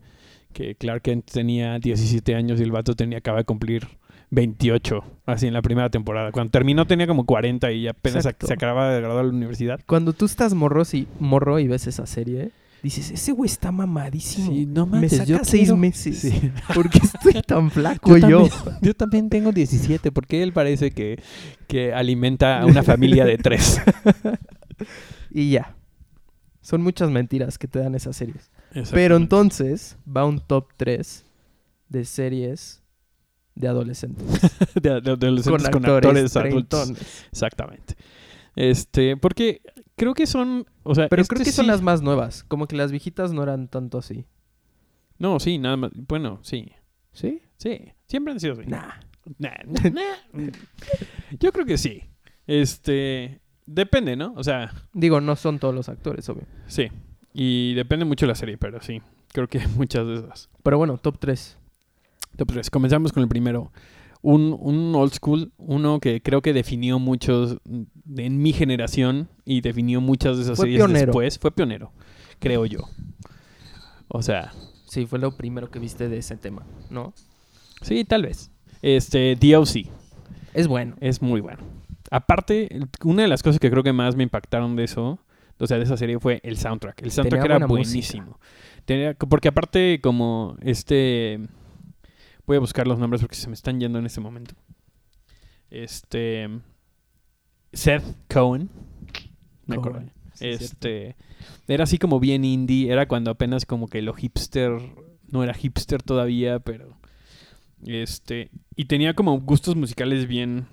que 0.53 0.75
Clark 0.75 1.03
Kent 1.03 1.25
tenía 1.31 1.79
17 1.79 2.35
años 2.35 2.59
y 2.59 2.63
el 2.63 2.71
vato 2.71 2.95
tenía 2.95 3.19
acaba 3.19 3.37
de 3.37 3.45
cumplir 3.45 3.87
28, 4.29 5.03
así 5.25 5.47
en 5.47 5.53
la 5.53 5.61
primera 5.61 5.89
temporada. 5.89 6.31
Cuando 6.31 6.51
terminó 6.51 6.85
tenía 6.85 7.07
como 7.07 7.25
40 7.25 7.71
y 7.71 7.87
apenas 7.87 8.23
se, 8.23 8.29
Exacto. 8.29 8.47
se 8.47 8.53
acababa 8.53 8.91
de 8.93 8.99
graduar 8.99 9.25
de 9.25 9.31
la 9.31 9.37
universidad. 9.37 9.79
Cuando 9.85 10.11
tú 10.13 10.25
estás 10.25 10.53
morro, 10.53 10.83
y, 10.91 11.07
morro 11.19 11.59
y 11.59 11.67
ves 11.67 11.87
esa 11.87 12.05
serie, 12.05 12.51
dices, 12.83 13.11
ese 13.11 13.31
güey 13.31 13.49
está 13.49 13.71
mamadísimo. 13.71 14.51
no 14.67 14.85
Me 14.85 15.09
saca 15.09 15.43
seis 15.43 15.71
meses. 15.77 16.19
Sí. 16.19 16.51
¿Por 16.73 16.89
qué 16.89 16.99
estoy 16.99 17.41
tan 17.41 17.71
flaco 17.71 18.17
yo? 18.17 18.27
Yo 18.27 18.49
también, 18.49 18.79
yo 18.81 18.93
también 18.93 19.29
tengo 19.29 19.51
17, 19.51 20.11
porque 20.11 20.43
él 20.43 20.53
parece 20.53 20.91
que, 20.91 21.21
que 21.67 21.93
alimenta 21.93 22.61
a 22.61 22.65
una 22.65 22.83
familia 22.83 23.25
de 23.25 23.37
tres. 23.37 23.81
Y 25.31 25.51
ya. 25.51 25.75
Son 26.61 26.81
muchas 26.81 27.09
mentiras 27.09 27.57
que 27.57 27.67
te 27.67 27.79
dan 27.79 27.95
esas 27.95 28.15
series. 28.15 28.51
Pero 28.91 29.15
entonces 29.15 29.97
va 30.05 30.25
un 30.25 30.39
top 30.39 30.67
3 30.75 31.25
de 31.87 32.03
series 32.05 32.83
de 33.55 33.67
adolescentes. 33.69 34.25
de, 34.75 35.01
de 35.01 35.11
adolescentes 35.11 35.69
con 35.69 35.81
con 35.81 35.85
actores, 35.85 36.35
actores 36.35 36.35
adultos. 36.35 36.93
Exactamente. 37.31 37.95
Este, 38.55 39.15
porque 39.15 39.61
creo 39.97 40.13
que 40.13 40.25
son, 40.27 40.65
o 40.83 40.95
sea, 40.95 41.09
Pero 41.09 41.21
este 41.21 41.35
creo 41.35 41.43
que 41.45 41.51
son 41.51 41.67
las 41.67 41.81
más 41.81 42.01
nuevas. 42.01 42.43
Como 42.45 42.67
que 42.67 42.77
las 42.77 42.91
viejitas 42.91 43.33
no 43.33 43.43
eran 43.43 43.67
tanto 43.67 43.97
así. 43.97 44.25
No, 45.17 45.39
sí, 45.39 45.57
nada 45.57 45.75
más. 45.75 45.91
Bueno, 45.93 46.39
sí. 46.43 46.71
¿Sí? 47.11 47.41
Sí, 47.57 47.91
siempre 48.07 48.31
han 48.33 48.39
sido 48.39 48.53
así. 48.53 48.63
Nah. 48.67 48.91
Nah, 49.39 49.51
nah. 49.91 50.51
Yo 51.37 51.51
creo 51.51 51.65
que 51.65 51.77
sí. 51.77 52.01
Este, 52.45 53.41
depende, 53.65 54.15
¿no? 54.15 54.33
O 54.37 54.43
sea, 54.45 54.71
Digo, 54.93 55.19
no 55.19 55.35
son 55.35 55.59
todos 55.59 55.75
los 55.75 55.89
actores, 55.89 56.29
obvio. 56.29 56.45
sí. 56.67 56.87
Y 57.33 57.73
depende 57.73 58.05
mucho 58.05 58.25
de 58.25 58.29
la 58.29 58.35
serie, 58.35 58.57
pero 58.57 58.81
sí. 58.81 59.01
Creo 59.33 59.47
que 59.49 59.59
muchas 59.75 60.07
de 60.07 60.13
esas. 60.15 60.49
Pero 60.63 60.77
bueno, 60.77 60.97
top 60.97 61.19
3. 61.19 61.57
Top 62.37 62.47
tres. 62.51 62.69
Comenzamos 62.69 63.11
con 63.11 63.21
el 63.21 63.29
primero. 63.29 63.71
Un, 64.29 64.57
un 64.59 64.93
old 64.95 65.13
school, 65.13 65.51
uno 65.57 65.99
que 66.01 66.21
creo 66.21 66.41
que 66.41 66.51
definió 66.51 66.99
muchos 66.99 67.57
de- 67.63 68.25
en 68.25 68.41
mi 68.41 68.51
generación 68.51 69.29
y 69.45 69.61
definió 69.61 70.01
muchas 70.01 70.35
de 70.37 70.43
esas 70.43 70.57
Fue 70.57 70.65
series 70.65 70.79
pionero. 70.83 71.05
después. 71.07 71.39
Fue 71.39 71.51
pionero, 71.51 71.91
creo 72.39 72.65
yo. 72.65 72.79
O 74.09 74.21
sea, 74.21 74.51
Sí, 74.89 75.05
fue 75.05 75.19
lo 75.19 75.35
primero 75.37 75.69
que 75.69 75.79
viste 75.79 76.09
de 76.09 76.17
ese 76.17 76.35
tema, 76.37 76.63
¿no? 76.89 77.13
sí, 77.81 78.03
tal 78.05 78.23
vez. 78.23 78.51
Este, 78.81 79.35
DLC. 79.35 79.87
Es 80.53 80.67
bueno. 80.67 80.95
Es 80.99 81.21
muy 81.21 81.39
bueno. 81.41 81.59
Aparte, 82.11 82.69
una 83.03 83.21
de 83.23 83.27
las 83.27 83.43
cosas 83.43 83.59
que 83.59 83.69
creo 83.69 83.83
que 83.83 83.93
más 83.93 84.15
me 84.15 84.23
impactaron 84.23 84.75
de 84.75 84.85
eso, 84.85 85.19
o 85.59 85.67
sea, 85.67 85.77
de 85.77 85.83
esa 85.83 85.97
serie 85.97 86.19
fue 86.19 86.39
el 86.43 86.57
soundtrack. 86.57 87.01
El 87.01 87.11
soundtrack 87.11 87.41
Tenía 87.43 87.55
era 87.57 87.65
buenísimo. 87.67 88.39
Tenía- 88.85 89.13
porque 89.13 89.47
aparte, 89.49 89.99
como 90.01 90.55
este. 90.61 91.39
Voy 92.47 92.57
a 92.57 92.59
buscar 92.61 92.87
los 92.87 92.97
nombres 92.97 93.21
porque 93.21 93.35
se 93.35 93.47
me 93.49 93.53
están 93.53 93.79
yendo 93.79 93.99
en 93.99 94.05
este 94.05 94.21
momento. 94.21 94.55
Este. 95.69 96.49
Seth 97.73 98.03
Cohen. 98.33 98.69
Me 99.65 99.75
acuerdo. 99.75 100.01
Sí, 100.33 100.47
es 100.47 100.61
este. 100.61 101.17
Era 101.67 101.83
así 101.83 101.97
como 101.97 102.19
bien 102.19 102.45
indie. 102.45 102.91
Era 102.91 103.07
cuando 103.07 103.31
apenas 103.31 103.65
como 103.65 103.87
que 103.87 104.01
lo 104.01 104.13
hipster. 104.13 104.71
No 105.29 105.43
era 105.43 105.53
hipster 105.53 106.01
todavía, 106.01 106.59
pero. 106.59 106.97
Este. 107.85 108.49
Y 108.75 108.85
tenía 108.85 109.13
como 109.13 109.39
gustos 109.41 109.75
musicales 109.75 110.25
bien 110.27 110.67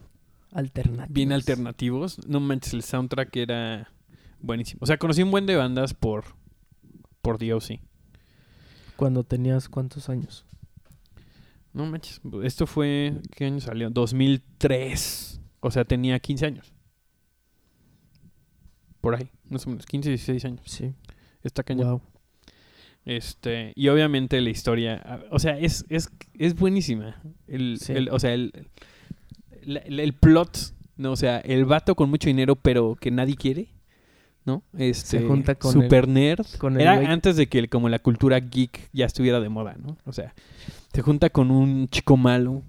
Alternativas. 0.53 1.13
bien 1.13 1.33
alternativos. 1.33 2.25
No 2.29 2.39
manches, 2.39 2.73
el 2.75 2.83
soundtrack 2.85 3.35
era 3.37 3.91
buenísimo. 4.39 4.79
O 4.83 4.87
sea, 4.87 4.97
conocí 4.97 5.23
un 5.23 5.33
buen 5.33 5.47
de 5.47 5.57
bandas 5.57 5.93
por 5.93 6.25
por 7.21 7.39
DOC. 7.45 7.81
Cuando 8.97 9.25
tenías 9.25 9.69
cuántos 9.69 10.09
años. 10.09 10.47
No 11.75 11.85
manches, 11.87 12.21
esto 12.45 12.67
fue 12.67 13.13
¿qué 13.37 13.45
año 13.47 13.61
salió? 13.61 13.91
2003. 13.91 15.41
O 15.61 15.71
sea, 15.71 15.85
tenía 15.85 16.19
15 16.19 16.47
años. 16.47 16.73
Por 19.01 19.17
ahí, 19.17 19.31
más 19.51 19.67
o 19.67 19.71
menos 19.71 19.85
15, 19.87 20.09
16 20.11 20.45
años. 20.47 20.63
Sí. 20.65 20.95
Está 21.43 21.63
cañón. 21.63 21.89
Wow. 21.89 22.03
Este, 23.05 23.73
y 23.77 23.89
obviamente 23.89 24.41
la 24.41 24.49
historia, 24.49 25.21
o 25.31 25.39
sea, 25.39 25.59
es, 25.59 25.85
es, 25.91 26.09
es 26.33 26.55
buenísima. 26.55 27.21
El, 27.47 27.79
Sí. 27.79 27.93
el- 27.93 28.09
o 28.11 28.19
sea, 28.19 28.33
el, 28.33 28.69
el, 29.67 30.13
plot, 30.15 30.57
no, 30.97 31.13
o 31.13 31.17
sea, 31.17 31.39
el 31.41 31.67
vato 31.67 31.95
con 31.97 32.09
mucho 32.09 32.29
dinero 32.29 32.57
pero 32.57 32.95
que 32.99 33.11
nadie 33.11 33.37
quiere, 33.37 33.69
¿no? 34.47 34.63
Este, 34.79 35.19
Se 35.19 35.27
junta 35.27 35.55
con 35.55 35.73
super 35.73 36.09
nerd. 36.09 36.47
con 36.59 36.81
Era 36.81 36.95
antes 37.13 37.37
de 37.37 37.47
que 37.47 37.69
como 37.69 37.91
la 37.91 37.99
cultura 37.99 38.41
geek 38.41 38.89
ya 38.95 39.05
estuviera 39.05 39.39
de 39.41 39.51
moda, 39.51 39.77
¿no? 39.79 39.99
O 40.07 40.13
sea, 40.15 40.35
se 40.95 41.03
junta 41.03 41.29
con 41.31 41.51
un 41.51 41.89
chico 41.89 42.17
malo 42.17 42.63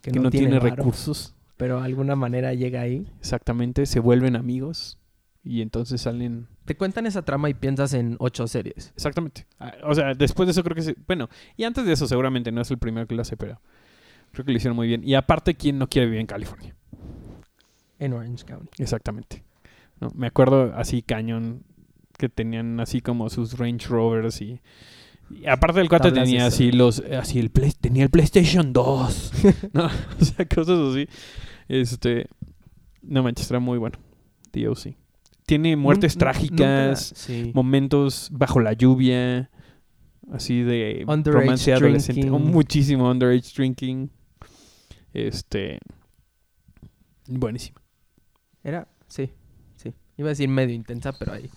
que, 0.00 0.12
no, 0.12 0.30
tiene, 0.30 0.58
varo, 0.58 0.76
recursos, 0.76 1.34
Pero 1.56 1.80
de 1.80 1.86
alguna 1.86 2.14
manera 2.14 2.54
llega 2.54 2.80
ahí. 2.82 3.06
exactamente, 3.18 3.86
se 3.86 3.98
vuelven 3.98 4.36
amigos 4.36 4.98
y 5.42 5.60
entonces 5.60 6.00
salen 6.00 6.46
Te 6.64 6.76
cuentan 6.76 7.06
esa 7.06 7.22
trama 7.22 7.50
y 7.50 7.54
piensas 7.54 7.92
en 7.94 8.16
ocho 8.20 8.46
series. 8.46 8.92
Exactamente. 8.94 9.46
Ah, 9.58 9.74
O 9.84 9.94
sea, 9.94 10.14
después 10.14 10.46
de 10.46 10.52
eso 10.52 10.62
creo 10.62 10.74
que 10.74 10.82
se... 10.82 10.96
Bueno, 11.06 11.28
y 11.56 11.64
antes 11.64 11.84
de 11.84 11.92
eso 11.92 12.06
seguramente 12.06 12.52
no 12.52 12.60
es 12.62 12.70
el 12.70 12.78
primero 12.78 13.06
que 13.06 13.14
lo 13.14 13.22
hace, 13.22 13.36
pero 13.36 13.60
creo 14.32 14.44
que 14.44 14.52
lo 14.52 14.56
hicieron 14.56 14.76
muy 14.76 14.86
bien. 14.86 15.02
Y 15.04 15.14
aparte, 15.14 15.54
¿quién 15.54 15.78
no 15.78 15.88
quiere 15.88 16.06
vivir 16.06 16.20
en 16.20 16.26
California? 16.26 16.74
En 17.98 18.12
Orange 18.12 18.44
County. 18.44 18.82
Exactamente. 18.82 19.42
¿No? 20.00 20.10
Me 20.14 20.28
acuerdo 20.28 20.72
así 20.76 21.02
cañón 21.02 21.64
que 22.16 22.28
tenían 22.28 22.78
así 22.80 23.00
como 23.00 23.28
sus 23.30 23.58
Range 23.58 23.86
Rovers 23.88 24.40
y... 24.40 24.60
y 25.30 25.46
aparte 25.46 25.80
del 25.80 25.88
cuate 25.88 26.08
Tablas 26.08 26.26
de 26.26 26.32
tenía 26.32 26.46
así 26.46 26.72
los... 26.72 27.00
Así 27.00 27.38
el 27.38 27.50
Play- 27.50 27.72
tenía 27.80 28.04
el 28.04 28.10
PlayStation 28.10 28.72
2. 28.72 29.32
¿no? 29.72 29.86
O 30.20 30.24
sea, 30.24 30.46
cosas 30.46 30.78
así. 30.90 31.08
Este... 31.68 32.26
No 33.02 33.22
manches, 33.22 33.50
era 33.50 33.60
muy 33.60 33.78
bueno. 33.78 33.98
DOC. 34.52 34.94
Tiene 35.46 35.76
muertes 35.76 36.16
trágicas. 36.16 37.12
sí. 37.16 37.50
momentos 37.54 38.28
bajo 38.32 38.60
la 38.60 38.72
lluvia, 38.72 39.50
así 40.32 40.62
de 40.62 41.04
Underage 41.06 41.40
romance 41.44 41.72
adolescente, 41.72 42.30
oh, 42.30 42.38
muchísimo 42.38 43.10
underage 43.10 43.52
drinking. 43.54 44.10
Este 45.12 45.80
buenísimo. 47.28 47.78
Era, 48.62 48.88
sí, 49.06 49.30
sí. 49.76 49.92
Iba 50.16 50.28
a 50.28 50.30
decir 50.30 50.48
medio 50.48 50.74
intensa, 50.74 51.12
pero 51.12 51.34
ahí. 51.34 51.50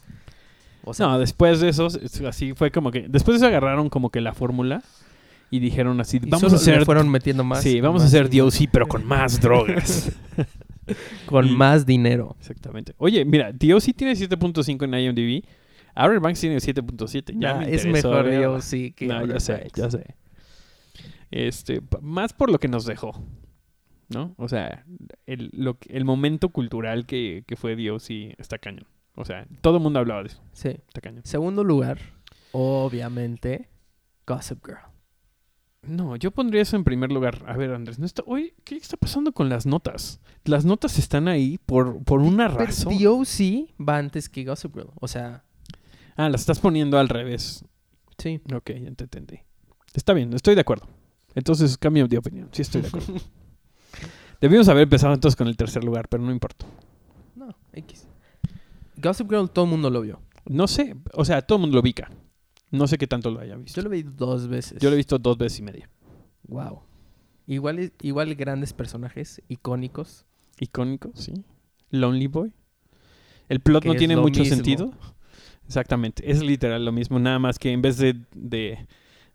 O 0.87 0.93
sea, 0.93 1.07
No, 1.07 1.19
después 1.19 1.59
de 1.59 1.69
eso, 1.69 1.87
es- 1.87 2.21
así 2.21 2.53
fue 2.53 2.71
como 2.71 2.91
que 2.91 3.07
después 3.07 3.39
de 3.39 3.45
eso 3.45 3.47
agarraron 3.47 3.89
como 3.89 4.09
que 4.09 4.21
la 4.21 4.33
fórmula 4.33 4.83
y 5.49 5.59
dijeron 5.59 5.99
así, 6.01 6.17
y 6.21 6.29
vamos 6.29 6.51
a 6.53 6.55
hacer 6.57 6.83
fueron 6.85 7.09
metiendo 7.09 7.43
más. 7.43 7.61
Sí, 7.63 7.79
vamos 7.81 8.01
a 8.01 8.05
hacer. 8.05 8.29
DOC 8.29 8.69
pero 8.71 8.87
con 8.87 9.05
más 9.05 9.39
drogas. 9.39 10.11
Con 11.25 11.45
y- 11.47 11.51
más 11.51 11.85
dinero. 11.85 12.37
Exactamente. 12.39 12.93
Oye, 12.97 13.25
mira, 13.25 13.51
DOC 13.51 13.93
tiene 13.93 14.13
7.5 14.15 14.85
en 14.85 14.93
IMDb. 14.93 15.43
Outer 15.95 16.21
Banks 16.21 16.39
tiene 16.39 16.57
7.7. 16.61 17.33
Ya 17.37 17.53
Nah, 17.55 17.59
me 17.59 17.73
es 17.75 17.85
mejor 17.85 18.61
sí 18.61 18.93
que 18.93 19.05
No, 19.07 19.25
ya 19.25 19.39
sé, 19.41 19.67
ya 19.75 19.91
sé. 19.91 20.15
Este, 21.29 21.81
más 22.01 22.31
por 22.31 22.49
lo 22.49 22.57
que 22.59 22.69
nos 22.69 22.85
dejó, 22.85 23.21
¿no? 24.07 24.33
O 24.37 24.47
sea, 24.47 24.85
el, 25.25 25.49
lo, 25.51 25.77
el 25.89 26.05
momento 26.05 26.49
cultural 26.49 27.05
que, 27.05 27.43
que 27.45 27.57
fue 27.57 27.75
DOC 27.75 28.09
está 28.37 28.57
cañón. 28.57 28.85
O 29.17 29.25
sea, 29.25 29.45
todo 29.61 29.77
el 29.77 29.83
mundo 29.83 29.99
hablaba 29.99 30.21
de 30.21 30.27
eso. 30.29 30.41
Sí. 30.53 30.77
Cañón. 31.01 31.21
Segundo 31.25 31.63
lugar, 31.63 31.99
obviamente, 32.51 33.67
Gossip 34.25 34.65
Girl. 34.65 34.77
No, 35.81 36.15
yo 36.17 36.31
pondría 36.31 36.61
eso 36.61 36.75
en 36.75 36.83
primer 36.83 37.11
lugar. 37.11 37.43
A 37.47 37.55
ver, 37.55 37.71
Andrés, 37.73 37.97
no 37.97 38.05
está, 38.05 38.23
oye, 38.25 38.53
¿qué 38.63 38.75
está 38.75 38.97
pasando 38.97 39.31
con 39.31 39.47
las 39.49 39.65
notas? 39.65 40.19
Las 40.43 40.65
notas 40.65 40.97
están 40.99 41.27
ahí 41.27 41.57
por, 41.65 42.03
por 42.03 42.21
una 42.21 42.47
Pero 42.49 42.65
razón. 42.65 42.97
DOC 42.97 43.69
va 43.87 43.97
antes 43.97 44.27
que 44.29 44.43
Gossip 44.43 44.73
Girl. 44.75 44.89
O 44.99 45.07
sea, 45.07 45.43
Ah, 46.15 46.29
las 46.29 46.41
estás 46.41 46.59
poniendo 46.59 46.97
al 46.97 47.09
revés. 47.09 47.63
sí. 48.17 48.41
Ok, 48.53 48.71
ya 48.71 48.91
te 48.93 49.03
entendí. 49.03 49.39
Está 49.93 50.13
bien, 50.13 50.33
estoy 50.33 50.55
de 50.55 50.61
acuerdo. 50.61 50.87
Entonces 51.35 51.77
cambio 51.77 52.07
de 52.07 52.17
opinión. 52.17 52.49
Sí, 52.51 52.63
estoy 52.63 52.81
de 52.81 52.87
acuerdo. 52.87 53.13
Debimos 54.41 54.67
haber 54.67 54.83
empezado 54.83 55.13
entonces 55.13 55.35
con 55.35 55.47
el 55.47 55.55
tercer 55.57 55.83
lugar, 55.83 56.07
pero 56.09 56.23
no 56.23 56.31
importa. 56.31 56.65
No, 57.35 57.55
X. 57.73 58.06
Gossip 58.97 59.29
Girl 59.29 59.49
todo 59.49 59.65
el 59.65 59.71
mundo 59.71 59.89
lo 59.89 60.01
vio. 60.01 60.21
No 60.45 60.67
sé, 60.67 60.95
o 61.13 61.25
sea, 61.25 61.41
todo 61.41 61.57
el 61.57 61.61
mundo 61.61 61.75
lo 61.75 61.81
ubica. 61.81 62.09
No 62.71 62.87
sé 62.87 62.97
qué 62.97 63.07
tanto 63.07 63.31
lo 63.31 63.39
haya 63.39 63.55
visto. 63.55 63.79
Yo 63.79 63.83
lo 63.83 63.89
vi 63.89 64.03
dos 64.03 64.47
veces. 64.47 64.79
Yo 64.81 64.89
lo 64.89 64.93
he 64.95 64.97
visto 64.97 65.17
dos 65.19 65.37
veces 65.37 65.59
y 65.59 65.61
media. 65.61 65.89
Wow. 66.47 66.81
Igual, 67.45 67.93
igual 68.01 68.35
grandes 68.35 68.73
personajes 68.73 69.41
icónicos. 69.47 70.25
Icónico, 70.59 71.11
sí. 71.15 71.33
Lonely 71.91 72.27
Boy. 72.27 72.53
El 73.47 73.61
plot 73.61 73.85
no 73.85 73.95
tiene 73.95 74.17
mucho 74.17 74.41
mismo. 74.41 74.55
sentido. 74.55 74.91
Exactamente, 75.65 76.29
es 76.31 76.41
literal 76.41 76.85
lo 76.85 76.91
mismo, 76.93 77.19
nada 77.19 77.39
más 77.39 77.59
que 77.59 77.71
en 77.71 77.81
vez 77.81 77.97
de, 77.97 78.15
de, 78.33 78.87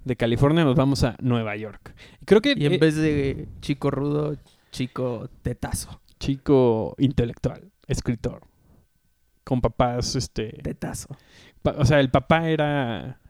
de 0.05 0.17
California 0.17 0.65
nos 0.65 0.75
vamos 0.75 1.05
a 1.05 1.15
Nueva 1.21 1.57
York. 1.57 1.95
Creo 2.25 2.41
que 2.41 2.55
Y 2.57 2.65
en 2.65 2.73
eh, 2.73 2.79
vez 2.79 2.97
de 2.97 3.49
chico 3.61 3.91
rudo, 3.91 4.37
chico 4.71 5.29
tetazo. 5.43 6.01
chico 6.19 6.95
intelectual, 6.99 7.71
escritor, 7.87 8.43
con 9.45 9.61
papás, 9.61 10.14
este, 10.16 10.59
Tetazo. 10.62 11.16
pa- 11.62 11.74
o 11.78 11.84
sea, 11.84 12.01
el 12.01 12.11
papá 12.11 12.49
era 12.49 13.20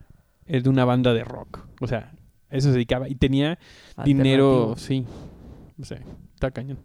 eh, 0.46 0.60
de 0.60 0.68
una 0.68 0.84
banda 0.84 1.12
de 1.14 1.24
rock, 1.24 1.60
o 1.80 1.86
sea, 1.86 2.12
eso 2.50 2.68
se 2.68 2.74
dedicaba 2.74 3.08
y 3.08 3.14
tenía 3.14 3.58
dinero, 4.04 4.74
sí, 4.76 5.04
o 5.80 5.84
sea, 5.84 6.00
está 6.34 6.50
cañón. 6.50 6.78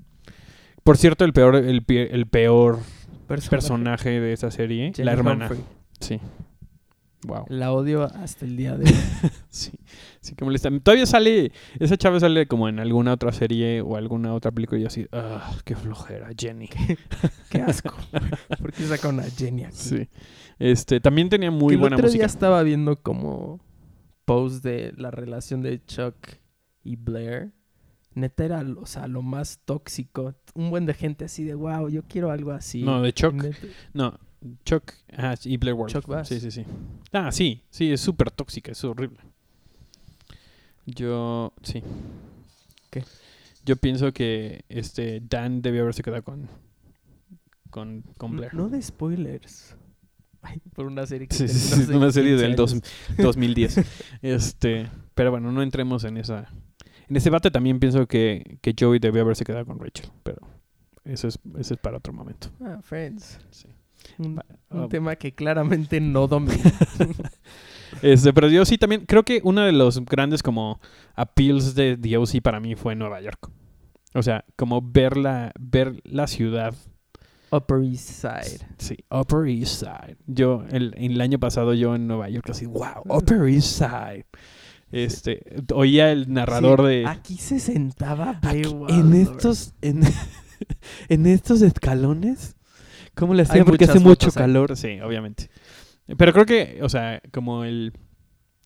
Por 0.84 0.97
cierto, 0.97 1.25
el 1.25 1.34
peor, 1.34 1.55
el, 1.57 1.84
el 1.88 2.28
peor 2.28 2.80
personaje 3.28 4.19
de 4.21 4.32
esa 4.34 4.51
serie, 4.51 4.91
Jenny 4.95 5.05
la 5.05 5.11
hermana, 5.13 5.45
Humphrey. 5.47 5.63
sí, 5.99 6.19
wow. 7.26 7.45
La 7.49 7.72
odio 7.72 8.03
hasta 8.03 8.45
el 8.45 8.57
día 8.57 8.76
de 8.78 8.86
hoy. 8.86 8.95
Sí, 9.49 9.72
sí 10.22 10.36
que 10.36 10.45
molesta. 10.45 10.70
Todavía 10.80 11.05
sale, 11.07 11.51
esa 11.80 11.97
chava 11.97 12.20
sale 12.20 12.47
como 12.47 12.70
en 12.70 12.80
alguna 12.80 13.13
otra 13.13 13.32
serie 13.32 13.82
o 13.82 13.95
alguna 13.95 14.34
otra 14.34 14.51
película 14.51 14.78
y 14.80 14.82
yo 14.84 14.88
así, 14.88 15.07
ah, 15.11 15.55
qué 15.65 15.76
flojera, 15.76 16.30
Jenny. 16.38 16.70
Qué 17.49 17.61
asco. 17.61 17.95
¿Por 18.59 18.72
qué 18.72 18.84
saca 18.84 19.07
una 19.09 19.24
Jenny 19.24 19.63
aquí? 19.63 19.76
Sí. 19.76 20.07
Este, 20.59 20.99
también 20.99 21.30
tenía 21.30 21.49
muy 21.51 21.70
Que 21.70 21.74
el 21.76 21.80
buena 21.82 21.95
otro 21.95 22.05
música. 22.07 22.20
día 22.20 22.26
estaba 22.28 22.61
viendo 22.63 23.01
como 23.01 23.59
post 24.26 24.63
de 24.63 24.93
la 24.97 25.09
relación 25.11 25.61
de 25.61 25.84
Chuck 25.86 26.15
y 26.84 26.95
Blair. 26.97 27.51
Neta 28.13 28.45
era, 28.45 28.65
o 28.80 28.86
sea, 28.88 29.07
lo 29.07 29.22
más 29.22 29.59
tóxico. 29.65 30.34
Un 30.55 30.70
buen 30.72 30.86
de 30.88 30.93
gente 30.95 31.26
así 31.26 31.43
de, 31.43 31.53
wow, 31.55 31.88
yo 31.89 32.01
quiero 32.03 32.32
algo 32.32 32.51
así. 32.51 32.82
No, 32.84 33.01
de 33.01 33.13
Chuck. 33.13 33.34
Neta- 33.34 33.57
No, 33.93 34.20
Chuck 34.66 34.94
ah, 35.18 35.36
y 35.44 35.58
Blair 35.58 35.76
Ward. 35.76 35.92
Chuck 35.92 36.08
Bass. 36.08 36.28
Sí, 36.28 36.40
sí, 36.40 36.52
sí. 36.52 36.64
Ah, 37.12 37.32
sí, 37.32 37.64
sí, 37.70 37.92
es 37.92 38.02
súper 38.02 38.32
tóxica, 38.32 38.72
es 38.72 38.84
horrible. 38.84 39.20
Yo, 40.86 41.54
sí. 41.64 41.84
¿Qué? 42.90 43.04
Yo 43.66 43.76
pienso 43.76 44.14
que 44.14 44.64
este 44.70 45.22
Dan 45.28 45.62
debió 45.62 45.82
haberse 45.82 46.02
quedado 46.04 46.24
con 46.24 46.48
con, 47.70 48.04
con 48.18 48.38
Blair. 48.38 48.54
No 48.54 48.70
de 48.70 48.82
spoilers. 48.82 49.76
Ay, 50.42 50.62
por 50.74 50.86
una 50.86 51.06
serie 51.06 51.28
que 51.28 51.36
Sí, 51.36 51.48
sí, 51.50 51.84
sí, 51.86 51.92
una 51.94 52.12
serie 52.12 52.32
15 52.32 52.44
del 52.48 52.56
dos- 52.56 52.72
años. 52.74 52.84
2010. 53.18 53.82
este, 54.22 54.90
pero 55.14 55.32
bueno, 55.32 55.52
no 55.52 55.62
entremos 55.62 56.04
en 56.06 56.18
esa. 56.18 56.48
En 57.10 57.16
ese 57.16 57.26
debate 57.26 57.52
también 57.52 57.80
pienso 57.80 58.08
que, 58.08 58.58
que 58.62 58.74
Joey 58.78 59.00
debió 59.00 59.22
haberse 59.24 59.44
quedado 59.44 59.66
con 59.66 59.80
Rachel, 59.80 60.10
pero 60.24 60.40
eso 61.04 61.28
es, 61.28 61.40
eso 61.58 61.74
es 61.74 61.80
para 61.80 61.98
otro 61.98 62.14
momento. 62.14 62.50
Ah, 62.62 62.80
Friends. 62.82 63.40
Sí. 63.52 63.68
Un, 64.18 64.39
ah, 64.70 64.88
tema 64.89 65.16
que 65.16 65.34
claramente 65.34 65.99
no 65.99 66.28
domina. 66.28 66.55
Este, 68.01 68.34
pero 68.34 68.49
yo 68.49 68.66
sí 68.66 68.78
también 68.78 69.05
creo 69.05 69.24
que 69.24 69.39
uno 69.45 69.62
de 69.62 69.72
los 69.72 70.03
grandes 70.03 70.43
como 70.43 70.80
appeals 71.16 71.74
de 71.74 71.95
The 71.95 72.18
OC 72.18 72.41
para 72.43 72.60
mí 72.60 72.76
fue 72.76 72.95
Nueva 72.95 73.22
York. 73.22 73.49
O 74.14 74.22
sea, 74.22 74.43
como 74.55 74.82
ver 74.82 75.16
la, 75.16 75.53
ver 75.58 76.01
la 76.03 76.28
ciudad. 76.28 76.76
Upper 77.49 77.82
East 77.84 78.10
Side. 78.10 78.68
Sí, 78.78 78.97
Upper 79.10 79.47
East 79.47 79.80
Side. 79.80 80.18
Yo, 80.28 80.66
el, 80.70 80.93
el 80.97 81.22
año 81.22 81.39
pasado 81.39 81.74
yo 81.74 81.95
en 81.95 82.08
Nueva 82.08 82.30
York 82.30 82.49
así, 82.49 82.66
wow, 82.66 83.03
Upper 83.08 83.47
East 83.47 83.80
Side. 83.80 84.26
Este, 84.91 85.41
oía 85.74 86.12
el 86.12 86.32
narrador 86.32 86.82
Sí, 86.82 86.88
de... 86.88 87.08
Aquí 87.08 87.38
se 87.38 87.60
sentaba 87.60 88.39
en 88.89 89.14
estos 89.14 89.74
en, 89.82 90.01
en 91.10 91.26
estos 91.26 91.62
escalones 91.62 92.57
cómo 93.18 93.34
le 93.34 93.41
Hay 93.41 93.47
hacían 93.47 93.65
porque 93.65 93.86
hace 93.86 93.99
mucho 93.99 94.32
calor 94.32 94.76
sí 94.78 94.99
obviamente 95.01 95.49
pero 96.18 96.32
creo 96.34 96.45
que 96.45 96.80
o 96.82 96.89
sea 96.89 97.22
como 97.34 97.63
el 97.65 97.91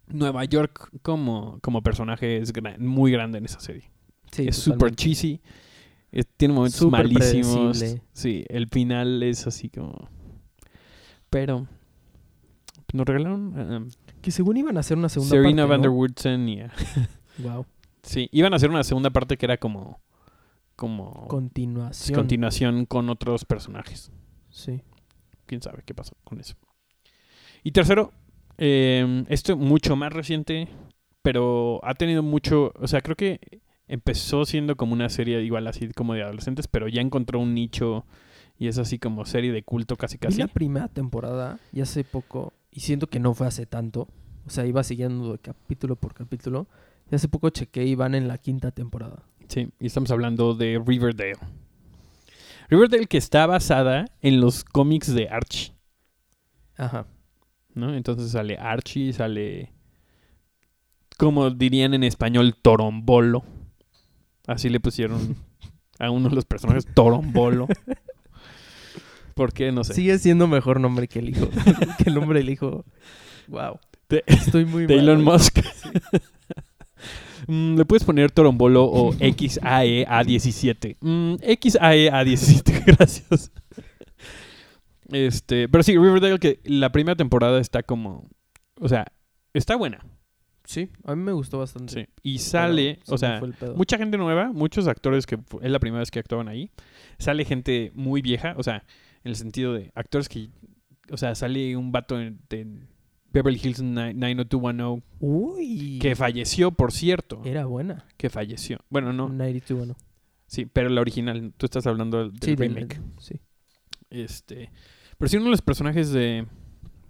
Nueva 0.07 0.43
York 0.45 0.89
como 1.01 1.59
como 1.61 1.81
personaje 1.81 2.37
es 2.37 2.51
muy 2.79 3.11
grande 3.11 3.37
en 3.39 3.45
esa 3.45 3.59
serie 3.59 3.89
Sí, 4.31 4.47
es 4.47 4.55
super 4.57 4.91
totalmente. 4.91 5.03
cheesy 5.03 5.41
es- 6.11 6.27
tiene 6.37 6.53
momentos 6.53 6.79
Súper 6.79 7.03
malísimos 7.03 7.77
predecible. 7.79 8.01
sí 8.13 8.45
el 8.49 8.67
final 8.67 9.23
es 9.23 9.47
así 9.47 9.69
como 9.69 10.09
pero 11.29 11.67
nos 12.93 13.05
regalaron 13.05 13.57
um, 13.57 13.89
Que 14.21 14.31
según 14.31 14.57
iban 14.57 14.75
a 14.77 14.81
hacer 14.81 14.97
una 14.97 15.07
segunda 15.09 15.31
Serena 15.31 15.63
parte, 15.63 15.69
van 15.71 15.81
der 15.81 15.91
¿no? 15.91 15.97
Woodsen 15.97 16.49
y 16.49 16.61
a- 16.61 16.71
Wow. 17.39 17.65
sí 18.03 18.27
iban 18.33 18.51
a 18.53 18.57
hacer 18.57 18.69
una 18.69 18.83
segunda 18.83 19.09
parte 19.09 19.37
que 19.37 19.45
era 19.45 19.57
como 19.57 19.99
como 20.75 21.27
Continuación. 21.27 22.15
continuación 22.15 22.85
con 22.85 23.09
otros 23.09 23.45
personajes. 23.45 24.11
Sí. 24.51 24.81
Quién 25.45 25.61
sabe 25.61 25.83
qué 25.85 25.93
pasó 25.93 26.15
con 26.23 26.39
eso. 26.39 26.55
Y 27.63 27.71
tercero, 27.71 28.11
eh, 28.57 29.23
esto 29.29 29.57
mucho 29.57 29.95
más 29.95 30.13
reciente, 30.13 30.67
pero 31.21 31.79
ha 31.83 31.93
tenido 31.95 32.23
mucho, 32.23 32.73
o 32.79 32.87
sea, 32.87 33.01
creo 33.01 33.15
que 33.15 33.39
empezó 33.87 34.45
siendo 34.45 34.75
como 34.77 34.93
una 34.93 35.09
serie 35.09 35.41
igual 35.43 35.67
así 35.67 35.89
como 35.89 36.13
de 36.13 36.23
adolescentes, 36.23 36.67
pero 36.67 36.87
ya 36.87 37.01
encontró 37.01 37.39
un 37.39 37.53
nicho 37.53 38.05
y 38.57 38.67
es 38.67 38.77
así 38.77 38.99
como 38.99 39.25
serie 39.25 39.51
de 39.51 39.63
culto 39.63 39.95
casi 39.95 40.15
Vi 40.15 40.19
casi. 40.19 40.39
la 40.39 40.47
primera 40.47 40.87
temporada 40.87 41.59
y 41.73 41.81
hace 41.81 42.03
poco, 42.03 42.53
y 42.71 42.79
siento 42.81 43.07
que 43.07 43.19
no 43.19 43.33
fue 43.33 43.47
hace 43.47 43.65
tanto. 43.65 44.07
O 44.45 44.49
sea, 44.49 44.65
iba 44.65 44.83
siguiendo 44.83 45.33
de 45.33 45.39
capítulo 45.39 45.95
por 45.95 46.13
capítulo. 46.13 46.67
Y 47.11 47.15
hace 47.15 47.27
poco 47.27 47.49
chequé 47.49 47.85
y 47.85 47.95
van 47.95 48.15
en 48.15 48.27
la 48.27 48.37
quinta 48.37 48.71
temporada. 48.71 49.23
Sí, 49.47 49.69
y 49.79 49.87
estamos 49.87 50.09
hablando 50.11 50.53
de 50.55 50.81
Riverdale. 50.83 51.37
Riverdale 52.71 53.05
que 53.05 53.17
está 53.17 53.45
basada 53.45 54.05
en 54.21 54.41
los 54.41 54.63
cómics 54.63 55.13
de 55.13 55.27
Archie, 55.29 55.73
Ajá. 56.77 57.05
¿no? 57.75 57.93
Entonces 57.93 58.31
sale 58.31 58.57
Archie, 58.57 59.13
sale 59.13 59.71
como 61.17 61.49
dirían 61.51 61.93
en 61.93 62.03
español 62.03 62.55
Torombolo. 62.59 63.43
Así 64.47 64.69
le 64.69 64.79
pusieron 64.79 65.35
a 65.99 66.09
uno 66.09 66.29
de 66.29 66.35
los 66.35 66.45
personajes 66.45 66.87
Torombolo. 66.95 67.67
¿Por 69.35 69.53
qué? 69.53 69.71
No 69.71 69.83
sé. 69.83 69.93
Sigue 69.93 70.17
siendo 70.17 70.47
mejor 70.47 70.79
nombre 70.79 71.07
que 71.07 71.19
el 71.19 71.29
hijo. 71.29 71.49
que 71.97 72.09
el 72.09 72.15
nombre 72.15 72.39
del 72.39 72.49
hijo. 72.49 72.85
Wow. 73.47 73.79
De- 74.09 74.23
Estoy 74.27 74.65
muy 74.65 74.85
de 74.87 74.95
mal 74.95 75.03
Elon. 75.09 75.23
Musk. 75.23 75.59
Mm, 77.47 77.77
Le 77.77 77.85
puedes 77.85 78.03
poner 78.03 78.31
Torombolo 78.31 78.85
o 78.85 79.13
E 79.19 79.31
XAE-A17. 79.35 80.97
Mm, 80.99 81.35
XAE-A17, 81.35 82.83
gracias. 82.97 83.51
Este, 85.09 85.67
pero 85.67 85.83
sí, 85.83 85.97
Riverdale, 85.97 86.39
que 86.39 86.59
la 86.63 86.91
primera 86.91 87.15
temporada 87.15 87.59
está 87.59 87.83
como. 87.83 88.29
O 88.79 88.87
sea, 88.87 89.05
está 89.53 89.75
buena. 89.75 90.05
Sí, 90.63 90.89
a 91.03 91.15
mí 91.15 91.23
me 91.23 91.33
gustó 91.33 91.59
bastante. 91.59 91.93
Sí. 91.93 92.07
Y 92.23 92.37
sale, 92.39 92.99
o 93.07 93.17
sea, 93.17 93.41
mucha 93.75 93.97
gente 93.97 94.17
nueva, 94.17 94.53
muchos 94.53 94.87
actores 94.87 95.25
que 95.25 95.37
es 95.61 95.71
la 95.71 95.79
primera 95.79 95.99
vez 95.99 96.11
que 96.11 96.19
actuaban 96.19 96.47
ahí. 96.47 96.71
Sale 97.17 97.43
gente 97.45 97.91
muy 97.93 98.21
vieja, 98.21 98.53
o 98.57 98.63
sea, 98.63 98.85
en 99.23 99.31
el 99.31 99.35
sentido 99.35 99.73
de 99.73 99.91
actores 99.95 100.29
que. 100.29 100.49
O 101.11 101.17
sea, 101.17 101.35
sale 101.35 101.75
un 101.75 101.91
vato 101.91 102.15
de 102.17 102.67
Beverly 103.33 103.59
Hills 103.63 103.81
Ni- 103.81 104.13
90210 104.13 105.03
Uy. 105.19 105.99
que 106.01 106.15
falleció, 106.15 106.71
por 106.71 106.91
cierto. 106.91 107.41
Era 107.45 107.65
buena. 107.65 108.05
Que 108.17 108.29
falleció. 108.29 108.79
Bueno, 108.89 109.13
no, 109.13 109.29
92, 109.29 109.77
bueno. 109.77 109.95
sí, 110.47 110.65
pero 110.65 110.89
la 110.89 111.01
original, 111.01 111.53
tú 111.57 111.65
estás 111.65 111.87
hablando 111.87 112.19
del, 112.19 112.31
del 112.33 112.41
Sí, 112.41 112.55
del- 112.55 112.75
remake. 112.75 113.01
sí. 113.19 113.39
Este. 114.09 114.71
Pero 115.17 115.29
sí, 115.29 115.37
uno 115.37 115.45
de 115.45 115.51
los 115.51 115.61
personajes 115.61 116.11
de. 116.11 116.45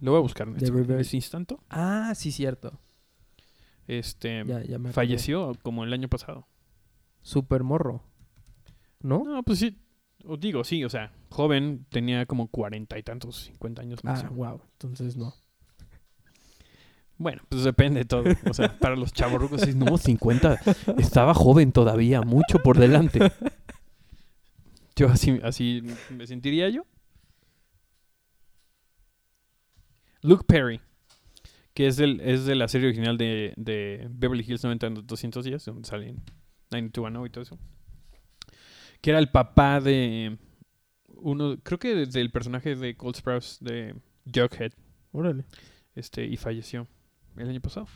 Lo 0.01 0.11
voy 0.11 0.19
a 0.19 0.21
buscar 0.21 0.47
en 0.47 0.55
este, 0.57 0.67
en 0.69 0.99
este 0.99 1.15
instante. 1.17 1.55
Ah, 1.69 2.13
sí, 2.15 2.31
cierto. 2.31 2.79
Este. 3.87 4.43
Ya, 4.45 4.61
ya 4.63 4.77
me 4.79 4.91
falleció 4.91 5.53
como 5.63 5.83
el 5.83 5.93
año 5.93 6.07
pasado. 6.07 6.47
Super 7.21 7.63
morro. 7.63 8.03
¿No? 9.01 9.23
No, 9.23 9.43
pues 9.43 9.59
sí. 9.59 9.77
Os 10.25 10.39
digo, 10.39 10.63
sí, 10.63 10.83
o 10.83 10.89
sea, 10.89 11.11
joven, 11.29 11.85
tenía 11.89 12.27
como 12.27 12.47
cuarenta 12.47 12.99
y 12.99 13.03
tantos, 13.03 13.45
cincuenta 13.45 13.81
años 13.81 13.99
ah, 14.03 14.07
máximo. 14.11 14.31
wow. 14.33 14.61
Entonces 14.73 15.17
no. 15.17 15.33
Bueno, 17.21 17.43
pues 17.49 17.63
depende 17.63 17.99
de 17.99 18.05
todo. 18.05 18.23
O 18.49 18.53
sea, 18.55 18.79
para 18.79 18.95
los 18.95 19.13
chavorrucos 19.13 19.61
es, 19.61 19.75
no, 19.75 19.95
50, 19.95 20.59
estaba 20.97 21.35
joven 21.35 21.71
todavía, 21.71 22.23
mucho 22.23 22.57
por 22.63 22.79
delante. 22.79 23.31
Yo 24.95 25.07
así, 25.07 25.39
así 25.43 25.83
me 26.09 26.25
sentiría 26.25 26.69
yo. 26.69 26.83
Luke 30.23 30.45
Perry, 30.47 30.81
que 31.75 31.85
es, 31.85 31.97
del, 31.97 32.21
es 32.21 32.45
de 32.45 32.55
la 32.55 32.67
serie 32.67 32.87
original 32.87 33.19
de, 33.19 33.53
de 33.55 34.07
Beverly 34.09 34.43
Hills 34.43 34.63
90210 34.63 35.45
días, 35.45 35.65
donde 35.65 35.87
salen 35.87 36.23
90210 36.71 37.27
y 37.27 37.31
todo 37.31 37.43
eso. 37.43 37.59
Que 38.99 39.11
era 39.11 39.19
el 39.19 39.29
papá 39.29 39.79
de 39.79 40.39
uno, 41.07 41.59
creo 41.61 41.77
que 41.77 42.07
del 42.07 42.31
personaje 42.31 42.75
de 42.75 42.97
Cold 42.97 43.15
Sprouse 43.15 43.59
de 43.61 43.95
Jughead 44.25 44.71
Órale. 45.11 45.45
este 45.93 46.25
y 46.25 46.37
falleció 46.37 46.87
el 47.37 47.49
año 47.49 47.61
pasado 47.61 47.87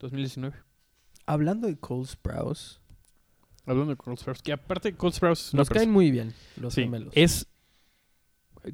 2019 0.00 0.56
Hablando 1.26 1.68
de 1.68 1.76
Cole 1.78 2.06
Sprouse, 2.06 2.80
hablando 3.66 3.90
de 3.92 3.96
Cold 3.96 4.18
Sprouse 4.18 4.42
que 4.42 4.52
aparte 4.52 4.94
Cold 4.96 5.14
Sprouse 5.14 5.48
es 5.48 5.54
nos 5.54 5.68
caen 5.70 5.90
muy 5.90 6.10
bien 6.10 6.34
los 6.56 6.74
sí, 6.74 6.82
gemelos. 6.82 7.12
es 7.16 7.46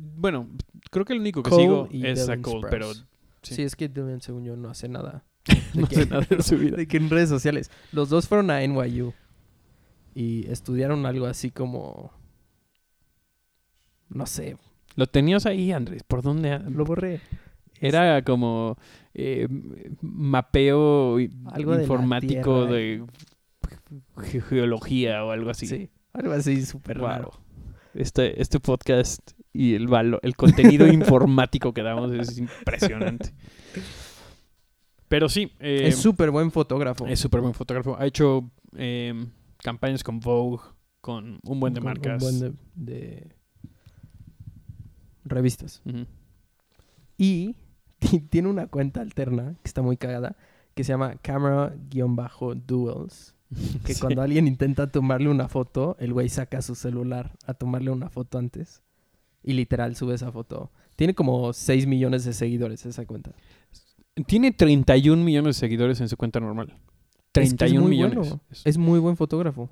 bueno 0.00 0.48
creo 0.90 1.04
que 1.04 1.12
el 1.12 1.20
único 1.20 1.42
que 1.42 1.50
Cole 1.50 1.62
sigo 1.62 1.88
es 1.92 2.20
a 2.28 2.32
Devin 2.32 2.42
Cole 2.42 2.58
Sprouse. 2.58 2.70
pero 2.70 2.94
sí. 3.42 3.54
sí. 3.54 3.62
es 3.62 3.76
que 3.76 3.88
Dylan, 3.88 4.20
según 4.22 4.44
yo, 4.44 4.56
no 4.56 4.70
hace 4.70 4.88
nada. 4.88 5.24
De 5.74 5.82
no 5.82 5.88
que- 5.88 5.94
sé 5.96 6.06
nada 6.06 6.26
de 6.28 6.42
su 6.42 6.56
vida. 6.58 6.76
de 6.78 6.86
que 6.88 6.96
en 6.98 7.08
redes 7.10 7.28
sociales. 7.28 7.70
Los 7.92 8.08
dos 8.10 8.26
fueron 8.28 8.50
a 8.50 8.60
NYU 8.66 9.12
y 10.14 10.46
estudiaron 10.50 11.06
algo 11.06 11.26
así 11.26 11.50
como. 11.50 12.12
No 14.08 14.26
sé, 14.26 14.56
Lo 14.96 15.06
tenías 15.06 15.44
ahí, 15.46 15.70
Andrés. 15.72 16.02
¿Por 16.02 16.22
dónde? 16.22 16.58
lo 16.58 16.84
borré. 16.84 17.20
Era 17.80 18.22
como 18.22 18.76
eh, 19.14 19.46
mapeo 20.00 21.16
Algo 21.46 21.74
de 21.76 21.82
informático 21.82 22.66
Tierra. 22.66 22.72
de, 22.72 23.04
ge- 24.24 24.40
geología 24.42 25.24
o 25.24 25.30
algo 25.30 25.50
así. 25.50 25.66
Sí, 25.66 25.90
algo 26.12 26.32
así 26.32 26.64
súper 26.64 26.98
Wow. 26.98 27.08
raro. 27.08 27.32
Este, 27.94 28.40
este 28.40 28.60
podcast 28.60 29.32
y 29.52 29.74
el 29.74 29.88
valo- 29.88 30.20
el 30.22 30.36
contenido 30.36 30.86
informático 30.92 31.72
que 31.72 31.82
damos 31.82 32.12
es 32.12 32.38
impresionante. 32.38 33.32
Pero 35.08 35.28
sí, 35.28 35.52
eh, 35.58 35.84
es 35.88 35.96
súper 35.96 36.30
buen 36.30 36.50
fotógrafo. 36.50 37.06
es 37.06 37.18
súper 37.18 37.40
buen 37.40 37.54
fotógrafo. 37.54 37.96
Ha 37.98 38.06
hecho 38.06 38.50
eh, 38.76 39.14
campañas 39.62 40.04
con 40.04 40.20
Vogue, 40.20 40.62
con 41.00 41.40
un 41.42 41.60
buen 41.60 41.72
de 41.72 41.80
Con 41.80 41.86
marcas. 41.88 42.22
Un 42.22 42.38
buen 42.40 42.56
de, 42.76 42.92
de 42.92 43.36
revistas. 45.24 45.82
Y 47.16 47.56
tiene 48.30 48.48
una 48.48 48.66
cuenta 48.66 49.00
alterna 49.00 49.54
que 49.62 49.68
está 49.68 49.82
muy 49.82 49.96
cagada 49.96 50.36
que 50.74 50.84
se 50.84 50.92
llama 50.92 51.16
Camera-Duels. 51.22 53.34
Que 53.86 53.94
Sí. 53.94 54.00
cuando 54.00 54.20
alguien 54.22 54.46
intenta 54.46 54.90
tomarle 54.92 55.28
una 55.30 55.48
foto, 55.48 55.96
el 56.00 56.12
güey 56.12 56.28
saca 56.28 56.60
su 56.60 56.74
celular 56.74 57.32
a 57.46 57.54
tomarle 57.54 57.90
una 57.90 58.10
foto 58.10 58.36
antes. 58.38 58.82
Y 59.42 59.54
literal 59.54 59.96
sube 59.96 60.14
esa 60.14 60.30
foto. 60.30 60.70
Tiene 60.96 61.14
como 61.14 61.52
6 61.54 61.86
millones 61.86 62.24
de 62.24 62.34
seguidores 62.34 62.84
esa 62.84 63.06
cuenta. 63.06 63.32
Tiene 64.26 64.52
31 64.52 65.24
millones 65.24 65.56
de 65.56 65.60
seguidores 65.60 65.98
en 66.02 66.08
su 66.10 66.16
cuenta 66.18 66.40
normal. 66.40 66.76
31 67.32 67.80
muy 67.80 67.90
millones. 67.92 68.18
bueno. 68.18 68.40
Es- 68.50 68.66
Es 68.66 68.76
muy 68.76 68.98
buen 69.00 69.16
fotógrafo. 69.16 69.70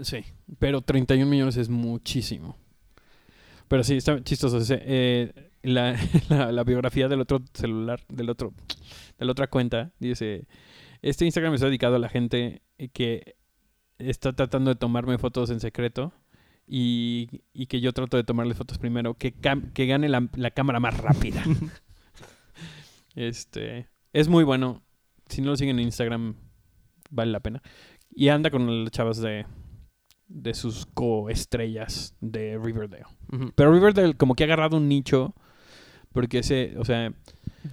Sí, 0.00 0.24
pero 0.58 0.80
31 0.80 1.30
millones 1.30 1.56
es 1.58 1.68
muchísimo. 1.68 2.56
Pero 3.68 3.84
sí, 3.84 3.96
está 3.96 4.20
chistoso. 4.24 4.58
ese, 4.58 4.80
eh, 4.82 5.50
la, 5.62 5.96
la- 6.28 6.52
la 6.52 6.64
biografía 6.64 7.08
del 7.08 7.20
otro 7.20 7.40
celular, 7.54 8.00
del 8.08 8.30
otro, 8.30 8.52
de 9.18 9.24
la 9.24 9.32
otra 9.32 9.46
cuenta, 9.48 9.92
dice, 9.98 10.46
este 11.02 11.24
Instagram 11.24 11.54
está 11.54 11.66
dedicado 11.66 11.96
a 11.96 11.98
la 11.98 12.08
gente 12.08 12.62
que 12.92 13.36
está 13.98 14.32
tratando 14.32 14.70
de 14.70 14.76
tomarme 14.76 15.18
fotos 15.18 15.50
en 15.50 15.60
secreto 15.60 16.12
y, 16.66 17.42
y 17.52 17.66
que 17.66 17.80
yo 17.80 17.92
trato 17.92 18.16
de 18.16 18.24
tomarle 18.24 18.54
fotos 18.54 18.78
primero, 18.78 19.14
que, 19.14 19.34
cam- 19.34 19.72
que 19.72 19.86
gane 19.86 20.08
la, 20.08 20.28
la 20.34 20.50
cámara 20.50 20.80
más 20.80 20.96
rápida. 20.98 21.42
este, 23.14 23.88
es 24.12 24.28
muy 24.28 24.44
bueno. 24.44 24.82
Si 25.28 25.40
no 25.40 25.50
lo 25.50 25.56
siguen 25.56 25.78
en 25.78 25.86
Instagram, 25.86 26.34
vale 27.10 27.32
la 27.32 27.40
pena. 27.40 27.62
Y 28.10 28.28
anda 28.28 28.50
con 28.50 28.84
las 28.84 28.90
chavas 28.92 29.18
de, 29.18 29.46
de 30.28 30.54
sus 30.54 30.86
coestrellas 30.86 32.14
de 32.20 32.58
Riverdale. 32.62 33.04
Pero 33.54 33.72
Riverdale 33.72 34.14
como 34.14 34.34
que 34.34 34.44
ha 34.44 34.46
agarrado 34.46 34.76
un 34.76 34.88
nicho 34.88 35.34
porque 36.12 36.38
ese, 36.38 36.74
o 36.78 36.84
sea, 36.84 37.12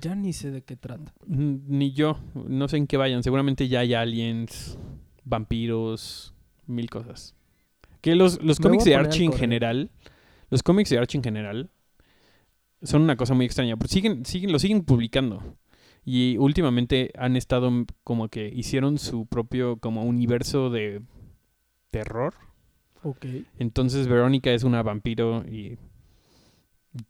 Ya 0.01 0.15
ni 0.15 0.33
sé 0.33 0.51
de 0.51 0.61
qué 0.63 0.75
trata. 0.75 1.13
ni 1.27 1.91
yo, 1.93 2.19
no 2.33 2.67
sé 2.67 2.77
en 2.77 2.87
qué 2.87 2.97
vayan. 2.97 3.23
Seguramente 3.23 3.67
ya 3.67 3.79
hay 3.81 3.93
aliens, 3.93 4.77
vampiros, 5.23 6.33
mil 6.67 6.89
cosas. 6.89 7.35
Que 8.01 8.15
los, 8.15 8.41
los 8.43 8.59
cómics 8.59 8.85
de 8.85 8.95
Archie 8.95 9.25
en 9.25 9.31
corriente. 9.31 9.37
general, 9.39 9.91
los 10.49 10.63
cómics 10.63 10.89
de 10.89 10.97
Archie 10.97 11.17
en 11.17 11.23
general 11.23 11.69
son 12.81 13.01
una 13.01 13.15
cosa 13.17 13.33
muy 13.33 13.45
extraña. 13.45 13.75
Porque 13.75 13.93
siguen, 13.93 14.25
siguen, 14.25 14.51
lo 14.51 14.59
siguen 14.59 14.83
publicando. 14.83 15.57
Y 16.05 16.37
últimamente 16.37 17.11
han 17.17 17.35
estado 17.35 17.69
como 18.03 18.29
que 18.29 18.47
hicieron 18.47 18.97
su 18.97 19.25
propio 19.25 19.77
como 19.77 20.03
universo 20.03 20.69
de 20.69 21.01
terror. 21.91 22.33
Ok. 23.03 23.25
Entonces 23.59 24.07
Verónica 24.07 24.51
es 24.51 24.63
una 24.63 24.81
vampiro 24.81 25.43
y 25.45 25.77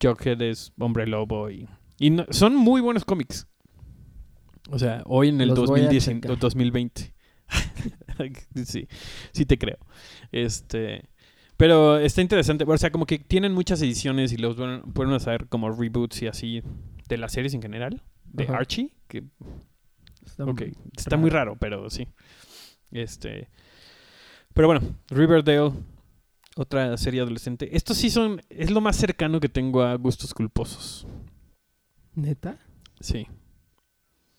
Jughead 0.02 0.42
es 0.42 0.74
hombre 0.80 1.08
lobo 1.08 1.50
y, 1.50 1.68
y 1.98 2.10
no- 2.10 2.26
son 2.30 2.56
muy 2.56 2.82
buenos 2.82 3.06
cómics. 3.06 3.48
O 4.72 4.78
sea, 4.78 5.02
hoy 5.06 5.30
en 5.30 5.42
el 5.42 5.50
Los 5.50 5.60
voy 5.68 5.80
a 5.82 5.84
2010, 5.84 6.06
checar. 6.06 6.38
2020. 6.40 7.14
sí, 8.66 8.88
sí 9.32 9.46
te 9.46 9.58
creo. 9.58 9.78
Este, 10.32 11.10
pero 11.58 11.98
está 11.98 12.22
interesante, 12.22 12.64
o 12.68 12.78
sea, 12.78 12.92
como 12.92 13.06
que 13.06 13.18
tienen 13.20 13.54
muchas 13.54 13.82
ediciones 13.82 14.32
y 14.32 14.38
los 14.38 14.56
pueden 14.94 15.14
hacer 15.14 15.48
como 15.48 15.72
reboots 15.72 16.22
y 16.22 16.28
así 16.28 16.62
de 17.08 17.18
las 17.18 17.32
series 17.32 17.54
en 17.56 17.62
general, 17.62 18.02
de 18.26 18.44
Ajá. 18.44 18.58
Archie, 18.58 18.94
que 19.08 19.24
Está 20.26 20.46
Ok, 20.46 20.62
está 20.96 21.18
muy 21.18 21.32
raro. 21.32 21.52
raro, 21.52 21.60
pero 21.60 21.90
sí. 21.90 22.08
Este. 22.92 23.50
Pero 24.54 24.68
bueno, 24.68 24.82
Riverdale, 25.10 25.72
otra 26.60 26.98
serie 26.98 27.22
adolescente. 27.22 27.76
Estos 27.76 27.98
sí 27.98 28.10
son. 28.10 28.42
Es 28.50 28.70
lo 28.70 28.82
más 28.82 28.98
cercano 28.98 29.40
que 29.40 29.48
tengo 29.50 29.82
a 29.82 29.96
gustos 29.96 30.34
culposos. 30.34 31.08
¿Neta? 32.16 32.60
Sí. 33.00 33.28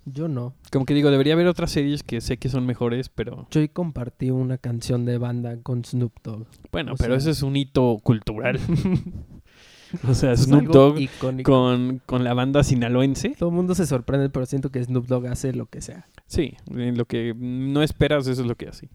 Yo 0.05 0.29
no. 0.29 0.55
Como 0.73 0.85
que 0.85 0.93
digo, 0.95 1.11
debería 1.11 1.33
haber 1.35 1.47
otras 1.47 1.71
series 1.71 2.03
que 2.03 2.21
sé 2.21 2.37
que 2.37 2.49
son 2.51 2.67
mejores, 2.67 3.09
pero. 3.09 3.47
Yo 3.51 3.61
compartí 3.73 4.31
una 4.31 4.59
canción 4.59 5.05
de 5.05 5.17
banda 5.19 5.57
con 5.63 5.85
Snoop 5.85 6.13
Dogg. 6.23 6.47
Bueno, 6.71 6.93
O 6.93 6.97
pero 6.97 7.13
sea- 7.15 7.19
ese 7.19 7.31
es 7.31 7.43
un 7.43 7.57
hito 7.57 7.99
cultural. 8.03 8.59
o 10.09 10.15
sea, 10.15 10.33
Es 10.33 10.43
Snoop 10.43 10.65
Dogg 10.67 10.99
con, 11.43 12.03
con 12.05 12.23
la 12.25 12.35
banda 12.35 12.63
sinaloense. 12.65 13.31
Todo 13.39 13.49
el 13.49 13.55
mundo 13.55 13.75
se 13.75 13.87
sorprende, 13.87 14.29
pero 14.31 14.45
siento 14.47 14.71
que 14.71 14.83
Snoop 14.85 15.07
Dogg 15.07 15.27
hace 15.27 15.53
lo 15.55 15.67
que 15.67 15.81
sea. 15.81 16.07
Sí, 16.27 16.55
lo 16.69 17.07
que 17.07 17.35
no 17.37 17.83
esperas, 17.83 18.27
eso 18.27 18.43
es 18.43 18.47
lo 18.47 18.57
que 18.57 18.69
hace. 18.69 18.89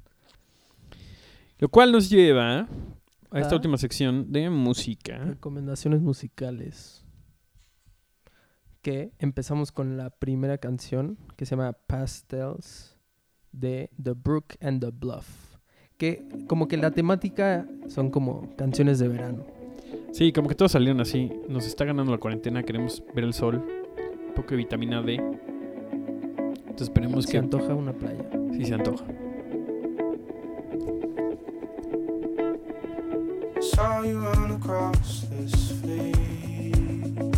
Lo 1.59 1.69
cual 1.69 1.91
nos 1.91 2.09
lleva 2.09 2.67
a 3.31 3.39
esta 3.39 3.53
Ah. 3.53 3.57
última 3.57 3.77
sección 3.77 4.31
de 4.31 4.49
música. 4.49 5.17
Recomendaciones 5.19 6.01
musicales. 6.01 7.03
Que 8.81 9.11
empezamos 9.19 9.71
con 9.71 9.97
la 9.97 10.09
primera 10.11 10.57
canción 10.59 11.17
que 11.35 11.45
se 11.45 11.55
llama 11.55 11.73
Pastels 11.87 12.97
de 13.51 13.89
The 14.01 14.11
Brook 14.13 14.55
and 14.61 14.79
the 14.79 14.91
Bluff. 14.91 15.55
Que 15.97 16.27
como 16.47 16.67
que 16.67 16.77
la 16.77 16.91
temática 16.91 17.67
son 17.87 18.11
como 18.11 18.53
canciones 18.57 18.99
de 18.99 19.07
verano. 19.07 19.45
Sí, 20.11 20.31
como 20.31 20.47
que 20.49 20.55
todos 20.55 20.73
salieron 20.73 21.01
así. 21.01 21.31
Nos 21.49 21.65
está 21.65 21.85
ganando 21.85 22.11
la 22.11 22.17
cuarentena, 22.19 22.63
queremos 22.63 23.01
ver 23.15 23.23
el 23.23 23.33
sol, 23.33 23.65
un 24.27 24.33
poco 24.35 24.49
de 24.51 24.57
vitamina 24.57 25.01
D. 25.01 25.15
Entonces 25.15 26.89
esperemos 26.89 27.25
Se 27.25 27.31
que 27.31 27.37
antoja 27.37 27.73
una 27.73 27.93
playa. 27.93 28.29
sí 28.53 28.65
se 28.65 28.73
antoja. 28.75 29.05
Saw 33.73 34.03
you 34.03 34.19
run 34.19 34.51
across 34.51 35.25
this 35.29 35.71
field, 35.81 37.35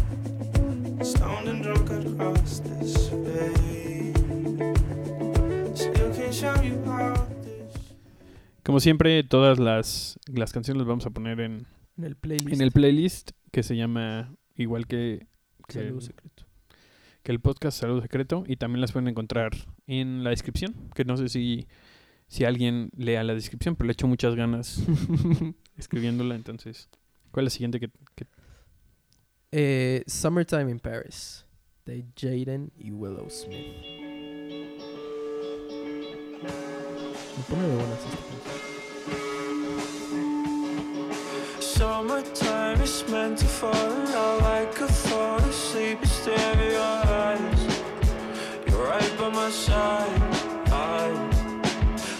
stoned 1.01 1.47
and 1.47 1.63
drunk 1.63 1.89
across 1.89 2.59
this 2.61 3.09
bay. 3.09 4.13
Still 5.73 6.11
can't 6.13 6.33
show 6.33 6.53
you 6.63 6.81
how 6.85 7.13
this. 7.43 7.73
Como 8.63 8.79
siempre, 8.79 9.23
todas 9.23 9.57
las, 9.59 10.19
las 10.27 10.51
canciones 10.51 10.79
las 10.79 10.87
vamos 10.87 11.05
a 11.05 11.11
poner 11.11 11.39
en, 11.39 11.65
En 11.97 12.03
el 12.03 12.15
playlist. 12.15 12.53
en 12.53 12.61
el 12.61 12.71
playlist 12.71 13.31
que 13.51 13.63
se 13.63 13.75
llama 13.77 14.35
igual 14.55 14.87
que, 14.87 15.27
que, 15.67 15.73
Saludo 15.79 16.01
secreto. 16.01 16.43
que 17.23 17.31
el 17.31 17.39
podcast 17.39 17.79
Salud 17.79 18.01
Secreto 18.01 18.43
y 18.47 18.57
también 18.57 18.81
las 18.81 18.91
pueden 18.91 19.07
encontrar 19.07 19.51
en 19.87 20.23
la 20.23 20.31
descripción, 20.31 20.75
que 20.93 21.05
no 21.05 21.15
sé 21.17 21.29
si, 21.29 21.67
si 22.27 22.43
alguien 22.45 22.89
lea 22.97 23.23
la 23.23 23.33
descripción, 23.33 23.75
pero 23.75 23.87
le 23.87 23.93
echo 23.93 24.07
muchas 24.07 24.35
ganas 24.35 24.83
escribiéndola, 25.77 26.35
entonces, 26.35 26.89
¿cuál 27.31 27.47
es 27.47 27.53
la 27.53 27.55
siguiente 27.55 27.79
que, 27.79 27.89
que 28.15 28.27
Eh, 29.51 30.03
Summertime 30.07 30.69
in 30.69 30.79
Paris 30.79 31.45
de 31.85 32.05
Jaden 32.15 32.69
y 32.77 32.91
Willow 32.91 33.29
Smith. 33.29 33.65
Me 37.37 37.43
pone 37.47 37.67
de 37.67 37.75
buenas 37.75 37.99
esta 37.99 38.17
canción. 38.17 38.77
Summertime 41.61 42.81
is 42.83 43.05
meant 43.09 43.37
to 43.37 43.45
fall 43.45 43.71
in 43.73 44.11
love. 44.11 44.43
I 44.43 44.65
could 44.73 44.89
fall 44.89 45.39
asleep 45.39 45.99
and 46.01 46.09
stare 46.09 46.37
at 46.37 46.71
your 46.71 46.81
eyes. 46.81 47.79
You're 48.67 48.83
right 48.83 49.17
by 49.17 49.29
my 49.29 49.49
side. 49.49 50.21
I, 50.71 51.11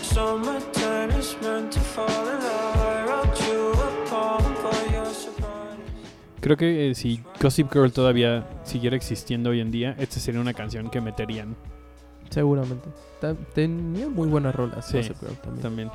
summertime 0.02 1.12
is 1.12 1.36
meant 1.42 1.72
to 1.74 1.80
fall 1.80 2.28
in 2.30 2.40
love. 2.40 2.77
Creo 6.48 6.56
que 6.56 6.92
eh, 6.92 6.96
si 6.96 7.22
Gossip 7.42 7.74
Girl 7.74 7.92
todavía 7.92 8.48
siguiera 8.64 8.96
existiendo 8.96 9.50
hoy 9.50 9.60
en 9.60 9.70
día, 9.70 9.98
esta 10.00 10.18
sería 10.22 10.40
una 10.40 10.54
canción 10.54 10.90
que 10.90 11.02
meterían 11.02 11.58
Seguramente. 12.30 12.88
Ta- 13.20 13.36
tenía 13.54 14.08
muy 14.08 14.30
buenas 14.30 14.56
rolas. 14.56 14.88
Sí, 14.88 14.96
Gossip 14.96 15.20
Girl 15.20 15.36
también. 15.42 15.62
también. 15.62 15.92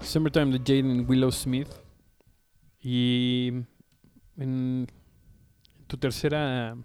Summertime 0.00 0.56
de 0.56 0.58
Jaden 0.58 1.06
Willow 1.08 1.32
Smith. 1.32 1.68
Y 2.80 3.50
en 4.36 4.86
tu 5.88 5.96
tercera 5.96 6.76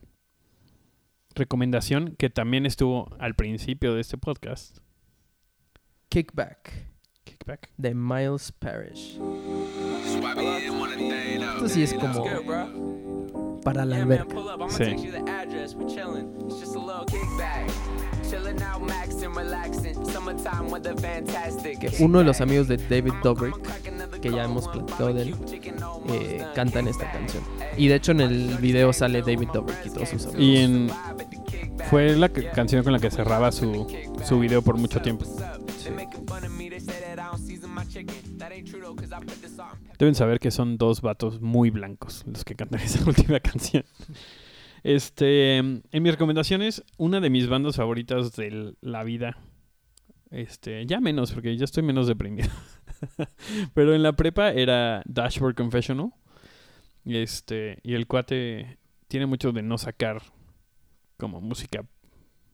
recomendación, 1.36 2.16
que 2.18 2.32
también 2.32 2.66
estuvo 2.66 3.16
al 3.20 3.36
principio 3.36 3.94
de 3.94 4.02
este 4.02 4.18
podcast. 4.18 4.80
Kickback 6.10 6.97
Kickback. 7.48 7.70
de 7.78 7.94
Miles 7.94 8.52
Parrish. 8.52 9.20
Esto 11.54 11.70
sí 11.70 11.84
es 11.84 11.94
como 11.94 12.26
para 13.64 13.86
la 13.86 13.98
alberca. 13.98 14.36
Sí. 14.70 14.96
Que 21.80 21.92
uno 22.00 22.20
de 22.20 22.26
los 22.26 22.42
amigos 22.42 22.68
de 22.68 22.78
David 22.78 23.14
Dobrik, 23.24 24.20
que 24.20 24.30
ya 24.30 24.44
hemos 24.44 24.68
platicado 24.68 25.14
de 25.14 25.22
él, 25.22 25.36
eh, 26.10 26.46
canta 26.54 26.80
en 26.80 26.88
esta 26.88 27.10
canción. 27.12 27.44
Y 27.78 27.88
de 27.88 27.96
hecho 27.96 28.12
en 28.12 28.22
el 28.22 28.58
video 28.58 28.92
sale 28.92 29.22
David 29.22 29.50
Dobrik 29.54 29.86
y 29.86 29.90
todos 29.90 30.10
sus 30.10 30.26
amigos. 30.26 30.42
Y 30.42 30.58
en, 30.58 30.90
fue 31.90 32.16
la 32.16 32.30
canción 32.30 32.84
con 32.84 32.94
la 32.94 33.00
que 33.00 33.10
cerraba 33.10 33.52
su, 33.52 33.88
su 34.26 34.40
video 34.40 34.62
por 34.62 34.78
mucho 34.78 35.02
tiempo. 35.02 35.26
Deben 39.98 40.16
saber 40.16 40.40
que 40.40 40.52
son 40.52 40.78
dos 40.78 41.02
vatos 41.02 41.42
muy 41.42 41.70
blancos 41.70 42.24
los 42.28 42.44
que 42.46 42.56
cantan 42.56 42.80
esa 42.84 43.08
última 43.08 43.40
canción. 43.40 43.84
Este, 44.84 45.58
en 45.58 45.84
mis 45.92 46.12
recomendaciones, 46.12 46.84
una 46.98 47.20
de 47.20 47.30
mis 47.30 47.48
bandas 47.48 47.76
favoritas 47.76 48.36
de 48.36 48.76
la 48.82 49.04
vida. 49.04 49.38
Este, 50.30 50.86
ya 50.86 51.00
menos, 51.00 51.32
porque 51.32 51.56
ya 51.58 51.66
estoy 51.66 51.84
menos 51.84 52.08
deprimido. 52.08 52.50
Pero 53.74 53.96
en 53.96 54.04
la 54.04 54.14
prepa 54.14 54.52
era 54.52 55.02
Dashboard 55.06 55.56
Confessional. 55.56 56.14
Este, 57.06 57.80
y 57.84 57.94
el 57.94 58.08
cuate 58.08 58.78
tiene 59.08 59.26
mucho 59.26 59.52
de 59.52 59.62
no 59.62 59.78
sacar 59.78 60.22
como 61.18 61.42
música 61.42 61.86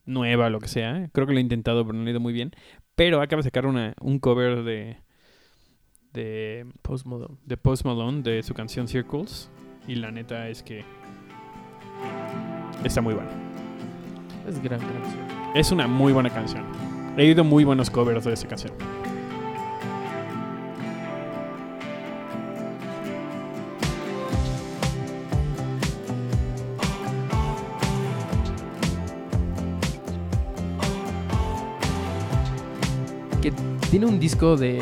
nueva, 0.06 0.50
lo 0.50 0.60
que 0.60 0.68
sea. 0.68 1.10
Creo 1.12 1.28
que 1.28 1.34
lo 1.34 1.40
he 1.40 1.42
intentado, 1.42 1.86
pero 1.86 1.98
no 1.98 2.04
le 2.04 2.10
ha 2.10 2.12
ido 2.12 2.20
muy 2.20 2.34
bien. 2.34 2.52
Pero 2.96 3.22
acaba 3.22 3.42
de 3.42 3.48
sacar 3.48 3.66
una, 3.66 3.96
un 4.00 4.20
cover 4.20 4.64
de, 4.64 4.98
de, 6.14 6.66
Post 6.82 7.06
Malone. 7.06 7.36
de 7.46 7.58
Post 7.58 7.86
Malone 7.86 8.22
de 8.22 8.44
su 8.44 8.54
canción 8.54 8.88
Circles. 8.88 9.50
Y 9.88 9.96
la 9.96 10.12
neta 10.12 10.48
es 10.48 10.64
que 10.64 10.86
está 12.84 13.02
muy 13.02 13.14
buena. 13.14 13.32
Es 14.48 14.62
gran 14.62 14.80
canción. 14.80 15.28
Es 15.56 15.72
una 15.72 15.88
muy 15.88 16.14
buena 16.14 16.30
canción. 16.30 16.64
He 17.18 17.24
oído 17.24 17.44
muy 17.44 17.64
buenos 17.64 17.90
covers 17.90 18.26
de 18.26 18.34
esa 18.34 18.48
canción. 18.48 18.74
Que 33.42 33.52
tiene 33.92 34.06
un 34.06 34.20
disco 34.20 34.56
de, 34.56 34.80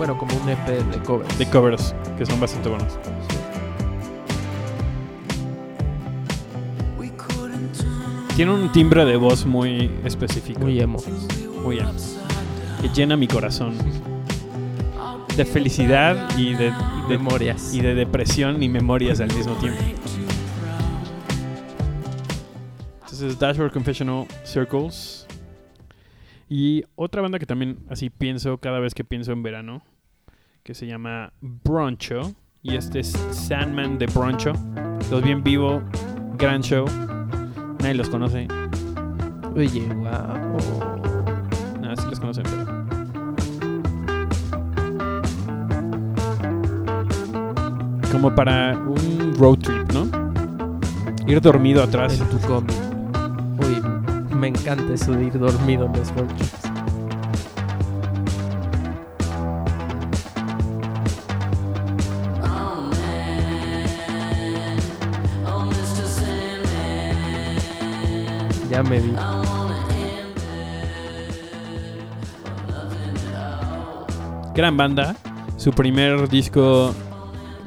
bueno, 0.00 0.16
como 0.16 0.34
un 0.34 0.48
EP 0.48 0.66
de 0.66 0.98
covers. 1.02 1.38
De 1.38 1.44
covers, 1.50 1.94
que 2.16 2.24
son 2.24 2.40
bastante 2.40 2.70
buenos. 2.70 2.98
Tiene 8.34 8.52
un 8.52 8.72
timbre 8.72 9.04
de 9.04 9.16
voz 9.16 9.44
muy 9.44 9.90
específico. 10.04 10.60
Muy 10.60 10.80
emo. 10.80 10.98
Muy 11.62 11.76
bien. 11.76 11.88
Que 12.80 12.88
llena 12.88 13.16
mi 13.16 13.28
corazón. 13.28 13.74
De 15.36 15.44
felicidad 15.44 16.30
y 16.38 16.54
de, 16.54 16.70
de- 16.70 17.18
Memorias. 17.18 17.74
y 17.74 17.80
de 17.82 17.94
depresión 17.94 18.62
y 18.62 18.68
memorias 18.68 19.20
al 19.20 19.32
mismo 19.34 19.52
tiempo. 19.56 19.82
Entonces, 23.02 23.38
Dashboard 23.38 23.72
Confessional 23.72 24.26
Circles. 24.44 25.26
Y 26.48 26.84
otra 26.96 27.20
banda 27.22 27.38
que 27.38 27.46
también 27.46 27.78
así 27.90 28.08
pienso 28.10 28.56
cada 28.58 28.80
vez 28.80 28.94
que 28.94 29.04
pienso 29.04 29.30
en 29.32 29.42
verano, 29.42 29.82
que 30.70 30.74
se 30.76 30.86
llama 30.86 31.32
Broncho. 31.40 32.32
Y 32.62 32.76
este 32.76 33.00
es 33.00 33.08
Sandman 33.32 33.98
de 33.98 34.06
Broncho. 34.06 34.52
Los 35.10 35.20
vi 35.20 35.32
en 35.32 35.42
vivo, 35.42 35.82
gran 36.38 36.60
show. 36.62 36.84
Nadie 37.80 37.94
los 37.94 38.08
conoce. 38.08 38.46
Oye, 39.56 39.84
wow. 39.92 40.06
Nada, 41.80 41.96
sí 41.96 42.06
los 42.08 42.20
conocen. 42.20 42.44
pero- 42.44 42.66
Como 48.12 48.32
para 48.32 48.78
un 48.78 49.34
road 49.36 49.58
trip, 49.58 49.92
¿no? 49.92 50.06
Ir 51.26 51.40
dormido 51.40 51.82
atrás. 51.82 52.20
En 52.20 52.28
tu 52.28 52.38
combi. 52.46 52.74
Uy, 53.58 53.82
me 54.36 54.46
encanta 54.46 54.94
eso 54.94 55.10
de 55.10 55.24
ir 55.24 55.36
dormido 55.36 55.86
en 55.86 55.92
los 55.94 56.14
road 56.14 56.28
Ya 68.80 68.88
me 68.88 68.98
vi. 68.98 69.12
Gran 74.54 74.74
banda. 74.78 75.16
Su 75.58 75.70
primer 75.70 76.26
disco. 76.30 76.94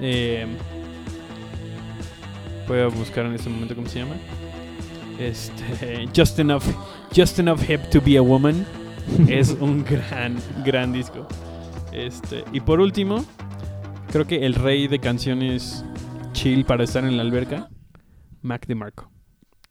Eh, 0.02 0.48
voy 2.68 2.80
a 2.80 2.88
buscar 2.88 3.28
en 3.28 3.34
este 3.34 3.48
momento 3.48 3.76
cómo 3.76 3.88
se 3.88 4.00
llama. 4.00 4.16
Este, 5.20 6.10
Just 6.16 6.40
Enough, 6.40 6.64
Just 7.16 7.38
Enough 7.38 7.62
Hip 7.70 7.82
to 7.92 8.02
Be 8.02 8.18
a 8.18 8.22
Woman. 8.24 8.66
es 9.28 9.52
un 9.60 9.84
gran, 9.84 10.38
gran 10.66 10.94
disco. 10.94 11.28
Este, 11.92 12.44
y 12.54 12.60
por 12.60 12.80
último, 12.80 13.24
creo 14.12 14.26
que 14.26 14.48
el 14.48 14.56
rey 14.56 14.88
de 14.88 14.98
canciones 14.98 15.86
chill 16.32 16.66
para 16.66 16.84
estar 16.86 17.06
en 17.06 17.18
la 17.18 17.22
alberca, 17.22 17.70
Mac 18.42 18.66
DeMarco. 18.66 19.12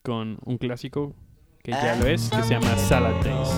Con 0.04 0.38
un 0.44 0.58
clásico 0.58 1.16
que 1.62 1.70
ya 1.70 1.94
lo 1.94 2.06
es, 2.06 2.28
que 2.28 2.42
se 2.42 2.54
llama 2.54 2.76
Salad 2.76 3.14
Days. 3.22 3.48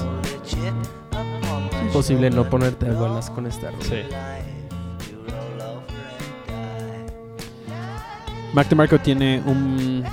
Imposible 1.85 2.29
no 2.29 2.49
ponerte 2.51 2.85
de 2.85 2.95
buenas 2.95 3.31
con 3.31 3.47
esta 3.47 3.71
rola. 3.71 3.83
Sí. 3.83 4.03
Mac 8.53 8.69
DeMarco 8.69 8.99
tiene 8.99 9.43
un, 9.47 10.05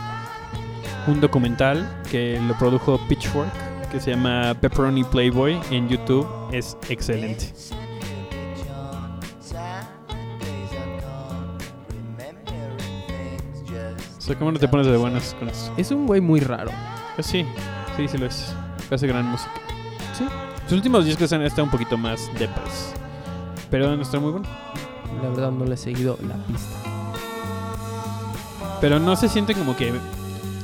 un 1.05 1.21
documental 1.21 2.01
que 2.09 2.39
lo 2.39 2.57
produjo 2.57 2.97
Pitchfork 3.09 3.51
que 3.91 3.99
se 3.99 4.11
llama 4.11 4.55
Pepperoni 4.61 5.03
Playboy 5.03 5.59
en 5.69 5.89
YouTube. 5.89 6.25
Es 6.53 6.77
excelente. 6.87 7.53
O 14.17 14.21
sea, 14.21 14.35
¿cómo 14.39 14.53
no 14.53 14.59
te 14.59 14.67
pones 14.69 14.87
de 14.87 14.95
buenas 14.95 15.35
con 15.37 15.49
eso? 15.49 15.73
Es 15.75 15.91
un 15.91 16.07
güey 16.07 16.21
muy 16.21 16.39
raro. 16.39 16.71
Pues 17.15 17.27
sí, 17.27 17.45
sí, 18.01 18.07
sí 18.07 18.17
lo 18.17 18.25
es. 18.25 18.53
Hace 18.89 19.07
gran 19.07 19.25
música. 19.25 19.51
Sí. 20.17 20.25
Sus 20.63 20.73
últimos 20.73 21.05
discos 21.05 21.31
han 21.33 21.41
estado 21.43 21.65
un 21.65 21.71
poquito 21.71 21.97
más 21.97 22.29
depas. 22.37 22.93
Pero 23.69 23.95
no 23.95 24.01
está 24.01 24.19
muy 24.19 24.31
bueno. 24.31 24.47
La 25.21 25.29
verdad 25.29 25.51
no 25.51 25.65
le 25.65 25.75
he 25.75 25.77
seguido 25.77 26.17
la 26.27 26.35
pista. 26.45 26.77
Pero 28.79 28.99
no 28.99 29.15
se 29.15 29.29
siente 29.29 29.53
como 29.53 29.75
que 29.75 29.93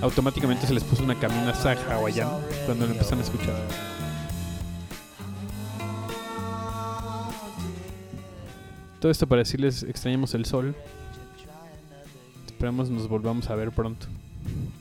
automáticamente 0.01 0.65
se 0.65 0.73
les 0.73 0.83
puso 0.83 1.03
una 1.03 1.15
caminaza 1.15 1.75
hawaiana 1.91 2.39
cuando 2.65 2.85
lo 2.85 2.91
empiezan 2.91 3.19
a 3.19 3.21
escuchar. 3.21 3.55
Todo 8.99 9.11
esto 9.11 9.27
para 9.27 9.39
decirles 9.39 9.83
extrañamos 9.83 10.33
el 10.33 10.45
sol. 10.45 10.75
Esperamos 12.47 12.89
nos 12.89 13.07
volvamos 13.07 13.49
a 13.49 13.55
ver 13.55 13.71
pronto. 13.71 14.07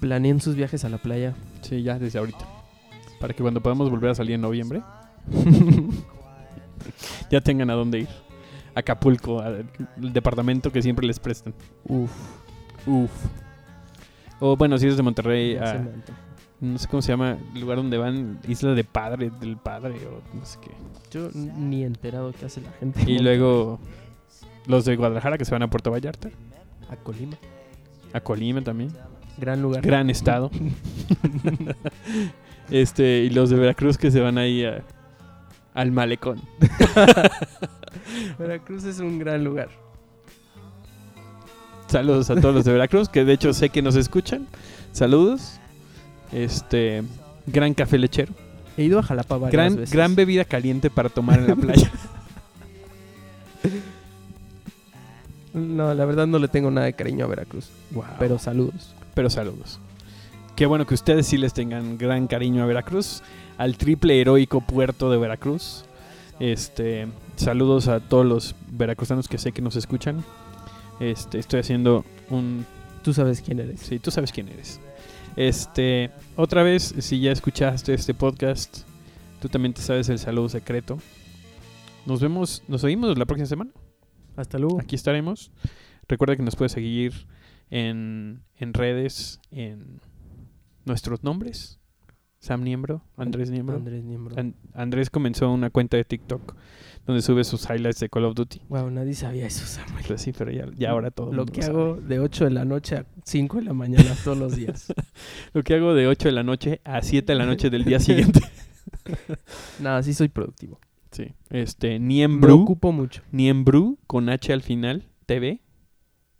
Planeen 0.00 0.40
sus 0.40 0.54
viajes 0.54 0.84
a 0.84 0.88
la 0.88 0.98
playa. 0.98 1.34
Sí, 1.62 1.82
ya 1.82 1.98
desde 1.98 2.18
ahorita. 2.18 2.46
Para 3.20 3.34
que 3.34 3.42
cuando 3.42 3.60
podamos 3.60 3.90
volver 3.90 4.10
a 4.10 4.14
salir 4.14 4.34
en 4.34 4.40
noviembre, 4.42 4.82
ya 7.30 7.40
tengan 7.40 7.70
a 7.70 7.74
dónde 7.74 8.00
ir. 8.00 8.08
Acapulco, 8.74 9.40
al 9.40 9.66
departamento 9.96 10.70
que 10.70 10.82
siempre 10.82 11.06
les 11.06 11.18
prestan. 11.18 11.54
Uf. 11.84 12.10
Uf. 12.86 13.10
O 14.38 14.56
bueno, 14.56 14.76
si 14.78 14.86
es 14.86 14.96
de 14.96 15.02
Monterrey, 15.02 15.56
a- 15.56 15.82
no 16.60 16.78
sé 16.78 16.88
cómo 16.88 17.02
se 17.02 17.12
llama, 17.12 17.38
el 17.54 17.60
lugar 17.60 17.78
donde 17.78 17.96
van, 17.98 18.38
Isla 18.48 18.72
de 18.74 18.84
Padre, 18.84 19.30
del 19.40 19.56
Padre, 19.56 19.94
o 20.06 20.36
no 20.36 20.44
sé 20.44 20.58
qué. 20.62 20.70
Yo 21.10 21.30
ni 21.32 21.84
enterado 21.84 22.32
qué 22.38 22.46
hace 22.46 22.60
la 22.60 22.70
gente. 22.72 23.00
Y 23.10 23.18
luego 23.18 23.78
los 24.66 24.84
de 24.84 24.96
Guadalajara 24.96 25.38
que 25.38 25.44
se 25.44 25.52
van 25.52 25.62
a 25.62 25.70
Puerto 25.70 25.90
Vallarta, 25.90 26.28
A 26.90 26.96
Colima. 26.96 27.36
a 28.12 28.20
Colima 28.20 28.60
también, 28.62 28.90
Gran 29.38 29.60
lugar. 29.62 29.82
gran 29.82 30.08
estado. 30.10 30.50
este, 32.70 33.20
y 33.24 33.30
los 33.30 33.50
de 33.50 33.56
Veracruz 33.56 33.98
que 33.98 34.10
se 34.10 34.20
van 34.20 34.38
ahí 34.38 34.64
a- 34.64 34.82
al 35.74 35.92
malecón. 35.92 36.40
Veracruz 38.38 38.84
es 38.84 38.98
un 39.00 39.18
gran 39.18 39.44
lugar. 39.44 39.68
Saludos 41.88 42.30
a 42.30 42.34
todos 42.40 42.54
los 42.54 42.64
de 42.64 42.72
Veracruz, 42.72 43.08
que 43.08 43.24
de 43.24 43.32
hecho 43.34 43.52
sé 43.52 43.68
que 43.68 43.82
nos 43.82 43.94
escuchan. 43.94 44.46
Saludos. 44.92 45.60
Este, 46.32 47.02
gran 47.46 47.74
café 47.74 47.98
lechero. 47.98 48.32
He 48.76 48.84
ido 48.84 48.98
a 48.98 49.02
Jalapa 49.02 49.36
varias 49.38 49.52
Gran, 49.52 49.76
veces. 49.76 49.92
gran 49.94 50.14
bebida 50.16 50.44
caliente 50.44 50.90
para 50.90 51.08
tomar 51.08 51.38
en 51.38 51.46
la 51.48 51.56
playa. 51.56 51.90
No, 55.54 55.94
la 55.94 56.04
verdad 56.04 56.26
no 56.26 56.38
le 56.38 56.48
tengo 56.48 56.70
nada 56.70 56.86
de 56.86 56.92
cariño 56.92 57.24
a 57.24 57.28
Veracruz. 57.28 57.70
Wow. 57.92 58.04
Pero 58.18 58.38
saludos. 58.38 58.94
Pero 59.16 59.30
saludos. 59.30 59.80
Qué 60.56 60.66
bueno 60.66 60.86
que 60.86 60.92
ustedes 60.92 61.26
sí 61.26 61.38
les 61.38 61.54
tengan 61.54 61.96
gran 61.96 62.26
cariño 62.26 62.62
a 62.62 62.66
Veracruz, 62.66 63.22
al 63.56 63.78
triple 63.78 64.20
heroico 64.20 64.60
puerto 64.60 65.10
de 65.10 65.16
Veracruz. 65.16 65.86
Este, 66.38 67.08
saludos 67.36 67.88
a 67.88 68.00
todos 68.00 68.26
los 68.26 68.54
veracruzanos 68.68 69.26
que 69.26 69.38
sé 69.38 69.52
que 69.52 69.62
nos 69.62 69.74
escuchan. 69.74 70.22
Este, 71.00 71.38
estoy 71.38 71.60
haciendo 71.60 72.04
un 72.28 72.66
Tú 73.02 73.14
sabes 73.14 73.40
quién 73.40 73.58
eres. 73.58 73.80
Sí, 73.80 74.00
tú 74.00 74.10
sabes 74.10 74.32
quién 74.32 74.48
eres. 74.48 74.80
Este, 75.36 76.10
otra 76.34 76.62
vez, 76.62 76.94
si 76.98 77.20
ya 77.20 77.32
escuchaste 77.32 77.94
este 77.94 78.12
podcast, 78.12 78.80
tú 79.40 79.48
también 79.48 79.72
te 79.72 79.80
sabes 79.80 80.10
el 80.10 80.18
saludo 80.18 80.50
secreto. 80.50 80.98
Nos 82.04 82.20
vemos, 82.20 82.64
nos 82.68 82.84
oímos 82.84 83.16
la 83.16 83.24
próxima 83.24 83.46
semana. 83.46 83.70
Hasta 84.36 84.58
luego. 84.58 84.78
Aquí 84.78 84.94
estaremos. 84.94 85.52
Recuerda 86.06 86.36
que 86.36 86.42
nos 86.42 86.54
puedes 86.56 86.72
seguir 86.72 87.26
en, 87.70 88.42
en 88.56 88.74
redes, 88.74 89.40
en 89.50 90.00
nuestros 90.84 91.22
nombres. 91.24 91.78
Sam 92.38 92.62
Niembro, 92.62 93.02
Andrés 93.16 93.50
Niembro. 93.50 93.76
Andrés 93.76 94.04
Niembro. 94.04 94.38
An- 94.38 94.54
Andrés 94.74 95.10
comenzó 95.10 95.50
una 95.50 95.70
cuenta 95.70 95.96
de 95.96 96.04
TikTok 96.04 96.54
donde 97.06 97.22
sube 97.22 97.42
sus 97.44 97.68
highlights 97.68 97.98
de 97.98 98.08
Call 98.08 98.24
of 98.24 98.34
Duty. 98.34 98.60
Wow, 98.68 98.90
nadie 98.90 99.14
sabía 99.14 99.46
eso, 99.46 99.64
Samuel. 99.66 100.04
Pues 100.06 100.20
sí, 100.22 100.32
pero 100.36 100.52
ya, 100.52 100.66
ya 100.76 100.90
ahora 100.90 101.10
todo. 101.10 101.32
Lo 101.32 101.38
mundo 101.44 101.52
que 101.52 101.62
hago 101.64 101.96
de 101.96 102.20
8 102.20 102.44
de 102.44 102.50
la 102.50 102.64
noche 102.64 102.96
a 102.96 103.06
5 103.24 103.56
de 103.58 103.62
la 103.64 103.72
mañana 103.72 104.14
todos 104.22 104.36
los 104.38 104.54
días. 104.54 104.92
Lo 105.54 105.62
que 105.62 105.74
hago 105.74 105.94
de 105.94 106.06
8 106.06 106.28
de 106.28 106.32
la 106.32 106.42
noche 106.44 106.80
a 106.84 107.00
7 107.02 107.32
de 107.32 107.38
la 107.38 107.46
noche 107.46 107.70
del 107.70 107.84
día 107.84 107.98
siguiente. 108.00 108.40
Nada, 109.80 110.02
sí 110.02 110.14
soy 110.14 110.28
productivo. 110.28 110.78
Sí. 111.10 111.32
Este, 111.50 111.98
Me 111.98 112.06
Niembru. 112.06 112.62
ocupo 112.62 112.92
mucho. 112.92 113.22
Niembru 113.32 113.98
con 114.06 114.28
H 114.28 114.52
al 114.52 114.62
final, 114.62 115.08
TV, 115.26 115.62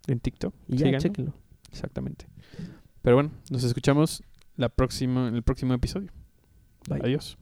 en 0.07 0.19
TikTok. 0.19 0.53
Y 0.67 0.77
ya, 0.77 0.97
chéquenlo. 0.97 1.33
Exactamente. 1.71 2.27
Pero 3.01 3.15
bueno, 3.15 3.31
nos 3.49 3.63
escuchamos 3.63 4.23
la 4.55 4.69
próxima, 4.69 5.27
en 5.27 5.35
el 5.35 5.43
próximo 5.43 5.73
episodio. 5.73 6.11
Bye. 6.89 7.01
Adiós. 7.03 7.37